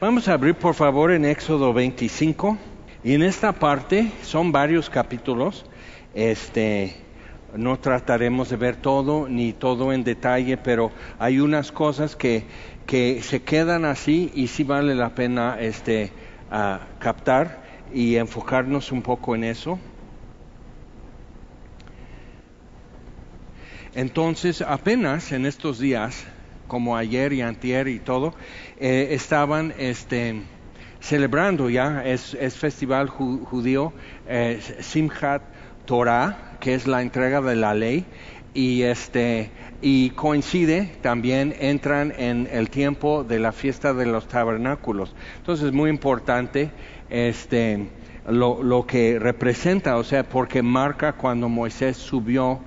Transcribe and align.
Vamos 0.00 0.28
a 0.28 0.32
abrir 0.32 0.54
por 0.54 0.74
favor 0.74 1.10
en 1.10 1.26
Éxodo 1.26 1.74
25 1.74 2.56
y 3.04 3.12
en 3.12 3.22
esta 3.22 3.52
parte 3.52 4.10
son 4.22 4.50
varios 4.50 4.88
capítulos. 4.88 5.66
Este 6.14 6.96
no 7.54 7.78
trataremos 7.78 8.48
de 8.48 8.56
ver 8.56 8.76
todo 8.76 9.28
ni 9.28 9.52
todo 9.52 9.92
en 9.92 10.02
detalle, 10.02 10.56
pero 10.56 10.90
hay 11.18 11.38
unas 11.38 11.70
cosas 11.70 12.16
que, 12.16 12.46
se 12.88 13.42
quedan 13.42 13.84
así 13.84 14.32
y 14.34 14.46
sí 14.46 14.64
vale 14.64 14.94
la 14.94 15.14
pena 15.14 15.58
este 15.60 16.12
captar 16.98 17.62
y 17.92 18.16
enfocarnos 18.16 18.92
un 18.92 19.02
poco 19.02 19.34
en 19.34 19.44
eso. 19.44 19.78
Entonces, 23.94 24.62
apenas 24.62 25.30
en 25.30 25.44
estos 25.44 25.78
días 25.78 26.24
como 26.70 26.96
ayer 26.96 27.32
y 27.32 27.42
antier 27.42 27.88
y 27.88 27.98
todo, 27.98 28.32
eh, 28.78 29.08
estaban 29.10 29.74
este, 29.76 30.40
celebrando 31.00 31.68
ya, 31.68 32.04
es, 32.04 32.36
festival 32.56 33.08
judío, 33.08 33.92
eh, 34.28 34.60
Simchat 34.78 35.42
Torah, 35.84 36.56
que 36.60 36.74
es 36.74 36.86
la 36.86 37.02
entrega 37.02 37.40
de 37.40 37.56
la 37.56 37.74
ley, 37.74 38.06
y 38.54 38.82
este 38.82 39.50
coincide 40.14 40.92
también 41.00 41.56
entran 41.58 42.12
en 42.16 42.48
el 42.52 42.70
tiempo 42.70 43.24
de 43.24 43.40
la 43.40 43.50
fiesta 43.50 43.92
de 43.92 44.06
los 44.06 44.28
tabernáculos. 44.28 45.14
Entonces 45.38 45.66
es 45.66 45.72
muy 45.72 45.90
importante 45.90 46.70
este 47.08 47.88
lo 48.28 48.86
que 48.86 49.18
representa 49.18 49.96
o 49.96 50.04
sea 50.04 50.22
porque 50.22 50.62
marca 50.62 51.14
cuando 51.14 51.48
Moisés 51.48 51.96
subió 51.96 52.60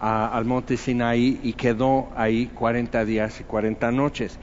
al 0.00 0.44
monte 0.44 0.76
Sinaí 0.76 1.40
y 1.42 1.52
quedó 1.54 2.10
ahí 2.16 2.46
40 2.54 3.04
días 3.04 3.40
y 3.40 3.44
40 3.44 3.90
noches. 3.92 4.38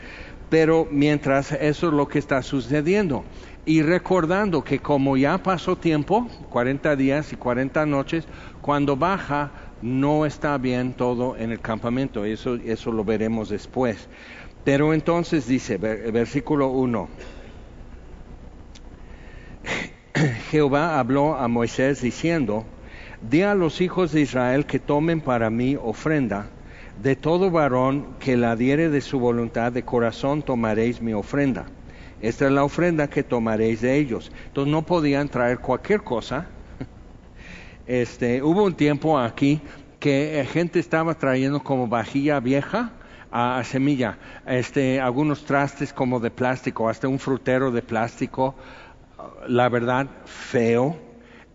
Pero 0.50 0.88
mientras 0.92 1.52
eso 1.54 1.88
es 1.88 1.94
lo 1.94 2.08
que 2.08 2.20
está 2.20 2.42
sucediendo. 2.42 3.26
Y 3.66 3.82
recordando 3.82 4.64
que 4.64 4.80
como 4.80 5.18
ya 5.18 5.40
pasó 5.40 5.76
tiempo, 5.76 6.28
40 6.50 6.96
días 6.96 7.34
y 7.34 7.36
40 7.36 7.86
noches, 7.86 8.28
cuando 8.62 8.96
baja 8.96 9.52
no 9.82 10.26
está 10.26 10.58
bien 10.58 10.94
todo 10.94 11.36
en 11.38 11.52
el 11.52 11.60
campamento. 11.60 12.26
Eso, 12.26 12.56
eso 12.56 12.92
lo 12.92 13.04
veremos 13.04 13.50
después. 13.50 14.08
Pero 14.64 14.94
entonces 14.94 15.48
dice, 15.48 15.78
versículo 15.78 16.70
1. 16.70 17.10
Jehová 20.52 21.00
habló 21.00 21.36
a 21.36 21.48
Moisés 21.48 22.02
diciendo, 22.02 22.66
Di 23.30 23.42
a 23.42 23.56
los 23.56 23.82
hijos 23.82 24.12
de 24.12 24.22
Israel 24.22 24.68
que 24.68 24.80
tomen 24.80 25.20
para 25.20 25.50
mí 25.50 25.76
ofrenda. 25.82 26.48
De 27.02 27.16
todo 27.16 27.50
varón 27.50 28.16
que 28.20 28.38
la 28.38 28.56
diere 28.56 28.90
de 28.90 29.02
su 29.02 29.20
voluntad 29.20 29.72
de 29.72 29.84
corazón 29.84 30.44
tomaréis 30.44 31.02
mi 31.02 31.14
ofrenda. 31.14 31.66
Esta 32.22 32.46
es 32.46 32.52
la 32.52 32.64
ofrenda 32.64 33.10
que 33.10 33.24
tomaréis 33.24 33.82
de 33.82 33.98
ellos. 33.98 34.32
Entonces 34.46 34.72
no 34.72 34.84
podían 34.84 35.28
traer 35.28 35.60
cualquier 35.60 36.04
cosa. 36.04 36.48
Este, 37.88 38.42
hubo 38.42 38.64
un 38.64 38.74
tiempo 38.74 39.20
aquí 39.20 39.62
que 40.00 40.44
gente 40.52 40.80
estaba 40.80 41.14
trayendo 41.14 41.64
como 41.64 41.88
vajilla 41.88 42.40
vieja 42.40 42.94
a, 43.32 43.64
semilla, 43.64 44.18
este, 44.48 45.00
algunos 45.00 45.46
trastes 45.46 45.94
como 45.94 46.20
de 46.20 46.32
plástico, 46.32 46.90
hasta 46.90 47.08
un 47.08 47.20
frutero 47.20 47.70
de 47.70 47.84
plástico, 47.84 48.56
la 49.48 49.70
verdad 49.70 50.08
feo, 50.26 50.98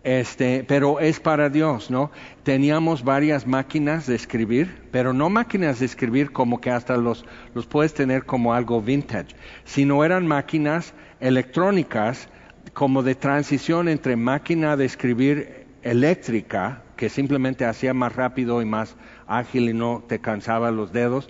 este, 0.03 0.65
pero 0.67 0.99
es 0.99 1.19
para 1.19 1.49
Dios, 1.49 1.91
¿no? 1.91 2.11
Teníamos 2.43 3.03
varias 3.03 3.45
máquinas 3.45 4.07
de 4.07 4.15
escribir, 4.15 4.81
pero 4.91 5.13
no 5.13 5.29
máquinas 5.29 5.79
de 5.79 5.85
escribir 5.85 6.31
como 6.31 6.59
que 6.59 6.71
hasta 6.71 6.97
los, 6.97 7.25
los 7.53 7.67
puedes 7.67 7.93
tener 7.93 8.25
como 8.25 8.53
algo 8.53 8.81
vintage, 8.81 9.35
sino 9.63 10.03
eran 10.03 10.25
máquinas 10.25 10.93
electrónicas 11.19 12.29
como 12.73 13.03
de 13.03 13.15
transición 13.15 13.87
entre 13.87 14.15
máquina 14.15 14.75
de 14.75 14.85
escribir 14.85 15.67
eléctrica, 15.83 16.83
que 16.95 17.09
simplemente 17.09 17.65
hacía 17.65 17.93
más 17.93 18.15
rápido 18.15 18.61
y 18.61 18.65
más 18.65 18.95
ágil 19.27 19.69
y 19.69 19.73
no 19.73 20.03
te 20.07 20.19
cansaba 20.19 20.71
los 20.71 20.91
dedos, 20.91 21.29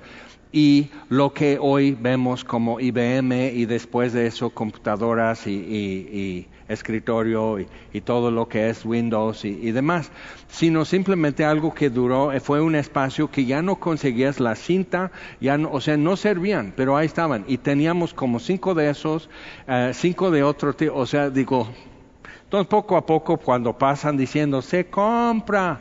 y 0.53 0.89
lo 1.07 1.33
que 1.33 1.57
hoy 1.59 1.97
vemos 1.99 2.43
como 2.43 2.81
IBM 2.81 3.51
y 3.53 3.65
después 3.65 4.11
de 4.11 4.27
eso 4.27 4.49
computadoras 4.49 5.47
y 5.47 6.47
escritorio 6.67 7.59
y, 7.59 8.01
todo 8.01 8.31
lo 8.31 8.47
que 8.47 8.69
es 8.69 8.85
Windows 8.85 9.45
y, 9.45 9.71
demás, 9.71 10.11
sino 10.47 10.85
simplemente 10.85 11.45
algo 11.45 11.73
que 11.73 11.89
duró, 11.89 12.31
eh, 12.31 12.39
fue 12.39 12.61
un 12.61 12.75
espacio 12.75 13.29
que 13.29 13.45
ya 13.45 13.61
no 13.61 13.75
conseguías 13.75 14.39
la 14.39 14.55
cinta, 14.55 15.11
ya 15.39 15.57
o 15.71 15.79
sea, 15.81 15.97
no 15.97 16.15
servían, 16.15 16.73
pero 16.75 16.97
ahí 16.97 17.05
estaban. 17.05 17.45
Y 17.47 17.57
teníamos 17.57 18.13
como 18.13 18.39
cinco 18.39 18.73
de 18.73 18.89
esos, 18.89 19.29
eh, 19.67 19.91
cinco 19.93 20.31
de 20.31 20.43
otro 20.43 20.73
tipo, 20.73 20.95
o 20.95 21.05
sea, 21.05 21.29
digo, 21.29 21.67
entonces 22.43 22.67
poco 22.67 22.97
a 22.97 23.05
poco 23.05 23.37
cuando 23.37 23.77
pasan 23.77 24.17
diciendo, 24.17 24.61
se 24.61 24.87
compra, 24.87 25.79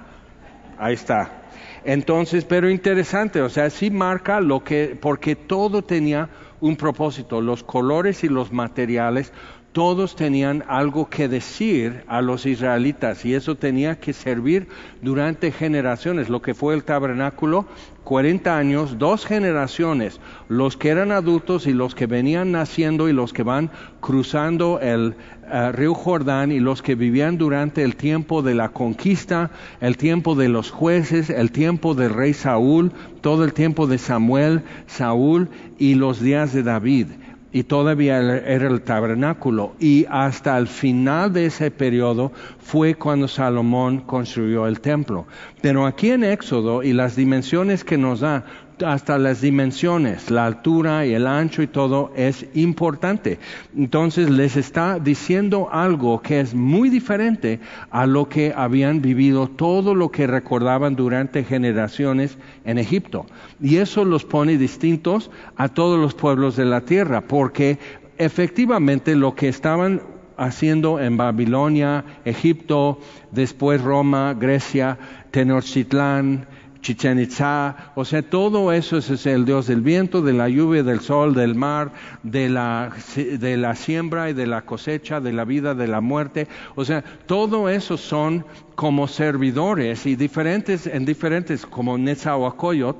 ahí 0.78 0.94
está. 0.94 1.40
Entonces, 1.84 2.44
pero 2.44 2.68
interesante, 2.68 3.40
o 3.40 3.48
sea, 3.48 3.70
sí 3.70 3.90
marca 3.90 4.40
lo 4.40 4.62
que, 4.62 4.98
porque 5.00 5.34
todo 5.34 5.82
tenía 5.82 6.28
un 6.60 6.76
propósito, 6.76 7.40
los 7.40 7.64
colores 7.64 8.22
y 8.22 8.28
los 8.28 8.52
materiales 8.52 9.32
todos 9.72 10.16
tenían 10.16 10.64
algo 10.66 11.08
que 11.08 11.28
decir 11.28 12.02
a 12.08 12.22
los 12.22 12.44
israelitas 12.44 13.24
y 13.24 13.34
eso 13.34 13.54
tenía 13.54 14.00
que 14.00 14.12
servir 14.12 14.66
durante 15.00 15.52
generaciones, 15.52 16.28
lo 16.28 16.42
que 16.42 16.54
fue 16.54 16.74
el 16.74 16.82
tabernáculo, 16.82 17.66
40 18.02 18.56
años, 18.58 18.98
dos 18.98 19.24
generaciones, 19.24 20.20
los 20.48 20.76
que 20.76 20.88
eran 20.88 21.12
adultos 21.12 21.68
y 21.68 21.72
los 21.72 21.94
que 21.94 22.06
venían 22.06 22.50
naciendo 22.50 23.08
y 23.08 23.12
los 23.12 23.32
que 23.32 23.44
van 23.44 23.70
cruzando 24.00 24.80
el 24.80 25.14
eh, 25.52 25.70
río 25.70 25.94
Jordán 25.94 26.50
y 26.50 26.58
los 26.58 26.82
que 26.82 26.96
vivían 26.96 27.38
durante 27.38 27.84
el 27.84 27.94
tiempo 27.94 28.42
de 28.42 28.54
la 28.54 28.70
conquista, 28.70 29.50
el 29.80 29.96
tiempo 29.96 30.34
de 30.34 30.48
los 30.48 30.72
jueces, 30.72 31.30
el 31.30 31.52
tiempo 31.52 31.94
del 31.94 32.12
rey 32.12 32.34
Saúl, 32.34 32.90
todo 33.20 33.44
el 33.44 33.52
tiempo 33.52 33.86
de 33.86 33.98
Samuel, 33.98 34.62
Saúl 34.88 35.48
y 35.78 35.94
los 35.94 36.20
días 36.20 36.52
de 36.52 36.64
David 36.64 37.06
y 37.52 37.64
todavía 37.64 38.18
era 38.18 38.68
el 38.68 38.82
tabernáculo. 38.82 39.74
Y 39.78 40.06
hasta 40.08 40.56
el 40.56 40.66
final 40.68 41.32
de 41.32 41.46
ese 41.46 41.70
periodo 41.70 42.32
fue 42.58 42.94
cuando 42.94 43.28
Salomón 43.28 44.00
construyó 44.00 44.66
el 44.66 44.80
templo. 44.80 45.26
Pero 45.60 45.86
aquí 45.86 46.10
en 46.10 46.24
Éxodo 46.24 46.82
y 46.82 46.92
las 46.92 47.16
dimensiones 47.16 47.84
que 47.84 47.98
nos 47.98 48.20
da, 48.20 48.44
hasta 48.84 49.18
las 49.18 49.40
dimensiones, 49.40 50.30
la 50.30 50.46
altura 50.46 51.06
y 51.06 51.14
el 51.14 51.26
ancho 51.26 51.62
y 51.62 51.66
todo 51.66 52.12
es 52.16 52.46
importante. 52.54 53.38
Entonces 53.76 54.30
les 54.30 54.56
está 54.56 54.98
diciendo 54.98 55.68
algo 55.70 56.22
que 56.22 56.40
es 56.40 56.54
muy 56.54 56.88
diferente 56.90 57.60
a 57.90 58.06
lo 58.06 58.28
que 58.28 58.52
habían 58.56 59.02
vivido, 59.02 59.48
todo 59.48 59.94
lo 59.94 60.10
que 60.10 60.26
recordaban 60.26 60.96
durante 60.96 61.44
generaciones 61.44 62.38
en 62.64 62.78
Egipto. 62.78 63.26
Y 63.60 63.76
eso 63.76 64.04
los 64.04 64.24
pone 64.24 64.56
distintos 64.56 65.30
a 65.56 65.68
todos 65.68 65.98
los 65.98 66.14
pueblos 66.14 66.56
de 66.56 66.64
la 66.64 66.82
tierra, 66.82 67.22
porque 67.22 67.78
efectivamente 68.18 69.16
lo 69.16 69.34
que 69.34 69.48
estaban 69.48 70.02
haciendo 70.36 70.98
en 70.98 71.18
Babilonia, 71.18 72.04
Egipto, 72.24 72.98
después 73.30 73.82
Roma, 73.82 74.34
Grecia, 74.34 74.98
Tenochtitlán, 75.30 76.46
Chichen 76.80 77.18
Itza, 77.18 77.92
o 77.94 78.04
sea, 78.04 78.22
todo 78.22 78.72
eso 78.72 78.96
es, 78.98 79.26
el 79.26 79.44
Dios 79.44 79.66
del 79.66 79.82
viento, 79.82 80.22
de 80.22 80.32
la 80.32 80.48
lluvia, 80.48 80.82
del 80.82 81.00
sol, 81.00 81.34
del 81.34 81.54
mar, 81.54 81.92
de 82.22 82.48
la, 82.48 82.92
de 83.16 83.56
la 83.56 83.74
siembra 83.74 84.30
y 84.30 84.32
de 84.32 84.46
la 84.46 84.62
cosecha, 84.62 85.20
de 85.20 85.32
la 85.32 85.44
vida, 85.44 85.74
de 85.74 85.88
la 85.88 86.00
muerte, 86.00 86.48
o 86.74 86.84
sea, 86.84 87.02
todo 87.26 87.68
eso 87.68 87.96
son 87.96 88.46
como 88.74 89.08
servidores 89.08 90.06
y 90.06 90.16
diferentes, 90.16 90.86
en 90.86 91.04
diferentes, 91.04 91.66
como 91.66 91.98
Netzahuacoyot, 91.98 92.96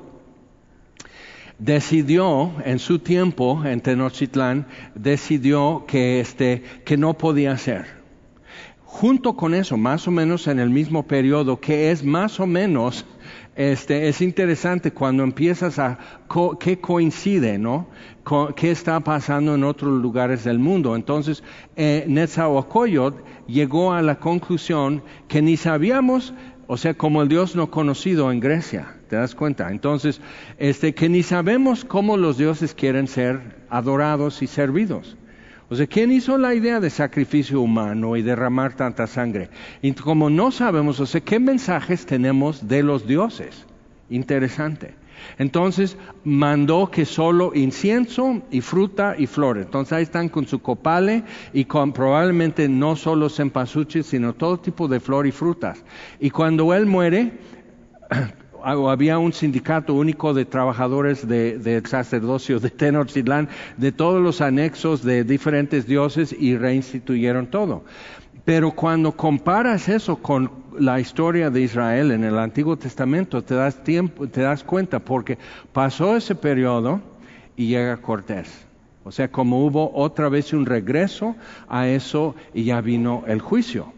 decidió 1.61 2.51
en 2.65 2.79
su 2.79 2.99
tiempo 2.99 3.63
en 3.65 3.81
Tenochtitlán, 3.81 4.67
decidió 4.95 5.85
que, 5.87 6.19
este, 6.19 6.63
que 6.85 6.97
no 6.97 7.13
podía 7.13 7.57
ser. 7.57 8.01
Junto 8.83 9.37
con 9.37 9.53
eso, 9.53 9.77
más 9.77 10.07
o 10.07 10.11
menos 10.11 10.47
en 10.47 10.59
el 10.59 10.69
mismo 10.69 11.07
periodo, 11.07 11.59
que 11.59 11.91
es 11.91 12.03
más 12.03 12.39
o 12.39 12.47
menos 12.47 13.05
este, 13.55 14.07
es 14.07 14.21
interesante 14.21 14.91
cuando 14.91 15.23
empiezas 15.23 15.77
a 15.77 15.99
qué 16.59 16.79
coincide, 16.79 17.57
¿no? 17.57 17.87
qué 18.55 18.71
está 18.71 18.99
pasando 19.01 19.55
en 19.55 19.63
otros 19.63 20.01
lugares 20.01 20.43
del 20.43 20.59
mundo. 20.59 20.95
Entonces, 20.95 21.43
eh, 21.75 22.05
Netzahualcoyot 22.07 23.23
llegó 23.47 23.93
a 23.93 24.01
la 24.01 24.19
conclusión 24.19 25.03
que 25.27 25.41
ni 25.41 25.57
sabíamos, 25.57 26.33
o 26.67 26.77
sea, 26.77 26.93
como 26.93 27.21
el 27.21 27.27
Dios 27.27 27.55
no 27.55 27.69
conocido 27.69 28.31
en 28.31 28.39
Grecia, 28.39 28.95
¿te 29.09 29.17
das 29.17 29.35
cuenta? 29.35 29.69
Entonces, 29.69 30.21
este, 30.57 30.93
que 30.93 31.09
ni 31.09 31.21
sabemos 31.21 31.83
cómo 31.83 32.15
los 32.15 32.37
dioses 32.37 32.73
quieren 32.73 33.07
ser 33.07 33.65
adorados 33.69 34.41
y 34.41 34.47
servidos. 34.47 35.17
O 35.71 35.75
sea, 35.77 35.87
¿quién 35.87 36.11
hizo 36.11 36.37
la 36.37 36.53
idea 36.53 36.81
de 36.81 36.89
sacrificio 36.89 37.61
humano 37.61 38.17
y 38.17 38.21
derramar 38.21 38.73
tanta 38.73 39.07
sangre? 39.07 39.49
Y 39.81 39.93
como 39.93 40.29
no 40.29 40.51
sabemos, 40.51 40.99
o 40.99 41.05
sea, 41.05 41.21
¿qué 41.21 41.39
mensajes 41.39 42.05
tenemos 42.05 42.67
de 42.67 42.83
los 42.83 43.07
dioses? 43.07 43.65
Interesante. 44.09 44.95
Entonces 45.37 45.95
mandó 46.25 46.91
que 46.91 47.05
solo 47.05 47.53
incienso 47.55 48.41
y 48.51 48.59
fruta 48.59 49.15
y 49.17 49.27
flores. 49.27 49.63
Entonces 49.63 49.93
ahí 49.93 50.03
están 50.03 50.27
con 50.27 50.45
su 50.45 50.61
copale 50.61 51.23
y 51.53 51.63
con 51.63 51.93
probablemente 51.93 52.67
no 52.67 52.97
solo 52.97 53.29
cempasúchil, 53.29 54.03
sino 54.03 54.33
todo 54.33 54.59
tipo 54.59 54.89
de 54.89 54.99
flor 54.99 55.25
y 55.25 55.31
frutas. 55.31 55.85
Y 56.19 56.31
cuando 56.31 56.73
él 56.73 56.85
muere, 56.85 57.31
había 58.63 59.17
un 59.17 59.33
sindicato 59.33 59.93
único 59.93 60.33
de 60.33 60.45
trabajadores 60.45 61.27
del 61.27 61.61
de 61.61 61.81
sacerdocio 61.85 62.59
de 62.59 62.69
Tenochtitlán, 62.69 63.49
de 63.77 63.91
todos 63.91 64.21
los 64.21 64.41
anexos 64.41 65.03
de 65.03 65.23
diferentes 65.23 65.85
dioses 65.85 66.35
y 66.37 66.57
reinstituyeron 66.57 67.47
todo. 67.47 67.83
Pero 68.45 68.71
cuando 68.71 69.11
comparas 69.11 69.87
eso 69.89 70.17
con 70.17 70.51
la 70.77 70.99
historia 70.99 71.49
de 71.49 71.61
Israel 71.61 72.11
en 72.11 72.23
el 72.23 72.39
Antiguo 72.39 72.77
Testamento, 72.77 73.43
te 73.43 73.55
das, 73.55 73.83
tiempo, 73.83 74.27
te 74.27 74.41
das 74.41 74.63
cuenta 74.63 74.99
porque 74.99 75.37
pasó 75.73 76.15
ese 76.15 76.33
periodo 76.35 77.01
y 77.55 77.67
llega 77.67 77.97
Cortés. 77.97 78.65
O 79.03 79.11
sea, 79.11 79.31
como 79.31 79.65
hubo 79.65 79.91
otra 79.95 80.29
vez 80.29 80.53
un 80.53 80.65
regreso 80.65 81.35
a 81.67 81.87
eso 81.87 82.35
y 82.53 82.65
ya 82.65 82.81
vino 82.81 83.23
el 83.27 83.41
juicio 83.41 83.93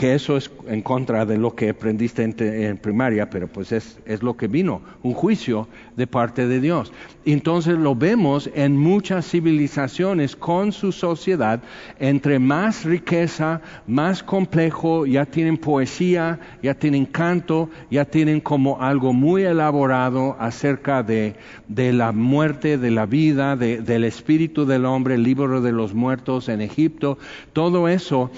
que 0.00 0.14
eso 0.14 0.38
es 0.38 0.50
en 0.66 0.80
contra 0.80 1.26
de 1.26 1.36
lo 1.36 1.54
que 1.54 1.68
aprendiste 1.68 2.22
en, 2.22 2.78
primaria, 2.78 3.28
pero 3.28 3.48
pues 3.48 3.70
es, 3.70 3.98
es, 4.06 4.22
lo 4.22 4.34
que 4.34 4.48
vino, 4.48 4.80
un 5.02 5.12
juicio 5.12 5.68
de 5.94 6.06
parte 6.06 6.46
de 6.46 6.58
Dios. 6.58 6.90
Entonces 7.26 7.76
lo 7.76 7.94
vemos 7.94 8.48
en 8.54 8.78
muchas 8.78 9.28
civilizaciones 9.28 10.36
con 10.36 10.72
su 10.72 10.92
sociedad, 10.92 11.60
entre 11.98 12.38
más 12.38 12.86
riqueza, 12.86 13.60
más 13.86 14.22
complejo, 14.22 15.04
ya 15.04 15.26
tienen 15.26 15.58
poesía, 15.58 16.40
ya 16.62 16.72
tienen 16.72 17.04
canto, 17.04 17.68
ya 17.90 18.06
tienen 18.06 18.40
como 18.40 18.80
algo 18.80 19.12
muy 19.12 19.42
elaborado 19.42 20.34
acerca 20.40 21.02
de, 21.02 21.34
de 21.68 21.92
la 21.92 22.12
muerte, 22.12 22.78
de 22.78 22.90
la 22.90 23.04
vida, 23.04 23.54
de, 23.54 23.82
del 23.82 24.04
espíritu 24.04 24.64
del 24.64 24.86
hombre, 24.86 25.16
el 25.16 25.24
libro 25.24 25.60
de 25.60 25.72
los 25.72 25.92
muertos 25.92 26.48
en 26.48 26.62
Egipto, 26.62 27.18
todo 27.52 27.86
eso 27.86 28.30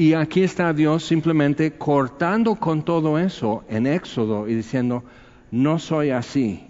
y 0.00 0.14
aquí 0.14 0.42
está 0.42 0.72
Dios 0.72 1.04
simplemente 1.04 1.72
cortando 1.72 2.54
con 2.54 2.82
todo 2.86 3.18
eso 3.18 3.64
en 3.68 3.86
Éxodo 3.86 4.48
y 4.48 4.54
diciendo, 4.54 5.04
no 5.50 5.78
soy 5.78 6.08
así 6.08 6.64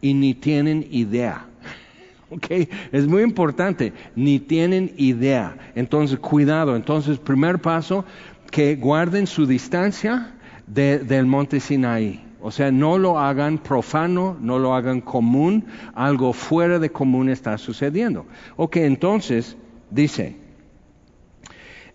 y 0.00 0.14
ni 0.14 0.34
tienen 0.34 0.88
idea. 0.90 1.46
¿Ok? 2.30 2.68
Es 2.90 3.06
muy 3.06 3.22
importante, 3.22 3.92
ni 4.16 4.40
tienen 4.40 4.94
idea. 4.96 5.56
Entonces, 5.76 6.18
cuidado. 6.18 6.74
Entonces, 6.74 7.20
primer 7.20 7.60
paso, 7.60 8.04
que 8.50 8.74
guarden 8.74 9.28
su 9.28 9.46
distancia 9.46 10.34
del 10.66 11.26
monte 11.26 11.60
Sinaí. 11.60 12.24
O 12.40 12.50
sea, 12.50 12.72
no 12.72 12.98
lo 12.98 13.16
hagan 13.20 13.58
profano, 13.58 14.36
no 14.40 14.58
lo 14.58 14.74
hagan 14.74 15.02
común, 15.02 15.66
algo 15.94 16.32
fuera 16.32 16.80
de 16.80 16.90
común 16.90 17.28
está 17.28 17.58
sucediendo. 17.58 18.26
Ok, 18.56 18.78
entonces, 18.78 19.56
dice, 19.88 20.41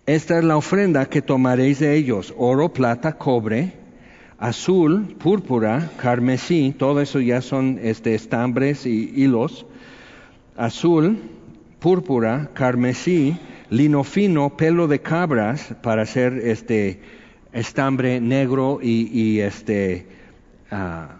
esta 0.08 0.38
es 0.38 0.44
la 0.44 0.56
ofrenda 0.56 1.04
que 1.04 1.20
tomaréis 1.20 1.80
de 1.80 1.94
ellos, 1.94 2.32
oro, 2.38 2.72
plata, 2.72 3.18
cobre, 3.18 3.74
azul, 4.38 5.14
púrpura, 5.18 5.90
carmesí, 5.98 6.74
todo 6.78 7.02
eso 7.02 7.20
ya 7.20 7.42
son 7.42 7.78
este, 7.82 8.14
estambres 8.14 8.86
y 8.86 9.12
hilos, 9.14 9.66
azul, 10.56 11.18
púrpura, 11.78 12.48
carmesí, 12.54 13.36
lino 13.68 14.02
fino, 14.02 14.56
pelo 14.56 14.88
de 14.88 15.02
cabras 15.02 15.74
para 15.82 16.04
hacer 16.04 16.40
este 16.42 17.02
estambre 17.52 18.18
negro 18.22 18.78
y, 18.82 19.40
este 19.40 20.06
ah, 20.70 21.18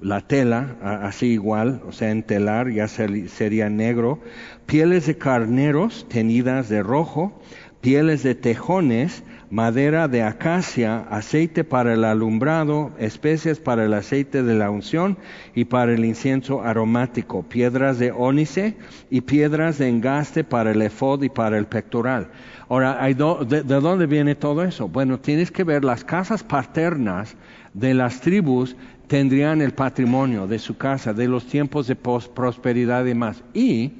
la 0.00 0.20
tela 0.20 0.76
así 1.02 1.26
igual, 1.26 1.82
o 1.88 1.92
sea 1.92 2.10
en 2.10 2.22
telar 2.22 2.70
ya 2.70 2.86
sería 2.86 3.68
negro, 3.68 4.20
pieles 4.66 5.06
de 5.06 5.16
carneros 5.16 6.06
tenidas 6.08 6.68
de 6.68 6.82
rojo, 6.82 7.40
pieles 7.86 8.24
de 8.24 8.34
tejones, 8.34 9.22
madera 9.48 10.08
de 10.08 10.20
acacia, 10.20 11.06
aceite 11.08 11.62
para 11.62 11.94
el 11.94 12.02
alumbrado, 12.02 12.90
especias 12.98 13.60
para 13.60 13.84
el 13.84 13.94
aceite 13.94 14.42
de 14.42 14.54
la 14.56 14.72
unción 14.72 15.16
y 15.54 15.66
para 15.66 15.94
el 15.94 16.04
incienso 16.04 16.62
aromático, 16.62 17.44
piedras 17.44 18.00
de 18.00 18.10
ónice 18.10 18.74
y 19.08 19.20
piedras 19.20 19.78
de 19.78 19.88
engaste 19.88 20.42
para 20.42 20.72
el 20.72 20.82
efod 20.82 21.22
y 21.22 21.28
para 21.28 21.58
el 21.58 21.66
pectoral. 21.66 22.26
Ahora, 22.68 23.06
de, 23.06 23.62
dónde 23.62 24.06
viene 24.06 24.34
todo 24.34 24.64
eso? 24.64 24.88
Bueno, 24.88 25.20
tienes 25.20 25.52
que 25.52 25.62
ver 25.62 25.84
las 25.84 26.02
casas 26.02 26.42
paternas 26.42 27.36
de 27.72 27.94
las 27.94 28.20
tribus 28.20 28.74
tendrían 29.06 29.62
el 29.62 29.74
patrimonio 29.74 30.48
de 30.48 30.58
su 30.58 30.76
casa, 30.76 31.14
de 31.14 31.28
los 31.28 31.46
tiempos 31.46 31.86
de 31.86 31.94
prosperidad 31.94 33.04
y 33.04 33.10
demás. 33.10 33.44
Y 33.54 33.92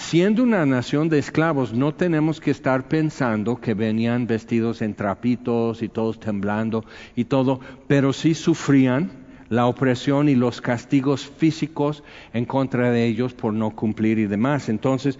Siendo 0.00 0.42
una 0.42 0.66
nación 0.66 1.08
de 1.08 1.18
esclavos, 1.18 1.72
no 1.72 1.94
tenemos 1.94 2.40
que 2.40 2.50
estar 2.50 2.88
pensando 2.88 3.60
que 3.60 3.74
venían 3.74 4.26
vestidos 4.26 4.82
en 4.82 4.94
trapitos 4.94 5.82
y 5.82 5.88
todos 5.88 6.18
temblando 6.18 6.84
y 7.14 7.26
todo, 7.26 7.60
pero 7.86 8.12
sí 8.12 8.34
sufrían 8.34 9.12
la 9.50 9.66
opresión 9.66 10.28
y 10.28 10.34
los 10.34 10.60
castigos 10.62 11.28
físicos 11.28 12.02
en 12.32 12.44
contra 12.44 12.90
de 12.90 13.06
ellos 13.06 13.34
por 13.34 13.52
no 13.52 13.70
cumplir 13.76 14.18
y 14.18 14.26
demás. 14.26 14.68
Entonces, 14.68 15.18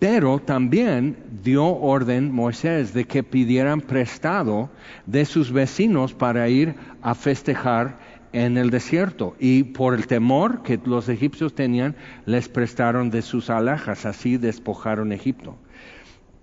pero 0.00 0.40
también 0.40 1.16
dio 1.44 1.66
orden 1.66 2.32
Moisés 2.32 2.94
de 2.94 3.04
que 3.04 3.22
pidieran 3.22 3.80
prestado 3.82 4.70
de 5.06 5.24
sus 5.24 5.52
vecinos 5.52 6.14
para 6.14 6.48
ir 6.48 6.74
a 7.02 7.14
festejar 7.14 7.98
en 8.32 8.56
el 8.56 8.70
desierto 8.70 9.36
y 9.38 9.62
por 9.64 9.94
el 9.94 10.06
temor 10.06 10.62
que 10.62 10.80
los 10.84 11.08
egipcios 11.08 11.54
tenían 11.54 11.94
les 12.26 12.48
prestaron 12.48 13.10
de 13.10 13.22
sus 13.22 13.50
alhajas, 13.50 14.06
así 14.06 14.36
despojaron 14.36 15.12
Egipto. 15.12 15.56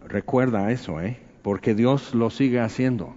Recuerda 0.07 0.71
eso, 0.71 1.01
¿eh? 1.01 1.18
porque 1.41 1.75
Dios 1.75 2.13
lo 2.13 2.30
sigue 2.30 2.59
haciendo. 2.59 3.15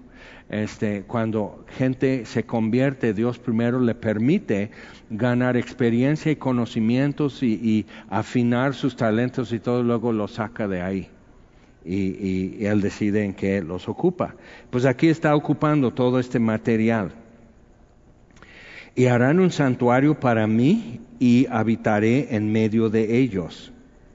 Este, 0.49 1.03
cuando 1.05 1.65
gente 1.79 2.27
se 2.27 2.45
convierte, 2.45 3.15
Dios 3.15 3.39
primero 3.39 3.81
le 3.81 3.95
permite 3.95 4.71
ganar 5.09 5.57
experiencia 5.57 6.31
y 6.31 6.37
conocimientos 6.37 7.43
y, 7.43 7.87
afinar 8.11 8.75
sus 8.75 8.97
talentos 8.97 9.53
y 9.53 9.61
todo, 9.61 9.83
luego 9.83 10.13
lo 10.13 10.29
saca 10.29 10.69
de 10.69 10.83
ahí. 10.83 11.09
Y, 11.85 12.59
y 12.61 12.67
él 12.67 12.81
decide 12.81 13.25
en 13.25 13.33
qué 13.33 13.63
los 13.63 13.89
ocupa. 13.89 14.35
Pues 14.71 14.85
aquí 14.85 15.09
está 15.09 15.35
ocupando 15.35 15.91
todo 15.91 16.19
este 16.19 16.39
material 16.39 17.13
y 18.95 19.07
harán 19.07 19.41
un 19.41 19.51
santuario 19.51 20.19
para 20.21 20.47
mí 20.47 21.01
y 21.19 21.47
habitaré 21.51 22.35
en 22.35 22.53
medio 22.53 22.91
de 22.91 23.19
ellos, 23.19 23.73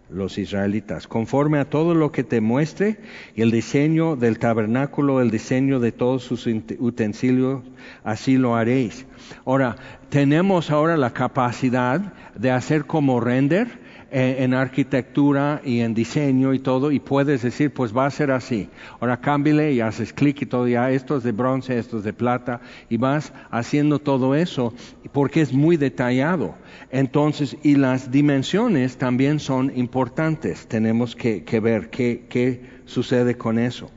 los 0.10 0.38
israelitas, 0.38 1.08
conforme 1.08 1.60
a 1.60 1.70
todo 1.70 1.94
lo 1.94 2.12
que 2.12 2.24
te 2.24 2.42
muestre, 2.42 3.00
y 3.36 3.42
el 3.42 3.52
diseño 3.52 4.16
del 4.16 4.40
tabernáculo, 4.40 5.22
el 5.22 5.32
diseño 5.32 5.80
de 5.80 5.92
todos 5.92 6.24
sus 6.24 6.48
utensilios, 6.48 7.64
así 8.04 8.38
lo 8.38 8.56
haréis. 8.56 9.06
Ahora, 9.46 9.76
tenemos 10.10 10.72
ahora 10.72 10.96
la 10.96 11.12
capacidad 11.12 12.14
de 12.36 12.52
hacer 12.52 12.86
como 12.86 13.20
render, 13.20 13.87
en, 14.12 14.54
arquitectura 14.54 15.62
y 15.64 15.80
en 15.82 15.94
diseño 15.94 16.54
y 16.54 16.60
todo, 16.60 16.92
y 16.92 17.00
puedes 17.00 17.42
decir, 17.42 17.74
pues 17.74 17.96
va 17.96 18.06
a 18.06 18.12
ser 18.12 18.32
así. 18.32 18.70
Ahora 19.00 19.22
cámbile 19.22 19.74
y 19.74 19.82
haces 19.82 20.14
clic 20.14 20.42
y 20.42 20.46
todo, 20.46 20.68
ya 20.68 20.92
esto 20.92 21.18
es 21.18 21.24
de 21.24 21.32
bronce, 21.32 21.78
esto 21.78 21.98
es 21.98 22.04
de 22.04 22.14
plata, 22.14 22.62
y 22.90 22.98
vas 22.98 23.34
haciendo 23.52 24.00
todo 24.00 24.36
eso 24.36 24.74
porque 25.12 25.42
es 25.42 25.54
muy 25.54 25.78
detallado. 25.78 26.56
Entonces, 26.92 27.58
y 27.64 27.76
las 27.76 28.12
dimensiones 28.12 28.98
también 28.98 29.40
son 29.40 29.72
importantes, 29.76 30.68
tenemos 30.68 31.16
que, 31.16 31.44
que 31.44 31.60
ver 31.60 31.90
qué, 31.90 32.26
qué 32.30 32.62
sucede 32.86 33.38
con 33.38 33.60
eso. 33.60 33.92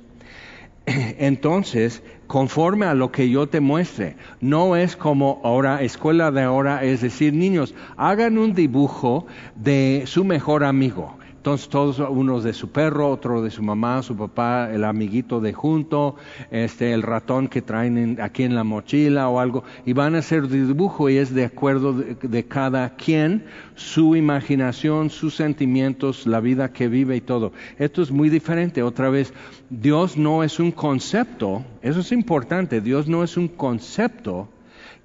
Entonces, 1.18 2.02
conforme 2.26 2.86
a 2.86 2.94
lo 2.94 3.10
que 3.12 3.28
yo 3.28 3.48
te 3.48 3.60
muestre. 3.60 4.16
No 4.40 4.76
es 4.76 4.96
como 4.96 5.40
ahora, 5.44 5.82
escuela 5.82 6.30
de 6.30 6.42
ahora, 6.42 6.84
es 6.84 7.00
decir, 7.00 7.32
niños, 7.34 7.74
hagan 7.96 8.38
un 8.38 8.54
dibujo 8.54 9.26
de 9.56 10.04
su 10.06 10.24
mejor 10.24 10.64
amigo. 10.64 11.16
Entonces 11.40 11.70
todos 11.70 11.98
unos 12.00 12.44
de 12.44 12.52
su 12.52 12.68
perro, 12.68 13.08
otro 13.08 13.40
de 13.40 13.50
su 13.50 13.62
mamá, 13.62 14.02
su 14.02 14.14
papá, 14.14 14.68
el 14.70 14.84
amiguito 14.84 15.40
de 15.40 15.54
junto, 15.54 16.16
este, 16.50 16.92
el 16.92 17.00
ratón 17.00 17.48
que 17.48 17.62
traen 17.62 18.20
aquí 18.20 18.42
en 18.42 18.54
la 18.54 18.62
mochila 18.62 19.26
o 19.30 19.40
algo, 19.40 19.64
y 19.86 19.94
van 19.94 20.14
a 20.14 20.18
hacer 20.18 20.48
dibujo 20.48 21.08
y 21.08 21.16
es 21.16 21.32
de 21.32 21.46
acuerdo 21.46 21.94
de, 21.94 22.44
cada 22.44 22.94
quien, 22.96 23.46
su 23.74 24.16
imaginación, 24.16 25.08
sus 25.08 25.34
sentimientos, 25.34 26.26
la 26.26 26.40
vida 26.40 26.74
que 26.74 26.88
vive 26.88 27.16
y 27.16 27.22
todo. 27.22 27.52
Esto 27.78 28.02
es 28.02 28.10
muy 28.10 28.28
diferente. 28.28 28.82
Otra 28.82 29.08
vez, 29.08 29.32
Dios 29.70 30.18
no 30.18 30.44
es 30.44 30.60
un 30.60 30.72
concepto, 30.72 31.64
eso 31.80 32.00
es 32.00 32.12
importante, 32.12 32.82
Dios 32.82 33.08
no 33.08 33.24
es 33.24 33.38
un 33.38 33.48
concepto 33.48 34.50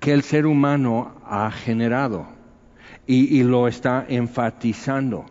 que 0.02 0.12
el 0.12 0.22
ser 0.22 0.48
humano 0.48 1.14
ha 1.24 1.50
generado 1.50 2.28
y 3.08 3.42
lo 3.44 3.70
está 3.70 4.06
enfatizando. 4.10 5.28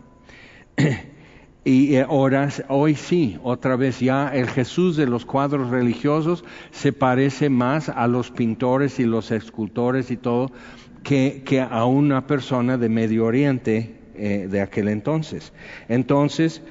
Y 1.63 1.95
ahora, 1.97 2.49
hoy 2.67 2.95
sí, 2.95 3.39
otra 3.43 3.75
vez 3.75 3.99
ya 3.99 4.29
el 4.29 4.49
Jesús 4.49 4.97
de 4.97 5.07
los 5.07 5.25
cuadros 5.25 5.69
religiosos 5.69 6.43
se 6.71 6.93
parece 6.93 7.49
más 7.49 7.89
a 7.89 8.07
los 8.07 8.31
pintores 8.31 8.99
y 8.99 9.05
los 9.05 9.31
escultores 9.31 10.11
y 10.11 10.17
todo 10.17 10.51
que, 11.03 11.43
que 11.45 11.61
a 11.61 11.85
una 11.85 12.27
persona 12.27 12.77
de 12.77 12.89
Medio 12.89 13.25
Oriente 13.25 13.95
eh, 14.15 14.47
de 14.49 14.61
aquel 14.61 14.87
entonces. 14.87 15.53
Entonces, 15.89 16.61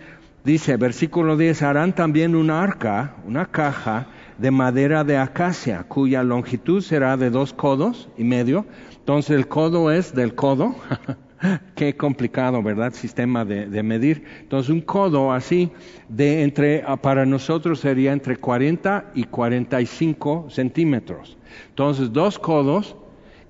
dice, 0.45 0.77
versículo 0.77 1.37
10, 1.37 1.63
harán 1.63 1.95
también 1.95 2.35
una 2.35 2.63
arca, 2.63 3.17
una 3.27 3.47
caja 3.47 4.07
de 4.39 4.51
madera 4.51 5.05
de 5.05 5.19
acacia, 5.19 5.85
cuya 5.85 6.23
longitud 6.23 6.83
será 6.83 7.17
de 7.17 7.31
dos 7.31 7.53
codos 7.53 8.09
y 8.17 8.25
medio. 8.25 8.67
Entonces 8.99 9.37
el 9.37 9.47
codo 9.47 9.91
es 9.91 10.15
del 10.15 10.35
codo. 10.35 10.75
Qué 11.75 11.97
complicado, 11.97 12.63
¿verdad? 12.63 12.93
Sistema 12.93 13.45
de, 13.45 13.83
medir. 13.83 14.25
Entonces 14.41 14.71
un 14.71 14.81
codo 14.81 15.33
así 15.33 15.71
de 16.09 16.43
entre, 16.43 16.83
ah, 16.87 16.97
para 16.97 17.27
nosotros 17.27 17.81
sería 17.81 18.13
entre 18.13 18.37
40 18.37 19.13
y 19.15 19.25
45 19.25 20.47
centímetros. 20.51 21.37
Entonces 21.69 22.13
dos 22.13 22.39
codos 22.39 22.97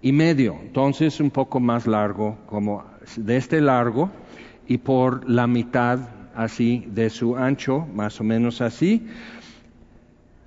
y 0.03 0.13
medio. 0.13 0.57
Entonces 0.63 1.21
un 1.21 1.31
poco 1.31 1.61
más 1.61 1.87
largo, 1.87 2.39
como 2.47 2.85
de 3.17 3.37
este 3.37 3.61
largo 3.61 4.11
y 4.67 4.79
por 4.79 5.29
la 5.29 5.47
mitad 5.47 6.01
así 6.35 6.85
de 6.89 7.11
su 7.11 7.37
ancho, 7.37 7.87
más 7.95 8.21
o 8.21 8.25
menos 8.25 8.61
así 8.61 9.07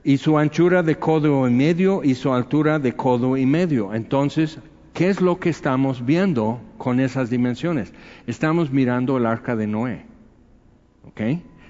y 0.04 0.18
su 0.18 0.38
anchura 0.38 0.84
de 0.84 0.98
codo 0.98 1.46
y 1.50 1.52
medio 1.52 2.02
y 2.02 2.16
su 2.16 2.34
altura 2.34 2.80
de 2.80 2.96
codo 2.96 3.36
y 3.36 3.46
medio. 3.46 3.94
Entonces, 3.94 4.58
¿qué 4.98 5.10
es 5.10 5.22
lo 5.22 5.40
que 5.40 5.50
estamos 5.50 6.04
viendo 6.04 6.60
con 6.80 7.00
esas 7.00 7.30
dimensiones? 7.30 7.94
Estamos 8.26 8.72
mirando 8.72 9.18
el 9.18 9.28
arca 9.28 9.56
de 9.56 9.68
Noé. 9.68 10.02
¿Ok? 11.08 11.22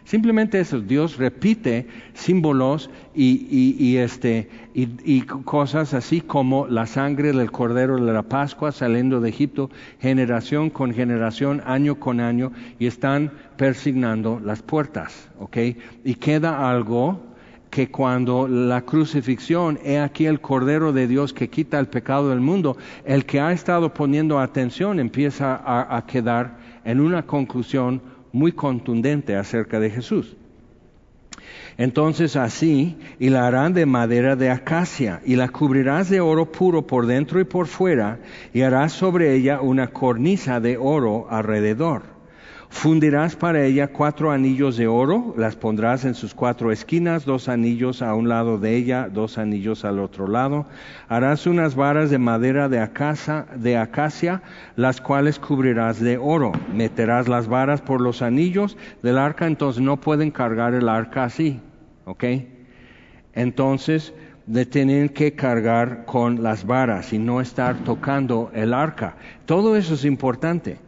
Simplemente 0.05 0.61
eso, 0.61 0.79
Dios 0.79 1.17
repite 1.17 1.87
símbolos 2.13 2.89
y, 3.13 3.97
este, 3.97 4.47
y, 4.73 5.23
cosas 5.23 5.93
así 5.93 6.21
como 6.21 6.67
la 6.67 6.85
sangre 6.85 7.33
del 7.33 7.51
cordero 7.51 7.97
de 7.97 8.13
la 8.13 8.23
Pascua 8.23 8.71
saliendo 8.71 9.19
de 9.19 9.27
Egipto, 9.27 9.69
generación 9.99 10.69
con 10.69 10.93
generación, 10.93 11.61
año 11.65 11.99
con 11.99 12.21
año, 12.21 12.53
y 12.79 12.87
están 12.87 13.33
persignando 13.57 14.39
las 14.39 14.61
puertas. 14.61 15.29
¿ok? 15.37 15.57
Y 16.05 16.15
queda 16.15 16.69
algo 16.69 17.27
que 17.69 17.89
cuando 17.89 18.47
la 18.47 18.81
crucifixión, 18.81 19.79
he 19.83 19.99
aquí 19.99 20.25
el 20.25 20.41
Cordero 20.41 20.93
de 20.93 21.07
Dios 21.07 21.33
que 21.33 21.49
quita 21.49 21.79
el 21.79 21.87
pecado 21.87 22.29
del 22.29 22.39
mundo, 22.39 22.77
el 23.05 23.25
que 23.25 23.39
ha 23.39 23.51
estado 23.51 23.93
poniendo 23.93 24.39
atención 24.39 24.99
empieza 24.99 25.55
a, 25.55 25.95
a 25.95 26.05
quedar 26.05 26.57
en 26.85 26.99
una 26.99 27.23
conclusión 27.25 28.01
muy 28.31 28.51
contundente 28.51 29.35
acerca 29.35 29.79
de 29.79 29.89
Jesús. 29.89 30.35
Entonces 31.77 32.35
así, 32.35 32.97
y 33.19 33.29
la 33.29 33.45
harán 33.45 33.73
de 33.73 33.85
madera 33.85 34.35
de 34.35 34.49
acacia, 34.49 35.21
y 35.25 35.35
la 35.35 35.49
cubrirás 35.49 36.09
de 36.09 36.21
oro 36.21 36.51
puro 36.51 36.87
por 36.87 37.05
dentro 37.05 37.39
y 37.39 37.43
por 37.43 37.67
fuera, 37.67 38.19
y 38.53 38.61
harás 38.61 38.93
sobre 38.93 39.35
ella 39.35 39.61
una 39.61 39.87
cornisa 39.87 40.59
de 40.59 40.77
oro 40.77 41.27
alrededor 41.29 42.16
Fundirás 42.69 43.35
para 43.35 43.63
ella 43.63 43.87
cuatro 43.87 44.31
anillos 44.31 44.75
de 44.75 44.87
oro, 44.87 45.33
las 45.37 45.55
pondrás 45.55 46.03
en 46.03 46.13
sus 46.13 46.33
cuatro 46.33 46.71
esquinas, 46.71 47.25
dos 47.25 47.47
anillos 47.47 48.01
a 48.01 48.13
un 48.13 48.27
lado 48.27 48.59
de 48.59 48.75
ella, 48.75 49.09
dos 49.11 49.37
anillos 49.37 49.85
al 49.85 49.99
otro 49.99 50.27
lado. 50.27 50.65
Harás 51.07 51.47
unas 51.47 51.75
varas 51.75 52.09
de 52.09 52.17
madera 52.17 52.67
de 52.67 52.79
acacia, 52.79 53.45
de 53.55 53.77
acacia, 53.77 54.41
las 54.75 54.99
cuales 54.99 55.39
cubrirás 55.39 56.01
de 56.01 56.17
oro. 56.17 56.51
Meterás 56.73 57.29
las 57.29 57.47
varas 57.47 57.81
por 57.81 58.01
los 58.01 58.21
anillos 58.21 58.77
del 59.01 59.17
arca, 59.17 59.47
entonces 59.47 59.81
no 59.81 59.97
pueden 59.97 60.29
cargar 60.29 60.73
el 60.73 60.89
arca 60.89 61.23
así, 61.23 61.61
¿ok? 62.05 62.25
Entonces, 63.33 64.13
de 64.45 64.65
tener 64.65 65.13
que 65.13 65.33
cargar 65.33 66.05
con 66.05 66.43
las 66.43 66.65
varas 66.65 67.13
y 67.13 67.17
no 67.17 67.39
estar 67.39 67.77
tocando 67.83 68.51
el 68.53 68.73
arca. 68.73 69.15
Todo 69.45 69.75
eso 69.75 69.93
es 69.93 70.05
importante. 70.05 70.79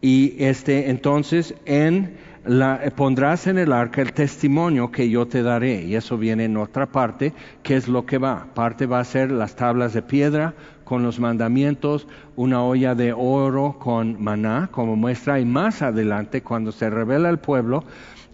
Y 0.00 0.34
este, 0.38 0.90
entonces 0.90 1.54
en 1.66 2.16
la, 2.44 2.80
pondrás 2.96 3.46
en 3.46 3.58
el 3.58 3.72
arca 3.72 4.00
el 4.00 4.12
testimonio 4.12 4.90
que 4.90 5.10
yo 5.10 5.26
te 5.26 5.42
daré. 5.42 5.82
Y 5.82 5.94
eso 5.94 6.16
viene 6.16 6.44
en 6.44 6.56
otra 6.56 6.86
parte, 6.86 7.34
que 7.62 7.76
es 7.76 7.88
lo 7.88 8.06
que 8.06 8.18
va. 8.18 8.46
Parte 8.54 8.86
va 8.86 9.00
a 9.00 9.04
ser 9.04 9.30
las 9.30 9.56
tablas 9.56 9.92
de 9.92 10.02
piedra 10.02 10.54
con 10.84 11.02
los 11.02 11.20
mandamientos, 11.20 12.06
una 12.36 12.64
olla 12.64 12.94
de 12.94 13.12
oro 13.12 13.76
con 13.78 14.22
maná 14.22 14.68
como 14.72 14.96
muestra. 14.96 15.38
Y 15.38 15.44
más 15.44 15.82
adelante, 15.82 16.42
cuando 16.42 16.72
se 16.72 16.88
revela 16.90 17.28
el 17.28 17.38
pueblo, 17.38 17.84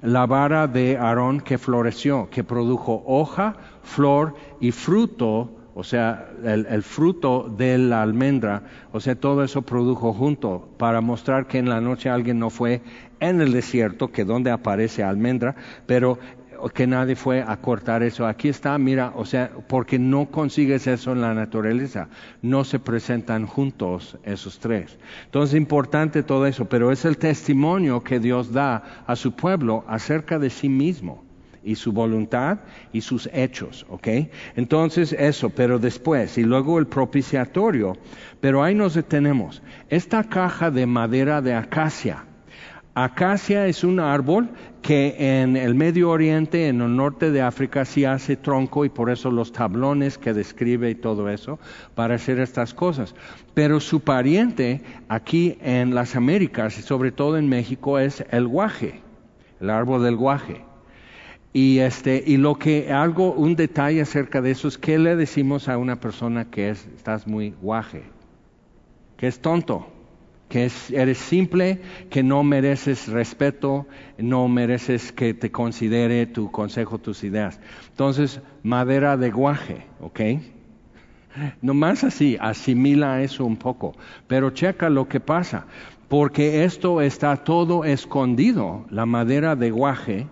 la 0.03 0.27
vara 0.27 0.67
de 0.67 0.97
Aarón 0.97 1.41
que 1.41 1.59
floreció, 1.59 2.29
que 2.31 2.45
produjo 2.45 3.03
hoja, 3.07 3.57
flor 3.83 4.35
y 4.61 4.71
fruto 4.71 5.56
o 5.79 5.85
sea, 5.85 6.31
el, 6.43 6.83
fruto 6.83 7.55
de 7.55 7.77
la 7.77 8.01
almendra, 8.01 8.63
o 8.93 9.01
sea, 9.01 9.15
todo 9.15 9.45
eso 9.45 9.61
produjo 9.61 10.15
junto 10.15 10.71
para 10.79 11.03
mostrar 11.03 11.49
que 11.49 11.59
en 11.59 11.69
la 11.69 11.83
noche 11.83 12.09
alguien 12.09 12.39
no 12.39 12.49
fue 12.49 12.81
en 13.21 13.43
el 13.43 13.53
desierto, 13.53 14.11
que 14.11 14.25
donde 14.25 14.51
aparece 14.51 15.03
almendra, 15.03 15.55
pero 15.85 16.19
que 16.73 16.87
nadie 16.87 17.15
fue 17.15 17.45
a 17.47 17.59
cortar 17.59 18.03
eso. 18.03 18.27
Aquí 18.27 18.49
está, 18.49 18.79
mira, 18.79 19.13
o 19.17 19.27
sea, 19.27 19.51
porque 19.69 19.99
no 19.99 20.31
consigues 20.31 20.87
eso 20.87 21.13
en 21.13 21.21
la 21.21 21.35
naturaleza, 21.35 22.09
no 22.41 22.65
se 22.65 22.79
presentan 22.79 23.47
juntos 23.47 24.17
esos 24.25 24.59
tres. 24.59 24.99
Entonces, 25.27 25.59
importante 25.59 26.23
todo 26.23 26.47
eso, 26.47 26.65
pero 26.65 26.91
es 26.91 27.05
el 27.05 27.19
testimonio 27.19 28.03
que 28.03 28.19
Dios 28.19 28.51
da 28.51 29.05
a 29.07 29.15
su 29.15 29.33
pueblo 29.33 29.85
acerca 29.87 30.39
de 30.39 30.49
sí 30.49 30.71
mismo 30.71 31.26
y 31.67 31.75
su 31.75 31.93
voluntad 31.93 32.61
y 32.93 33.01
sus 33.01 33.29
hechos, 33.33 33.85
¿ok? 33.91 34.09
Entonces 34.55 35.13
eso, 35.13 35.51
pero 35.51 35.79
después, 35.81 36.39
y 36.39 36.45
luego 36.45 36.79
el 36.79 36.87
propiciatorio, 36.87 37.95
pero 38.41 38.63
ahí 38.63 38.75
nos 38.75 38.95
detenemos. 38.95 39.63
Esta 39.91 40.23
caja 40.25 40.71
de 40.71 40.87
madera 40.87 41.43
de 41.43 41.55
acacia, 41.55 42.25
acacia 42.95 43.67
es 43.67 43.83
un 43.83 43.99
árbol 43.99 44.49
que 44.81 45.17
en 45.43 45.57
el 45.57 45.75
Medio 45.75 46.11
Oriente, 46.11 46.69
en 46.69 46.81
el 46.81 46.95
norte 46.95 47.33
de 47.33 47.43
África, 47.43 47.85
sí 47.85 48.05
hace 48.05 48.37
tronco 48.37 48.85
y 48.85 48.89
por 48.89 49.11
eso 49.11 49.33
los 49.33 49.51
tablones 49.51 50.19
que 50.19 50.33
describe 50.33 50.91
y 50.91 50.95
todo 50.95 51.29
eso, 51.29 51.59
para 51.97 52.15
hacer 52.15 52.39
estas 52.39 52.75
cosas. 52.75 53.17
Pero 53.55 53.81
su 53.81 54.03
pariente 54.03 54.83
aquí 55.09 55.59
en 55.61 55.97
las 55.97 56.15
Américas 56.15 56.79
y 56.79 56.83
sobre 56.83 57.11
todo 57.11 57.37
en 57.39 57.49
México 57.49 57.99
es 57.99 58.25
el 58.31 58.47
guaje, 58.47 59.01
el 59.61 59.71
árbol 59.71 60.05
del 60.05 60.15
guaje. 60.15 60.66
Y, 61.57 61.79
este, 61.79 62.23
y 62.27 62.37
lo 62.37 62.57
que 62.57 62.93
algo, 62.93 63.33
un 63.33 63.57
detalle 63.57 64.03
acerca 64.03 64.43
de 64.43 64.51
eso 64.51 64.69
es 64.69 64.77
que 64.77 64.99
le 64.99 65.17
decimos 65.17 65.71
a 65.71 65.79
una 65.79 65.99
persona 65.99 66.51
que 66.51 66.69
es, 66.69 66.87
estás 66.95 67.27
muy 67.27 67.55
guaje, 67.63 68.03
que 69.17 69.27
es 69.27 69.41
tonto, 69.41 69.91
que 70.51 70.71
eres 70.93 71.17
simple, 71.17 71.81
que 72.11 72.23
no 72.23 72.43
mereces 72.43 73.09
respeto, 73.09 73.87
no 74.19 74.49
mereces 74.49 75.13
que 75.13 75.33
te 75.33 75.51
considere 75.51 76.27
tu 76.27 76.51
consejo, 76.51 76.99
tus 76.99 77.25
ideas. 77.25 77.59
Entonces, 77.89 78.43
madera 78.63 79.17
de 79.17 79.31
guaje, 79.31 79.87
¿ok? 80.01 80.21
más 81.63 82.05
así, 82.05 82.37
asimila 82.39 83.23
eso 83.23 83.47
un 83.47 83.57
poco, 83.57 83.95
pero 84.27 84.51
checa 84.51 84.91
lo 84.91 85.09
que 85.09 85.21
pasa, 85.21 85.65
porque 86.09 86.65
esto 86.65 87.01
está 87.01 87.35
todo 87.35 87.87
escondido, 87.87 88.85
la 88.91 89.07
madera 89.07 89.57
de 89.57 89.71
guaje, 89.71 90.27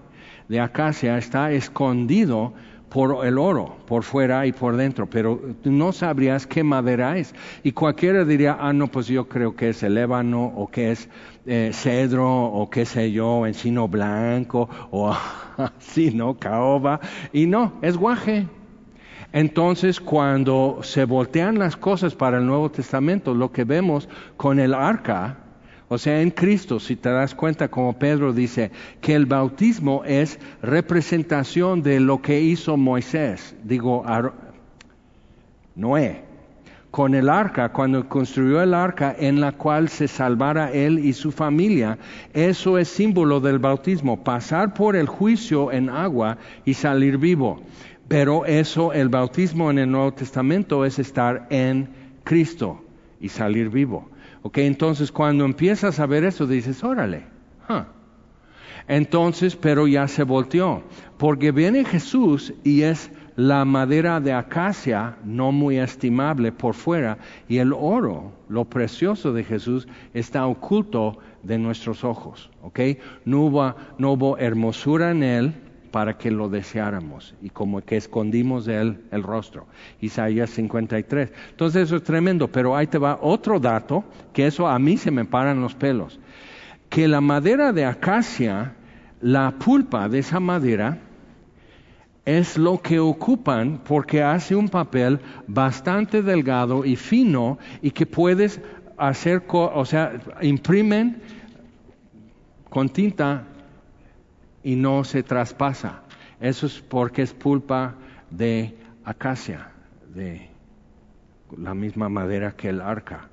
de 0.48 0.60
acacia 0.60 1.18
está 1.18 1.52
escondido 1.52 2.52
por 2.94 3.26
el 3.26 3.38
oro, 3.38 3.76
por 3.86 4.04
fuera 4.04 4.46
y 4.46 4.52
por 4.52 4.76
dentro, 4.76 5.10
pero 5.10 5.40
no 5.64 5.92
sabrías 5.92 6.46
qué 6.46 6.62
madera 6.62 7.18
es. 7.18 7.34
Y 7.64 7.72
cualquiera 7.72 8.24
diría, 8.24 8.56
ah, 8.60 8.72
no, 8.72 8.86
pues 8.86 9.08
yo 9.08 9.28
creo 9.28 9.56
que 9.56 9.70
es 9.70 9.82
el 9.82 9.98
ébano, 9.98 10.44
o 10.44 10.70
que 10.70 10.92
es 10.92 11.08
eh, 11.44 11.70
cedro, 11.72 12.44
o 12.44 12.70
qué 12.70 12.86
sé 12.86 13.10
yo, 13.10 13.48
encino 13.48 13.88
blanco, 13.88 14.68
o 14.92 15.12
así, 15.56 16.12
¿no? 16.12 16.38
Caoba. 16.38 17.00
Y 17.32 17.46
no, 17.46 17.72
es 17.82 17.96
guaje. 17.96 18.46
Entonces, 19.32 20.00
cuando 20.00 20.78
se 20.82 21.04
voltean 21.04 21.58
las 21.58 21.76
cosas 21.76 22.14
para 22.14 22.38
el 22.38 22.46
Nuevo 22.46 22.70
Testamento, 22.70 23.34
lo 23.34 23.50
que 23.50 23.64
vemos 23.64 24.08
con 24.36 24.60
el 24.60 24.72
arca, 24.72 25.38
o 25.94 25.98
sea, 25.98 26.20
en 26.20 26.30
Cristo, 26.32 26.80
si 26.80 26.96
te 26.96 27.08
das 27.08 27.36
cuenta, 27.36 27.68
como 27.68 27.98
Pedro 27.98 28.32
dice, 28.32 28.72
que 29.00 29.14
el 29.14 29.26
bautismo 29.26 30.02
es 30.04 30.40
representación 30.60 31.82
de 31.82 32.00
lo 32.00 32.20
que 32.20 32.40
hizo 32.40 32.76
Moisés, 32.76 33.54
digo, 33.62 34.04
Noé, 35.76 36.24
con 36.90 37.14
el 37.14 37.28
arca, 37.28 37.68
cuando 37.68 38.08
construyó 38.08 38.60
el 38.60 38.74
arca 38.74 39.14
en 39.16 39.40
la 39.40 39.52
cual 39.52 39.88
se 39.88 40.08
salvara 40.08 40.72
él 40.72 40.98
y 40.98 41.12
su 41.12 41.30
familia, 41.30 41.98
eso 42.32 42.76
es 42.76 42.88
símbolo 42.88 43.38
del 43.40 43.60
bautismo, 43.60 44.24
pasar 44.24 44.74
por 44.74 44.96
el 44.96 45.06
juicio 45.06 45.70
en 45.70 45.90
agua 45.90 46.38
y 46.64 46.74
salir 46.74 47.18
vivo. 47.18 47.62
Pero 48.08 48.46
eso, 48.46 48.92
el 48.92 49.08
bautismo 49.08 49.70
en 49.70 49.78
el 49.78 49.90
Nuevo 49.92 50.12
Testamento 50.12 50.84
es 50.84 50.98
estar 50.98 51.46
en 51.50 51.88
Cristo 52.24 52.82
y 53.20 53.28
salir 53.28 53.70
vivo. 53.70 54.10
Ok, 54.46 54.58
entonces 54.58 55.10
cuando 55.10 55.46
empiezas 55.46 55.98
a 55.98 56.04
ver 56.04 56.22
eso 56.22 56.46
dices, 56.46 56.84
órale. 56.84 57.24
Entonces, 58.86 59.56
pero 59.56 59.86
ya 59.86 60.06
se 60.06 60.22
volteó, 60.22 60.82
porque 61.16 61.50
viene 61.50 61.82
Jesús 61.86 62.52
y 62.62 62.82
es 62.82 63.10
la 63.36 63.64
madera 63.64 64.20
de 64.20 64.34
acacia, 64.34 65.16
no 65.24 65.50
muy 65.50 65.78
estimable 65.78 66.52
por 66.52 66.74
fuera, 66.74 67.16
y 67.48 67.56
el 67.56 67.72
oro, 67.72 68.32
lo 68.50 68.66
precioso 68.66 69.32
de 69.32 69.44
Jesús, 69.44 69.88
está 70.12 70.46
oculto 70.46 71.16
de 71.42 71.56
nuestros 71.56 72.04
ojos. 72.04 72.50
¿ok? 72.62 72.80
No 73.24 73.46
hubo, 73.46 73.74
no 73.96 74.12
hubo 74.12 74.36
hermosura 74.36 75.10
en 75.10 75.22
él 75.22 75.54
para 75.94 76.18
que 76.18 76.28
lo 76.28 76.48
deseáramos 76.48 77.36
y 77.40 77.50
como 77.50 77.80
que 77.80 77.96
escondimos 77.96 78.64
de 78.64 78.80
él 78.80 79.04
el 79.12 79.22
rostro. 79.22 79.68
Isaías 80.00 80.50
53. 80.50 81.30
Entonces 81.50 81.84
eso 81.84 81.94
es 81.94 82.02
tremendo, 82.02 82.48
pero 82.48 82.74
ahí 82.74 82.88
te 82.88 82.98
va 82.98 83.20
otro 83.22 83.60
dato, 83.60 84.02
que 84.32 84.44
eso 84.44 84.66
a 84.66 84.76
mí 84.80 84.96
se 84.96 85.12
me 85.12 85.24
paran 85.24 85.60
los 85.60 85.76
pelos. 85.76 86.18
Que 86.88 87.06
la 87.06 87.20
madera 87.20 87.72
de 87.72 87.84
acacia, 87.84 88.74
la 89.20 89.52
pulpa 89.52 90.08
de 90.08 90.18
esa 90.18 90.40
madera, 90.40 90.98
es 92.24 92.58
lo 92.58 92.82
que 92.82 92.98
ocupan 92.98 93.80
porque 93.86 94.20
hace 94.20 94.56
un 94.56 94.68
papel 94.68 95.20
bastante 95.46 96.22
delgado 96.22 96.84
y 96.84 96.96
fino 96.96 97.56
y 97.82 97.92
que 97.92 98.04
puedes 98.04 98.60
hacer, 98.96 99.44
o 99.48 99.84
sea, 99.84 100.14
imprimen 100.42 101.22
con 102.68 102.88
tinta 102.88 103.44
y 104.64 104.74
no 104.74 105.04
se 105.04 105.22
traspasa. 105.22 106.02
Eso 106.40 106.66
es 106.66 106.80
porque 106.80 107.22
es 107.22 107.32
pulpa 107.32 107.94
de 108.30 108.74
acacia, 109.04 109.68
de 110.12 110.48
la 111.56 111.74
misma 111.74 112.08
madera 112.08 112.52
que 112.56 112.70
el 112.70 112.80
arca. 112.80 113.28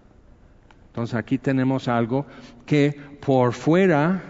Entonces 0.88 1.15
aquí 1.15 1.38
tenemos 1.38 1.88
algo 1.88 2.25
que 2.65 2.95
por 3.25 3.53
fuera, 3.53 4.21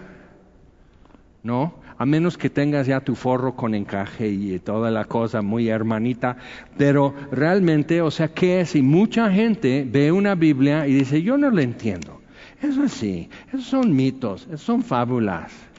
¿no? 1.43 1.81
A 1.98 2.05
menos 2.05 2.38
que 2.38 2.50
tengas 2.50 2.88
ya 2.88 3.00
tu 3.00 3.15
forro 3.15 3.55
con 3.55 3.75
encaje 3.75 4.27
y 4.27 4.58
toda 4.60 4.89
la 4.91 5.05
cosa 5.05 5.41
muy 5.41 5.70
hermanita, 5.70 6.38
pero 6.77 7.13
realmente, 7.31 8.01
o 8.01 8.12
sea, 8.12 8.27
¿qué 8.29 8.62
es? 8.62 8.75
Y 8.75 8.81
mucha 8.81 9.31
gente 9.31 9.88
ve 9.88 10.12
una 10.12 10.36
Biblia 10.36 10.88
y 10.88 10.93
dice, 10.93 11.22
yo 11.22 11.38
no 11.38 11.50
lo 11.50 11.62
entiendo. 11.62 12.22
Eso 12.62 12.88
sí, 12.88 13.29
esos 13.48 13.65
son 13.65 13.96
mitos, 13.96 14.43
esos 14.48 14.62
son 14.62 14.84
fábulas. 14.84 15.71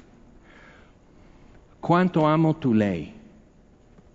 ¿Cuánto 1.83 2.29
amo 2.29 2.55
tu 2.55 2.73
ley? 2.75 3.13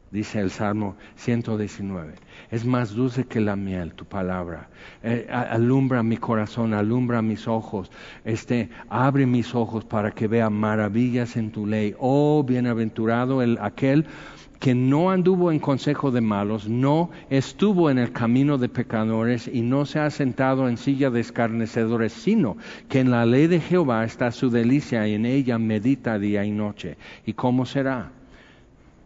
Dice 0.10 0.40
el 0.40 0.52
Salmo 0.52 0.96
119. 1.18 2.16
Es 2.50 2.64
más 2.64 2.92
dulce 2.92 3.26
que 3.26 3.42
la 3.42 3.58
miel, 3.58 3.92
tu 3.94 4.06
palabra. 4.06 4.70
Eh, 5.04 5.28
alumbra 5.30 6.02
mi 6.02 6.16
corazón, 6.16 6.74
alumbra 6.74 7.22
mis 7.22 7.46
ojos. 7.46 7.92
Este, 8.24 8.70
abre 8.88 9.26
mis 9.26 9.54
ojos 9.54 9.84
para 9.84 10.12
que 10.12 10.30
vea 10.30 10.50
maravillas 10.50 11.36
en 11.36 11.52
tu 11.52 11.68
ley. 11.68 11.94
Oh, 12.00 12.42
bienaventurado 12.42 13.42
el, 13.42 13.58
aquel 13.60 14.06
que 14.60 14.76
no 14.76 15.12
anduvo 15.12 15.52
en 15.52 15.60
consejo 15.60 16.12
de 16.12 16.22
malos, 16.22 16.68
no 16.68 17.10
estuvo 17.30 17.90
en 17.90 17.98
el 17.98 18.12
camino 18.12 18.58
de 18.58 18.70
pecadores 18.70 19.50
y 19.52 19.62
no 19.62 19.86
se 19.86 20.00
ha 20.00 20.10
sentado 20.10 20.68
en 20.68 20.78
silla 20.78 21.10
de 21.10 21.20
escarnecedores, 21.20 22.14
sino 22.14 22.58
que 22.90 23.00
en 23.00 23.12
la 23.12 23.26
ley 23.26 23.48
de 23.48 23.60
Jehová 23.60 24.04
está 24.04 24.32
su 24.32 24.50
delicia 24.50 25.08
y 25.08 25.14
en 25.14 25.26
ella 25.26 25.58
medita 25.58 26.20
día 26.20 26.44
y 26.46 26.52
noche. 26.52 26.98
¿Y 27.26 27.34
cómo 27.34 27.66
será? 27.66 28.17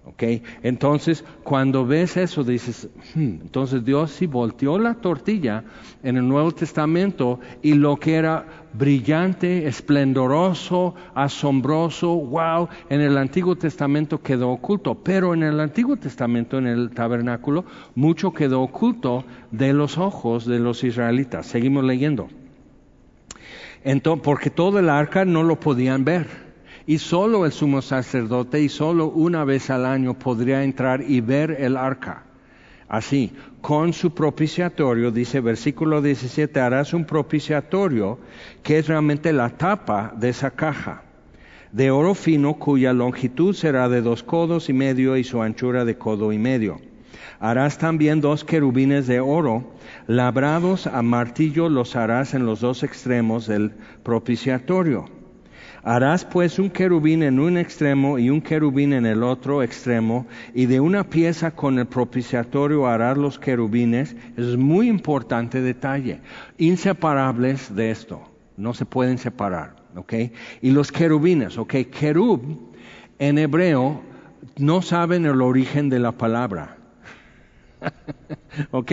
Okay. 0.04 0.42
Entonces, 0.64 1.24
cuando 1.44 1.86
ves 1.86 2.18
eso, 2.18 2.44
dices, 2.44 2.90
hmm, 3.14 3.42
entonces 3.44 3.86
Dios 3.86 4.10
sí 4.10 4.26
volteó 4.26 4.80
la 4.80 4.96
tortilla 4.96 5.64
en 6.02 6.18
el 6.18 6.28
Nuevo 6.28 6.52
Testamento 6.52 7.40
y 7.62 7.76
lo 7.76 7.98
que 7.98 8.16
era 8.16 8.46
brillante, 8.74 9.68
esplendoroso, 9.68 10.96
asombroso, 11.14 12.16
wow, 12.16 12.68
en 12.90 13.02
el 13.02 13.16
Antiguo 13.16 13.56
Testamento 13.56 14.24
quedó 14.24 14.50
oculto. 14.50 14.96
Pero 14.96 15.36
en 15.36 15.44
el 15.44 15.60
Antiguo 15.60 15.96
Testamento, 15.98 16.58
en 16.58 16.66
el 16.66 16.90
tabernáculo, 16.90 17.64
mucho 17.94 18.34
quedó 18.34 18.62
oculto 18.64 19.24
de 19.52 19.72
los 19.74 20.00
ojos 20.00 20.48
de 20.48 20.58
los 20.58 20.84
israelitas. 20.84 21.46
Seguimos 21.46 21.84
leyendo. 21.84 22.28
Entonces, 23.84 24.24
porque 24.24 24.50
todo 24.50 24.80
el 24.80 24.90
arca 24.90 25.26
no 25.26 25.44
lo 25.44 25.60
podían 25.60 26.04
ver 26.06 26.51
y 26.86 26.98
solo 26.98 27.46
el 27.46 27.52
sumo 27.52 27.82
sacerdote 27.82 28.62
y 28.62 28.70
solo 28.70 29.08
una 29.08 29.44
vez 29.44 29.70
al 29.70 29.86
año 29.86 30.18
podría 30.18 30.64
entrar 30.64 31.04
y 31.08 31.22
ver 31.22 31.58
el 31.60 31.78
arca. 31.78 32.24
Así, 32.88 33.32
con 33.62 33.94
su 33.94 34.14
propiciatorio, 34.14 35.12
dice 35.12 35.40
versículo 35.40 36.02
17, 36.02 36.60
harás 36.60 36.94
un 36.94 37.06
propiciatorio 37.06 38.20
que 38.64 38.80
es 38.80 38.88
realmente 38.88 39.32
la 39.32 39.50
tapa 39.50 40.14
de 40.18 40.30
esa 40.30 40.52
caja, 40.52 41.04
de 41.72 41.90
oro 41.90 42.16
fino 42.16 42.56
cuya 42.56 42.92
longitud 42.92 43.56
será 43.56 43.88
de 43.88 44.02
dos 44.02 44.24
codos 44.24 44.68
y 44.68 44.74
medio 44.74 45.16
y 45.16 45.24
su 45.24 45.42
anchura 45.42 45.86
de 45.86 45.98
codo 45.98 46.34
y 46.34 46.38
medio. 46.38 46.82
Harás 47.40 47.78
también 47.78 48.20
dos 48.20 48.44
querubines 48.44 49.08
de 49.08 49.22
oro, 49.22 49.72
labrados 50.08 50.86
a 50.86 51.02
martillo 51.02 51.70
los 51.70 51.96
harás 51.96 52.34
en 52.34 52.46
los 52.46 52.60
dos 52.60 52.84
extremos 52.84 53.48
del 53.48 53.72
propiciatorio 54.04 55.21
Harás 55.84 56.26
pues 56.26 56.60
un 56.60 56.70
querubín 56.70 57.24
en 57.24 57.40
un 57.40 57.58
extremo 57.58 58.20
y 58.20 58.30
un 58.30 58.42
querubín 58.42 58.94
en 58.94 59.06
el 59.06 59.24
otro 59.24 59.64
extremo, 59.64 60.28
y 60.54 60.66
de 60.68 60.80
una 60.80 61.04
pieza 61.04 61.52
con 61.52 61.80
el 61.80 61.88
propiciatorio 61.88 62.88
harás 62.88 63.18
los 63.18 63.40
querubines. 63.40 64.16
Es 64.38 64.58
muy 64.58 64.88
importante 64.88 65.62
detalle. 65.62 66.22
Inseparables 66.58 67.76
de 67.76 67.92
esto. 67.92 68.22
No 68.58 68.74
se 68.74 68.86
pueden 68.86 69.18
separar. 69.18 69.82
¿ok? 69.96 70.14
Y 70.62 70.72
los 70.72 70.92
querubines, 70.92 71.58
¿ok? 71.58 71.76
Querub 71.92 72.42
en 73.20 73.38
hebreo 73.38 74.02
no 74.58 74.82
saben 74.82 75.26
el 75.26 75.42
origen 75.42 75.90
de 75.90 76.00
la 76.00 76.12
palabra. 76.12 76.78
ok, 78.72 78.92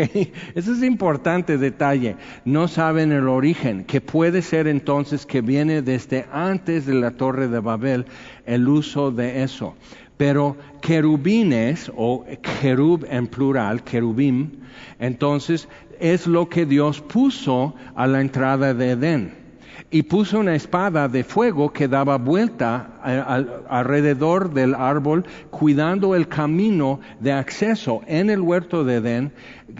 eso 0.55 0.72
es 0.72 0.83
importante 0.83 1.59
detalle. 1.59 2.16
No 2.44 2.68
saben 2.68 3.12
el 3.12 3.29
origen, 3.29 3.85
que 3.85 4.01
puede 4.01 4.42
ser 4.42 4.66
entonces 4.66 5.27
que 5.27 5.40
viene 5.40 5.83
desde 5.83 6.27
antes 6.33 6.87
de 6.87 6.94
la 6.94 7.12
Torre 7.12 7.48
de 7.48 7.61
Babel 7.61 8.07
el 8.46 8.68
uso 8.68 9.11
de 9.11 9.42
eso. 9.42 9.74
Pero 10.16 10.57
querubines, 10.81 11.92
o 11.96 12.24
querub 12.61 13.07
en 13.09 13.29
plural, 13.29 13.85
querubim, 13.85 14.51
entonces 14.98 15.68
es 16.01 16.27
lo 16.27 16.48
que 16.48 16.66
Dios 16.66 17.01
puso 17.01 17.74
a 17.94 18.07
la 18.07 18.20
entrada 18.20 18.74
de 18.74 18.90
Edén 18.90 19.48
y 19.90 20.03
puso 20.03 20.40
una 20.40 20.55
espada 20.55 21.09
de 21.09 21.24
fuego 21.24 21.72
que 21.72 21.88
daba 21.88 22.18
vuelta 22.18 22.90
alrededor 23.68 24.53
del 24.53 24.74
árbol, 24.74 25.24
cuidando 25.51 26.14
el 26.14 26.29
camino 26.29 27.01
de 27.20 27.33
acceso 27.33 28.03
en 28.07 28.29
el 28.29 28.40
huerto 28.40 28.85
de 28.85 28.96
Edén 28.96 29.33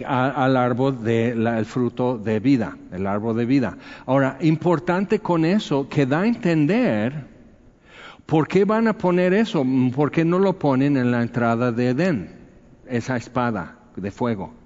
al 0.05 0.57
árbol 0.57 1.03
del 1.03 1.65
fruto 1.65 2.17
de 2.17 2.39
vida, 2.39 2.75
el 2.91 3.05
árbol 3.05 3.37
de 3.37 3.45
vida. 3.45 3.77
Ahora, 4.05 4.37
importante 4.41 5.19
con 5.19 5.45
eso 5.45 5.87
que 5.87 6.05
da 6.05 6.21
a 6.21 6.27
entender 6.27 7.27
por 8.25 8.47
qué 8.47 8.65
van 8.65 8.87
a 8.87 8.93
poner 8.93 9.33
eso, 9.33 9.65
por 9.95 10.09
qué 10.09 10.25
no 10.25 10.39
lo 10.39 10.57
ponen 10.57 10.97
en 10.97 11.11
la 11.11 11.21
entrada 11.21 11.71
de 11.71 11.89
Edén, 11.89 12.31
esa 12.87 13.15
espada 13.15 13.75
de 13.95 14.09
fuego 14.09 14.58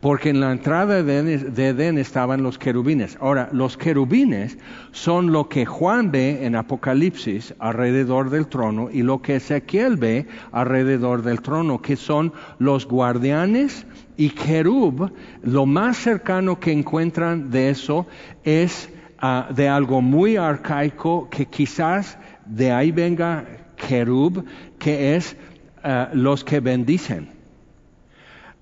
porque 0.00 0.30
en 0.30 0.40
la 0.40 0.52
entrada 0.52 1.02
de 1.02 1.68
Edén, 1.68 1.98
estaban 1.98 2.42
los 2.42 2.58
querubines. 2.58 3.18
Ahora, 3.20 3.48
los 3.52 3.76
querubines 3.76 4.56
son 4.92 5.30
lo 5.32 5.48
que 5.48 5.66
Juan 5.66 6.10
ve 6.10 6.46
en 6.46 6.56
Apocalipsis 6.56 7.54
alrededor 7.58 8.30
del 8.30 8.46
trono 8.46 8.88
y 8.90 9.02
lo 9.02 9.20
que 9.20 9.36
Ezequiel 9.36 9.96
ve 9.96 10.26
alrededor 10.52 11.22
del 11.22 11.42
trono, 11.42 11.82
que 11.82 11.96
son 11.96 12.32
los 12.58 12.86
guardianes 12.86 13.86
y 14.16 14.30
querub. 14.30 15.12
Lo 15.42 15.66
más 15.66 15.98
cercano 15.98 16.58
que 16.58 16.72
encuentran 16.72 17.50
de 17.50 17.70
eso 17.70 18.06
es 18.44 18.90
ah, 19.18 19.48
de 19.54 19.68
algo 19.68 20.00
muy 20.00 20.36
arcaico 20.36 21.28
que 21.30 21.46
quizás 21.46 22.18
de 22.46 22.72
ahí 22.72 22.90
venga 22.90 23.44
querub, 23.76 24.44
que 24.78 25.16
es 25.16 25.36
ah, 25.82 26.08
los 26.12 26.42
que 26.42 26.60
bendicen. 26.60 27.39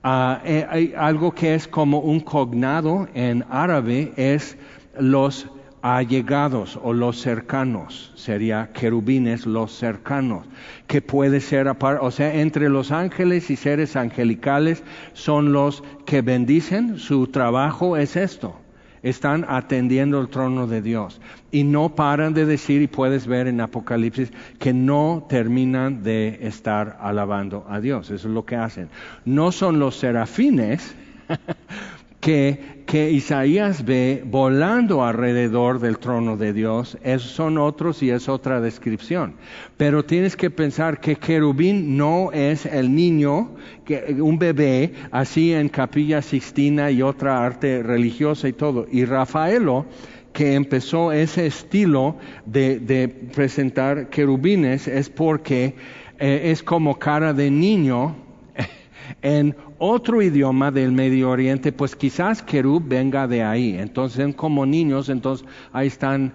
Hay 0.02 0.94
algo 0.96 1.32
que 1.32 1.54
es 1.54 1.66
como 1.66 1.98
un 2.00 2.20
cognado 2.20 3.08
en 3.14 3.44
árabe 3.50 4.12
es 4.16 4.56
los 4.98 5.48
allegados 5.82 6.78
o 6.82 6.92
los 6.92 7.20
cercanos, 7.20 8.12
sería 8.16 8.70
querubines 8.72 9.46
los 9.46 9.72
cercanos, 9.72 10.46
que 10.86 11.00
puede 11.02 11.40
ser, 11.40 11.68
o 11.68 12.10
sea, 12.10 12.34
entre 12.34 12.68
los 12.68 12.90
ángeles 12.90 13.50
y 13.50 13.56
seres 13.56 13.96
angelicales 13.96 14.82
son 15.12 15.52
los 15.52 15.82
que 16.04 16.22
bendicen, 16.22 16.98
su 16.98 17.28
trabajo 17.28 17.96
es 17.96 18.16
esto, 18.16 18.56
están 19.02 19.44
atendiendo 19.48 20.20
el 20.20 20.28
trono 20.28 20.66
de 20.66 20.82
Dios 20.82 21.20
y 21.50 21.64
no 21.64 21.94
paran 21.94 22.34
de 22.34 22.46
decir, 22.46 22.82
y 22.82 22.86
puedes 22.86 23.26
ver 23.26 23.46
en 23.46 23.60
Apocalipsis, 23.60 24.32
que 24.58 24.72
no 24.72 25.26
terminan 25.28 26.02
de 26.02 26.38
estar 26.42 26.98
alabando 27.00 27.66
a 27.68 27.80
Dios. 27.80 28.10
Eso 28.10 28.28
es 28.28 28.34
lo 28.34 28.44
que 28.44 28.56
hacen. 28.56 28.88
No 29.24 29.52
son 29.52 29.78
los 29.78 29.96
serafines 29.96 30.94
que, 32.28 32.82
que 32.84 33.10
Isaías 33.10 33.86
ve 33.86 34.22
volando 34.22 35.02
alrededor 35.02 35.80
del 35.80 35.98
trono 35.98 36.36
de 36.36 36.52
Dios, 36.52 36.98
esos 37.02 37.30
son 37.30 37.56
otros 37.56 38.02
y 38.02 38.10
es 38.10 38.28
otra 38.28 38.60
descripción. 38.60 39.36
Pero 39.78 40.04
tienes 40.04 40.36
que 40.36 40.50
pensar 40.50 41.00
que 41.00 41.16
querubín 41.16 41.96
no 41.96 42.30
es 42.32 42.66
el 42.66 42.94
niño, 42.94 43.52
que, 43.86 44.14
un 44.20 44.38
bebé, 44.38 44.92
así 45.10 45.54
en 45.54 45.70
Capilla 45.70 46.20
Sixtina 46.20 46.90
y 46.90 47.00
otra 47.00 47.42
arte 47.42 47.82
religiosa 47.82 48.46
y 48.46 48.52
todo. 48.52 48.86
Y 48.92 49.06
Rafaelo 49.06 49.86
que 50.34 50.52
empezó 50.52 51.12
ese 51.12 51.46
estilo 51.46 52.16
de, 52.44 53.08
presentar 53.34 54.10
querubines 54.10 54.86
es 54.86 55.08
porque 55.08 55.76
eh, 56.18 56.50
es 56.52 56.62
como 56.62 56.98
cara 56.98 57.32
de 57.32 57.50
niño 57.50 58.16
en 59.22 59.56
otro 59.78 60.20
idioma 60.22 60.70
del 60.70 60.92
Medio 60.92 61.30
Oriente, 61.30 61.72
pues 61.72 61.96
quizás 61.96 62.42
querub 62.42 62.82
venga 62.86 63.26
de 63.26 63.42
ahí. 63.42 63.76
Entonces, 63.78 64.34
como 64.34 64.66
niños, 64.66 65.08
entonces 65.08 65.46
ahí 65.72 65.86
están 65.86 66.32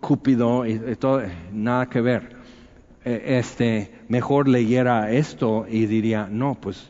Cúpido 0.00 0.64
y, 0.66 0.78
todo, 0.96 1.22
nada 1.52 1.88
que 1.88 2.00
ver. 2.00 2.36
Eh, 3.04 3.38
este, 3.38 3.92
mejor 4.08 4.46
leyera 4.46 5.10
esto 5.10 5.66
y 5.68 5.86
diría, 5.86 6.28
no, 6.30 6.54
pues 6.60 6.88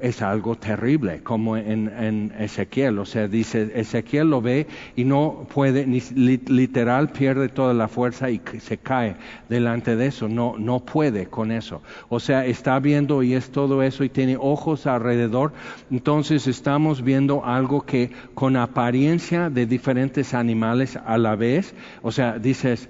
es 0.00 0.22
algo 0.22 0.56
terrible, 0.56 1.22
como 1.22 1.56
en, 1.56 2.32
Ezequiel. 2.38 2.98
O 2.98 3.04
sea, 3.04 3.28
dice, 3.28 3.72
Ezequiel 3.74 4.30
lo 4.30 4.40
ve 4.40 4.66
y 4.96 5.04
no 5.04 5.46
puede, 5.52 5.86
ni, 5.86 6.00
literal 6.00 7.10
pierde 7.10 7.48
toda 7.48 7.74
la 7.74 7.88
fuerza 7.88 8.30
y 8.30 8.40
se 8.60 8.78
cae 8.78 9.16
delante 9.48 9.96
de 9.96 10.06
eso. 10.06 10.28
No, 10.28 10.54
no 10.58 10.80
puede 10.80 11.26
con 11.26 11.52
eso. 11.52 11.82
O 12.08 12.20
sea, 12.20 12.46
está 12.46 12.78
viendo 12.78 13.22
y 13.22 13.34
es 13.34 13.50
todo 13.50 13.82
eso 13.82 14.04
y 14.04 14.08
tiene 14.08 14.36
ojos 14.38 14.86
alrededor. 14.86 15.52
Entonces 15.90 16.46
estamos 16.46 17.02
viendo 17.02 17.44
algo 17.44 17.82
que 17.82 18.10
con 18.34 18.56
apariencia 18.56 19.50
de 19.50 19.66
diferentes 19.66 20.34
animales 20.34 20.96
a 20.96 21.18
la 21.18 21.36
vez, 21.36 21.74
o 22.02 22.10
sea, 22.10 22.38
dices, 22.38 22.88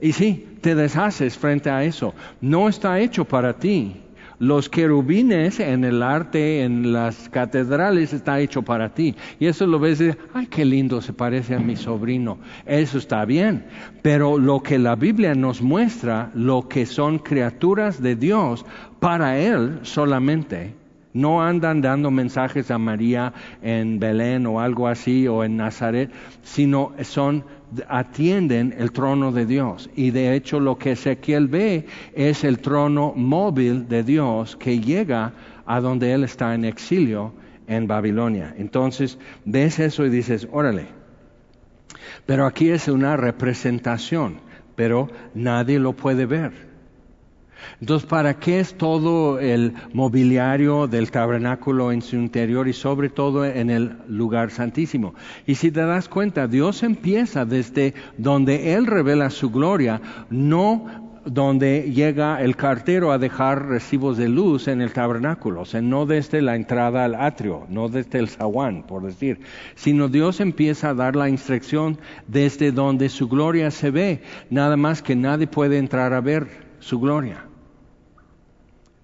y 0.00 0.12
sí, 0.12 0.58
te 0.60 0.74
deshaces 0.74 1.38
frente 1.38 1.70
a 1.70 1.84
eso. 1.84 2.14
No 2.40 2.68
está 2.68 3.00
hecho 3.00 3.24
para 3.24 3.54
ti 3.54 4.02
los 4.38 4.68
querubines 4.68 5.60
en 5.60 5.84
el 5.84 6.02
arte, 6.02 6.62
en 6.62 6.92
las 6.92 7.28
catedrales, 7.28 8.12
está 8.12 8.40
hecho 8.40 8.62
para 8.62 8.94
ti. 8.94 9.14
Y 9.38 9.46
eso 9.46 9.66
lo 9.66 9.78
ves 9.78 10.00
y 10.00 10.06
dices, 10.06 10.22
ay, 10.34 10.46
qué 10.46 10.64
lindo, 10.64 11.00
se 11.00 11.12
parece 11.12 11.54
a 11.54 11.58
mi 11.58 11.76
sobrino. 11.76 12.38
Eso 12.66 12.98
está 12.98 13.24
bien. 13.24 13.66
Pero 14.02 14.38
lo 14.38 14.62
que 14.62 14.78
la 14.78 14.96
Biblia 14.96 15.34
nos 15.34 15.62
muestra, 15.62 16.30
lo 16.34 16.68
que 16.68 16.86
son 16.86 17.18
criaturas 17.18 18.02
de 18.02 18.16
Dios, 18.16 18.64
para 19.00 19.38
Él 19.38 19.80
solamente, 19.82 20.74
no 21.16 21.42
andan 21.42 21.80
dando 21.80 22.10
mensajes 22.10 22.70
a 22.70 22.76
María 22.76 23.32
en 23.62 23.98
Belén 23.98 24.46
o 24.46 24.60
algo 24.60 24.86
así 24.86 25.26
o 25.26 25.44
en 25.44 25.56
Nazaret, 25.56 26.10
sino 26.42 26.92
son 27.00 27.44
atienden 27.88 28.74
el 28.78 28.92
trono 28.92 29.32
de 29.32 29.46
Dios. 29.46 29.90
Y 29.96 30.10
de 30.10 30.34
hecho 30.34 30.60
lo 30.60 30.78
que 30.78 30.92
Ezequiel 30.92 31.48
ve 31.48 31.86
es 32.14 32.44
el 32.44 32.58
trono 32.58 33.12
móvil 33.14 33.88
de 33.88 34.02
Dios 34.02 34.56
que 34.56 34.80
llega 34.80 35.32
a 35.66 35.80
donde 35.80 36.12
él 36.12 36.24
está 36.24 36.54
en 36.54 36.64
exilio 36.64 37.32
en 37.66 37.86
Babilonia. 37.86 38.54
Entonces 38.56 39.18
ves 39.44 39.78
eso 39.78 40.04
y 40.04 40.10
dices, 40.10 40.48
órale. 40.52 40.86
Pero 42.24 42.46
aquí 42.46 42.70
es 42.70 42.88
una 42.88 43.16
representación, 43.16 44.40
pero 44.74 45.08
nadie 45.34 45.78
lo 45.78 45.92
puede 45.92 46.26
ver. 46.26 46.65
Entonces, 47.80 48.08
¿para 48.08 48.34
qué 48.34 48.60
es 48.60 48.74
todo 48.74 49.38
el 49.38 49.74
mobiliario 49.92 50.86
del 50.86 51.10
tabernáculo 51.10 51.92
en 51.92 52.02
su 52.02 52.16
interior 52.16 52.68
y 52.68 52.72
sobre 52.72 53.08
todo 53.08 53.44
en 53.44 53.70
el 53.70 53.96
lugar 54.08 54.50
santísimo? 54.50 55.14
Y 55.46 55.56
si 55.56 55.70
te 55.70 55.80
das 55.80 56.08
cuenta, 56.08 56.46
Dios 56.46 56.82
empieza 56.82 57.44
desde 57.44 57.94
donde 58.16 58.74
Él 58.74 58.86
revela 58.86 59.30
su 59.30 59.50
gloria, 59.50 60.00
no 60.30 61.06
donde 61.26 61.92
llega 61.92 62.40
el 62.40 62.54
cartero 62.54 63.10
a 63.10 63.18
dejar 63.18 63.66
recibos 63.66 64.16
de 64.16 64.28
luz 64.28 64.68
en 64.68 64.80
el 64.80 64.92
tabernáculo, 64.92 65.62
o 65.62 65.64
sea, 65.64 65.82
no 65.82 66.06
desde 66.06 66.40
la 66.40 66.54
entrada 66.54 67.04
al 67.04 67.16
atrio, 67.16 67.66
no 67.68 67.88
desde 67.88 68.20
el 68.20 68.28
zaguán, 68.28 68.84
por 68.84 69.02
decir, 69.02 69.40
sino 69.74 70.08
Dios 70.08 70.40
empieza 70.40 70.90
a 70.90 70.94
dar 70.94 71.16
la 71.16 71.28
instrucción 71.28 71.98
desde 72.28 72.70
donde 72.70 73.08
su 73.08 73.28
gloria 73.28 73.72
se 73.72 73.90
ve, 73.90 74.22
nada 74.50 74.76
más 74.76 75.02
que 75.02 75.16
nadie 75.16 75.48
puede 75.48 75.78
entrar 75.78 76.12
a 76.12 76.20
ver 76.20 76.46
su 76.78 77.00
gloria 77.00 77.45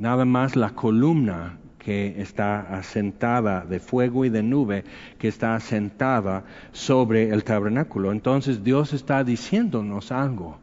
nada 0.03 0.25
más 0.25 0.57
la 0.57 0.71
columna 0.71 1.59
que 1.79 2.21
está 2.21 2.77
asentada 2.77 3.61
de 3.61 3.79
fuego 3.79 4.25
y 4.25 4.31
de 4.31 4.43
nube, 4.43 4.83
que 5.17 5.29
está 5.29 5.55
asentada 5.55 6.43
sobre 6.73 7.31
el 7.31 7.45
tabernáculo. 7.45 8.11
Entonces 8.11 8.65
Dios 8.65 8.95
está 8.95 9.23
diciéndonos 9.23 10.11
algo 10.11 10.59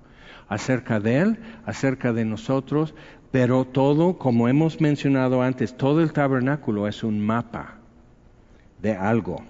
acerca 0.50 1.00
de 1.00 1.20
Él, 1.20 1.40
acerca 1.66 2.12
de 2.12 2.26
nosotros, 2.26 2.94
pero 3.32 3.64
todo, 3.64 4.18
como 4.18 4.50
hemos 4.50 4.82
mencionado 4.82 5.42
antes, 5.42 5.78
todo 5.78 6.02
el 6.02 6.12
tabernáculo 6.12 6.86
es 6.90 7.02
un 7.02 7.26
mapa 7.26 7.76
de 8.82 8.94
algo. 8.94 9.42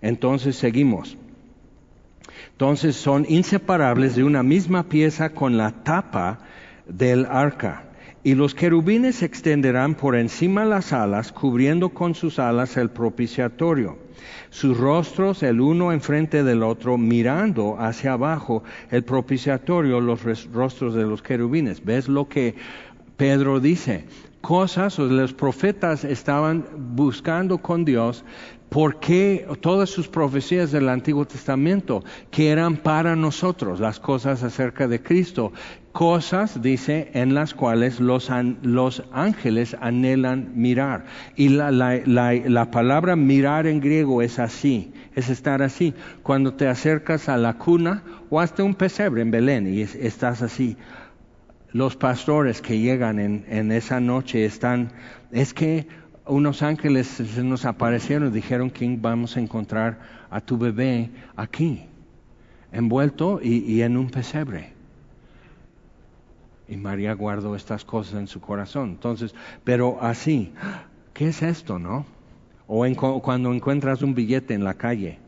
Entonces 0.00 0.56
seguimos. 0.56 1.18
Entonces 2.52 2.96
son 2.96 3.26
inseparables 3.28 4.16
de 4.16 4.24
una 4.24 4.42
misma 4.42 4.84
pieza 4.84 5.28
con 5.28 5.58
la 5.58 5.72
tapa 5.72 6.38
del 6.86 7.26
arca. 7.26 7.90
Y 8.24 8.34
los 8.34 8.54
querubines 8.54 9.16
se 9.16 9.26
extenderán 9.26 9.94
por 9.94 10.16
encima 10.16 10.64
las 10.64 10.94
alas, 10.94 11.30
cubriendo 11.30 11.90
con 11.90 12.14
sus 12.14 12.38
alas 12.38 12.78
el 12.78 12.88
propiciatorio. 12.88 13.98
Sus 14.48 14.78
rostros 14.78 15.42
el 15.42 15.60
uno 15.60 15.92
enfrente 15.92 16.42
del 16.42 16.62
otro, 16.62 16.96
mirando 16.96 17.76
hacia 17.78 18.14
abajo 18.14 18.64
el 18.90 19.04
propiciatorio, 19.04 20.00
los 20.00 20.22
rostros 20.50 20.94
de 20.94 21.04
los 21.04 21.20
querubines. 21.20 21.84
¿Ves 21.84 22.08
lo 22.08 22.26
que 22.26 22.54
Pedro 23.18 23.60
dice? 23.60 24.06
Cosas, 24.40 24.98
los 24.98 25.34
profetas 25.34 26.04
estaban 26.04 26.64
buscando 26.96 27.58
con 27.58 27.84
Dios 27.84 28.24
¿Por 28.74 28.98
qué 28.98 29.46
todas 29.60 29.88
sus 29.88 30.08
profecías 30.08 30.72
del 30.72 30.88
Antiguo 30.88 31.24
Testamento, 31.24 32.02
que 32.32 32.48
eran 32.48 32.76
para 32.76 33.14
nosotros, 33.14 33.78
las 33.78 34.00
cosas 34.00 34.42
acerca 34.42 34.88
de 34.88 35.00
Cristo, 35.00 35.52
cosas, 35.94 36.60
dice, 36.60 37.12
en 37.14 37.34
las 37.34 37.54
cuales 37.54 38.00
los, 38.00 38.28
los 38.62 39.04
ángeles 39.12 39.76
anhelan 39.80 40.50
mirar. 40.56 41.04
Y 41.36 41.50
la, 41.50 41.70
la, 41.70 42.02
la, 42.04 42.70
palabra 42.72 43.14
mirar 43.14 43.68
en 43.68 43.80
griego 43.80 44.20
es 44.20 44.40
así, 44.40 44.92
es 45.14 45.30
estar 45.30 45.62
así. 45.62 45.94
Cuando 46.24 46.54
te 46.54 46.66
acercas 46.66 47.28
a 47.28 47.36
la 47.36 47.54
cuna 47.54 48.02
o 48.28 48.40
hasta 48.40 48.64
un 48.64 48.74
pesebre 48.74 49.22
en 49.22 49.30
Belén 49.30 49.72
y 49.72 49.82
estás 49.82 50.42
así, 50.42 50.76
los 51.70 51.94
pastores 51.94 52.60
que 52.60 52.80
llegan 52.80 53.20
en, 53.20 53.70
esa 53.70 54.00
noche 54.00 54.44
están, 54.44 54.90
es 55.30 55.54
que 55.54 55.86
unos 56.26 56.62
ángeles 56.62 57.20
nos 57.38 57.64
aparecieron 57.64 58.28
y 58.28 58.32
dijeron 58.32 58.68
que 58.68 58.96
vamos 59.00 59.36
a 59.36 59.40
encontrar 59.40 60.00
a 60.28 60.40
tu 60.40 60.58
bebé 60.58 61.10
aquí, 61.36 61.84
envuelto 62.72 63.38
y, 63.40 63.80
en 63.82 63.96
un 63.96 64.10
pesebre. 64.10 64.73
Y 66.68 66.76
María 66.76 67.12
guardó 67.12 67.56
estas 67.56 67.84
cosas 67.84 68.14
en 68.14 68.26
su 68.26 68.40
corazón. 68.40 68.90
Entonces, 68.90 69.34
pero 69.64 69.98
así, 70.00 70.52
¿qué 71.12 71.28
es 71.28 71.42
esto, 71.42 71.78
no? 71.78 72.06
O 72.66 72.86
cuando 73.20 73.52
encuentras 73.52 74.02
un 74.02 74.14
billete 74.14 74.54
en 74.54 74.64
la 74.64 74.74
calle. 74.74 75.18